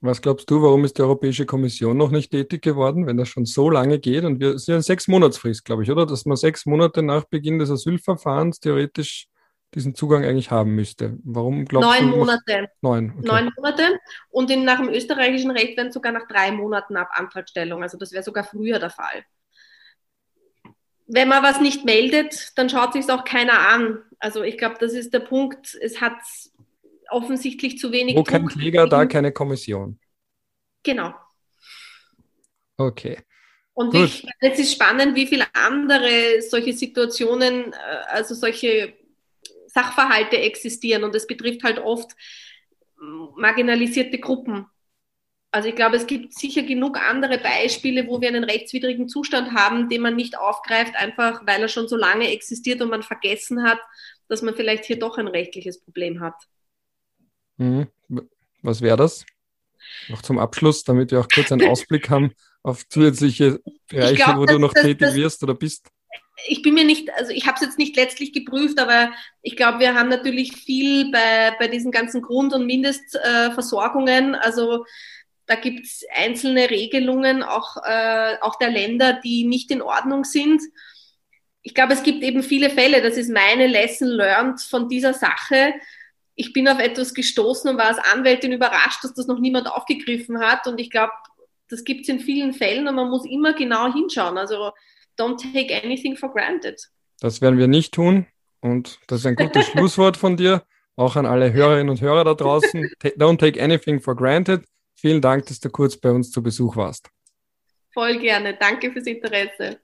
Was 0.00 0.20
glaubst 0.20 0.50
du, 0.50 0.60
warum 0.60 0.84
ist 0.84 0.98
die 0.98 1.02
Europäische 1.02 1.46
Kommission 1.46 1.96
noch 1.96 2.10
nicht 2.10 2.30
tätig 2.30 2.60
geworden, 2.60 3.06
wenn 3.06 3.16
das 3.16 3.28
schon 3.28 3.46
so 3.46 3.70
lange 3.70 3.98
geht? 3.98 4.24
Und 4.24 4.38
wir 4.38 4.58
sind 4.58 4.74
ja 4.74 4.82
sechs 4.82 5.08
Monatsfrist, 5.08 5.64
glaube 5.64 5.82
ich, 5.82 5.90
oder? 5.90 6.04
Dass 6.04 6.26
man 6.26 6.36
sechs 6.36 6.66
Monate 6.66 7.02
nach 7.02 7.24
Beginn 7.24 7.58
des 7.58 7.70
Asylverfahrens 7.70 8.60
theoretisch 8.60 9.28
diesen 9.74 9.94
Zugang 9.94 10.24
eigentlich 10.24 10.50
haben 10.50 10.74
müsste. 10.74 11.18
Warum 11.24 11.64
glaubst 11.64 11.88
neun 11.88 12.10
du? 12.10 12.16
Monate. 12.18 12.68
Neun. 12.80 13.14
Okay. 13.18 13.26
Neun 13.26 13.52
Monate. 13.56 14.00
Und 14.30 14.50
in, 14.50 14.64
nach 14.64 14.78
dem 14.78 14.88
österreichischen 14.88 15.50
Recht 15.50 15.76
werden 15.76 15.92
sogar 15.92 16.12
nach 16.12 16.26
drei 16.28 16.52
Monaten 16.52 16.96
ab 16.96 17.10
Antragstellung. 17.12 17.82
Also 17.82 17.98
das 17.98 18.12
wäre 18.12 18.22
sogar 18.22 18.44
früher 18.44 18.78
der 18.78 18.90
Fall. 18.90 19.24
Wenn 21.06 21.28
man 21.28 21.42
was 21.42 21.60
nicht 21.60 21.84
meldet, 21.84 22.56
dann 22.56 22.70
schaut 22.70 22.92
sich 22.92 23.02
es 23.02 23.10
auch 23.10 23.24
keiner 23.24 23.68
an. 23.68 24.02
Also 24.18 24.42
ich 24.42 24.56
glaube, 24.56 24.76
das 24.80 24.92
ist 24.94 25.12
der 25.12 25.20
Punkt. 25.20 25.76
Es 25.80 26.00
hat 26.00 26.18
offensichtlich 27.10 27.78
zu 27.78 27.92
wenig. 27.92 28.14
Wo 28.14 28.22
Druck 28.22 28.28
kein 28.28 28.46
Kläger, 28.46 28.86
da 28.86 29.04
keine 29.06 29.32
Kommission. 29.32 29.98
Genau. 30.82 31.14
Okay. 32.76 33.18
Und 33.74 33.92
ich, 33.92 34.24
jetzt 34.40 34.60
ist 34.60 34.72
spannend, 34.72 35.16
wie 35.16 35.26
viele 35.26 35.46
andere 35.52 36.40
solche 36.48 36.72
Situationen, 36.72 37.72
äh, 37.72 37.76
also 38.06 38.34
solche 38.34 38.94
Sachverhalte 39.74 40.38
existieren. 40.38 41.04
Und 41.04 41.14
es 41.14 41.26
betrifft 41.26 41.64
halt 41.64 41.78
oft 41.78 42.12
marginalisierte 43.36 44.18
Gruppen. 44.18 44.66
Also 45.50 45.68
ich 45.68 45.76
glaube, 45.76 45.96
es 45.96 46.06
gibt 46.06 46.34
sicher 46.34 46.62
genug 46.62 46.98
andere 46.98 47.38
Beispiele, 47.38 48.08
wo 48.08 48.20
wir 48.20 48.28
einen 48.28 48.42
rechtswidrigen 48.42 49.08
Zustand 49.08 49.52
haben, 49.52 49.88
den 49.88 50.02
man 50.02 50.16
nicht 50.16 50.36
aufgreift, 50.36 50.96
einfach 50.96 51.46
weil 51.46 51.62
er 51.62 51.68
schon 51.68 51.86
so 51.86 51.96
lange 51.96 52.32
existiert 52.32 52.82
und 52.82 52.90
man 52.90 53.04
vergessen 53.04 53.62
hat, 53.62 53.78
dass 54.28 54.42
man 54.42 54.56
vielleicht 54.56 54.84
hier 54.84 54.98
doch 54.98 55.16
ein 55.16 55.28
rechtliches 55.28 55.80
Problem 55.80 56.20
hat. 56.20 56.34
Mhm. 57.56 57.86
Was 58.62 58.80
wäre 58.80 58.96
das? 58.96 59.24
Noch 60.08 60.22
zum 60.22 60.38
Abschluss, 60.38 60.82
damit 60.82 61.12
wir 61.12 61.20
auch 61.20 61.28
kurz 61.32 61.52
einen 61.52 61.68
Ausblick 61.70 62.10
haben 62.10 62.32
auf 62.64 62.88
zusätzliche 62.88 63.60
Bereiche, 63.88 64.16
glaub, 64.16 64.38
wo 64.38 64.46
du 64.46 64.58
noch 64.58 64.72
tätig 64.72 65.14
wirst 65.14 65.42
oder 65.44 65.54
bist. 65.54 65.88
Ich 66.48 66.62
bin 66.62 66.74
mir 66.74 66.84
nicht, 66.84 67.12
also 67.14 67.32
ich 67.32 67.46
habe 67.46 67.56
es 67.56 67.62
jetzt 67.62 67.78
nicht 67.78 67.96
letztlich 67.96 68.32
geprüft, 68.32 68.80
aber 68.80 69.12
ich 69.42 69.56
glaube, 69.56 69.78
wir 69.78 69.94
haben 69.94 70.08
natürlich 70.08 70.52
viel 70.56 71.10
bei, 71.10 71.54
bei 71.58 71.68
diesen 71.68 71.92
ganzen 71.92 72.22
Grund- 72.22 72.52
und 72.52 72.66
Mindestversorgungen. 72.66 74.34
Äh, 74.34 74.38
also 74.38 74.84
da 75.46 75.54
gibt 75.54 75.86
es 75.86 76.04
einzelne 76.14 76.70
Regelungen 76.70 77.42
auch, 77.42 77.76
äh, 77.84 78.36
auch 78.40 78.56
der 78.56 78.70
Länder, 78.70 79.20
die 79.24 79.44
nicht 79.44 79.70
in 79.70 79.82
Ordnung 79.82 80.24
sind. 80.24 80.62
Ich 81.62 81.74
glaube, 81.74 81.94
es 81.94 82.02
gibt 82.02 82.22
eben 82.22 82.42
viele 82.42 82.68
Fälle, 82.68 83.00
das 83.00 83.16
ist 83.16 83.30
meine 83.30 83.66
Lesson 83.66 84.08
learned 84.08 84.60
von 84.60 84.88
dieser 84.88 85.14
Sache, 85.14 85.74
ich 86.36 86.52
bin 86.52 86.68
auf 86.68 86.78
etwas 86.78 87.14
gestoßen 87.14 87.70
und 87.70 87.78
war 87.78 87.86
als 87.86 87.98
Anwältin 87.98 88.52
überrascht, 88.52 89.04
dass 89.04 89.14
das 89.14 89.26
noch 89.26 89.38
niemand 89.38 89.68
aufgegriffen 89.68 90.40
hat. 90.40 90.66
Und 90.66 90.80
ich 90.80 90.90
glaube, 90.90 91.12
das 91.68 91.84
gibt 91.84 92.02
es 92.02 92.08
in 92.08 92.20
vielen 92.20 92.52
Fällen 92.52 92.88
und 92.88 92.96
man 92.96 93.08
muss 93.08 93.24
immer 93.24 93.52
genau 93.52 93.92
hinschauen. 93.92 94.36
Also 94.36 94.72
don't 95.18 95.38
take 95.38 95.74
anything 95.74 96.16
for 96.16 96.32
granted. 96.32 96.80
Das 97.20 97.40
werden 97.40 97.58
wir 97.58 97.68
nicht 97.68 97.94
tun. 97.94 98.26
Und 98.60 98.98
das 99.08 99.20
ist 99.20 99.26
ein 99.26 99.36
gutes 99.36 99.66
Schlusswort 99.72 100.16
von 100.16 100.36
dir. 100.36 100.62
Auch 100.96 101.16
an 101.16 101.26
alle 101.26 101.52
Hörerinnen 101.52 101.90
und 101.90 102.00
Hörer 102.00 102.24
da 102.24 102.34
draußen. 102.34 102.88
Don't 103.18 103.38
take 103.38 103.62
anything 103.62 104.00
for 104.00 104.14
granted. 104.14 104.64
Vielen 104.94 105.20
Dank, 105.20 105.46
dass 105.46 105.60
du 105.60 105.68
kurz 105.68 105.96
bei 105.96 106.10
uns 106.10 106.30
zu 106.30 106.42
Besuch 106.42 106.76
warst. 106.76 107.10
Voll 107.92 108.18
gerne. 108.18 108.56
Danke 108.56 108.92
fürs 108.92 109.06
Interesse. 109.06 109.80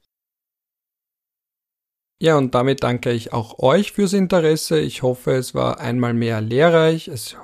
Ja, 2.22 2.36
und 2.36 2.54
damit 2.54 2.82
danke 2.82 3.12
ich 3.12 3.32
auch 3.32 3.58
euch 3.58 3.92
fürs 3.92 4.12
Interesse. 4.12 4.78
Ich 4.78 5.02
hoffe, 5.02 5.32
es 5.32 5.54
war 5.54 5.80
einmal 5.80 6.14
mehr 6.14 6.40
lehrreich. 6.40 7.08
Es 7.08 7.36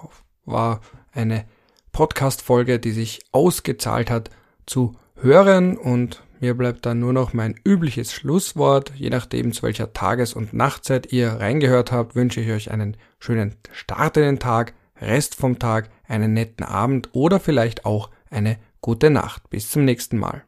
war 0.45 0.80
eine 1.12 1.47
Podcast-Folge, 1.93 2.78
die 2.78 2.93
sich 2.93 3.20
ausgezahlt 3.32 4.11
hat 4.11 4.30
zu 4.66 4.99
hören 5.14 5.76
und 5.76 6.22
mir 6.41 6.55
bleibt 6.55 6.87
dann 6.87 7.01
nur 7.01 7.12
noch 7.12 7.32
mein 7.32 7.55
übliches 7.64 8.12
Schlusswort. 8.12 8.93
Je 8.95 9.11
nachdem, 9.11 9.53
zu 9.53 9.62
welcher 9.62 9.93
Tages- 9.93 10.34
und 10.34 10.53
Nachtzeit 10.53 11.12
ihr 11.12 11.32
reingehört 11.32 11.93
habt, 11.93 12.14
wünsche 12.14 12.41
ich 12.41 12.51
euch 12.51 12.70
einen 12.70 12.97
schönen 13.18 13.55
Start 13.72 14.16
in 14.16 14.22
den 14.22 14.39
Tag, 14.39 14.74
Rest 15.01 15.34
vom 15.34 15.59
Tag, 15.59 15.91
einen 16.09 16.32
netten 16.32 16.64
Abend 16.64 17.11
oder 17.12 17.41
vielleicht 17.41 17.84
auch 17.84 18.11
eine 18.30 18.59
gute 18.80 19.11
Nacht. 19.11 19.51
Bis 19.51 19.70
zum 19.70 19.84
nächsten 19.84 20.16
Mal. 20.16 20.45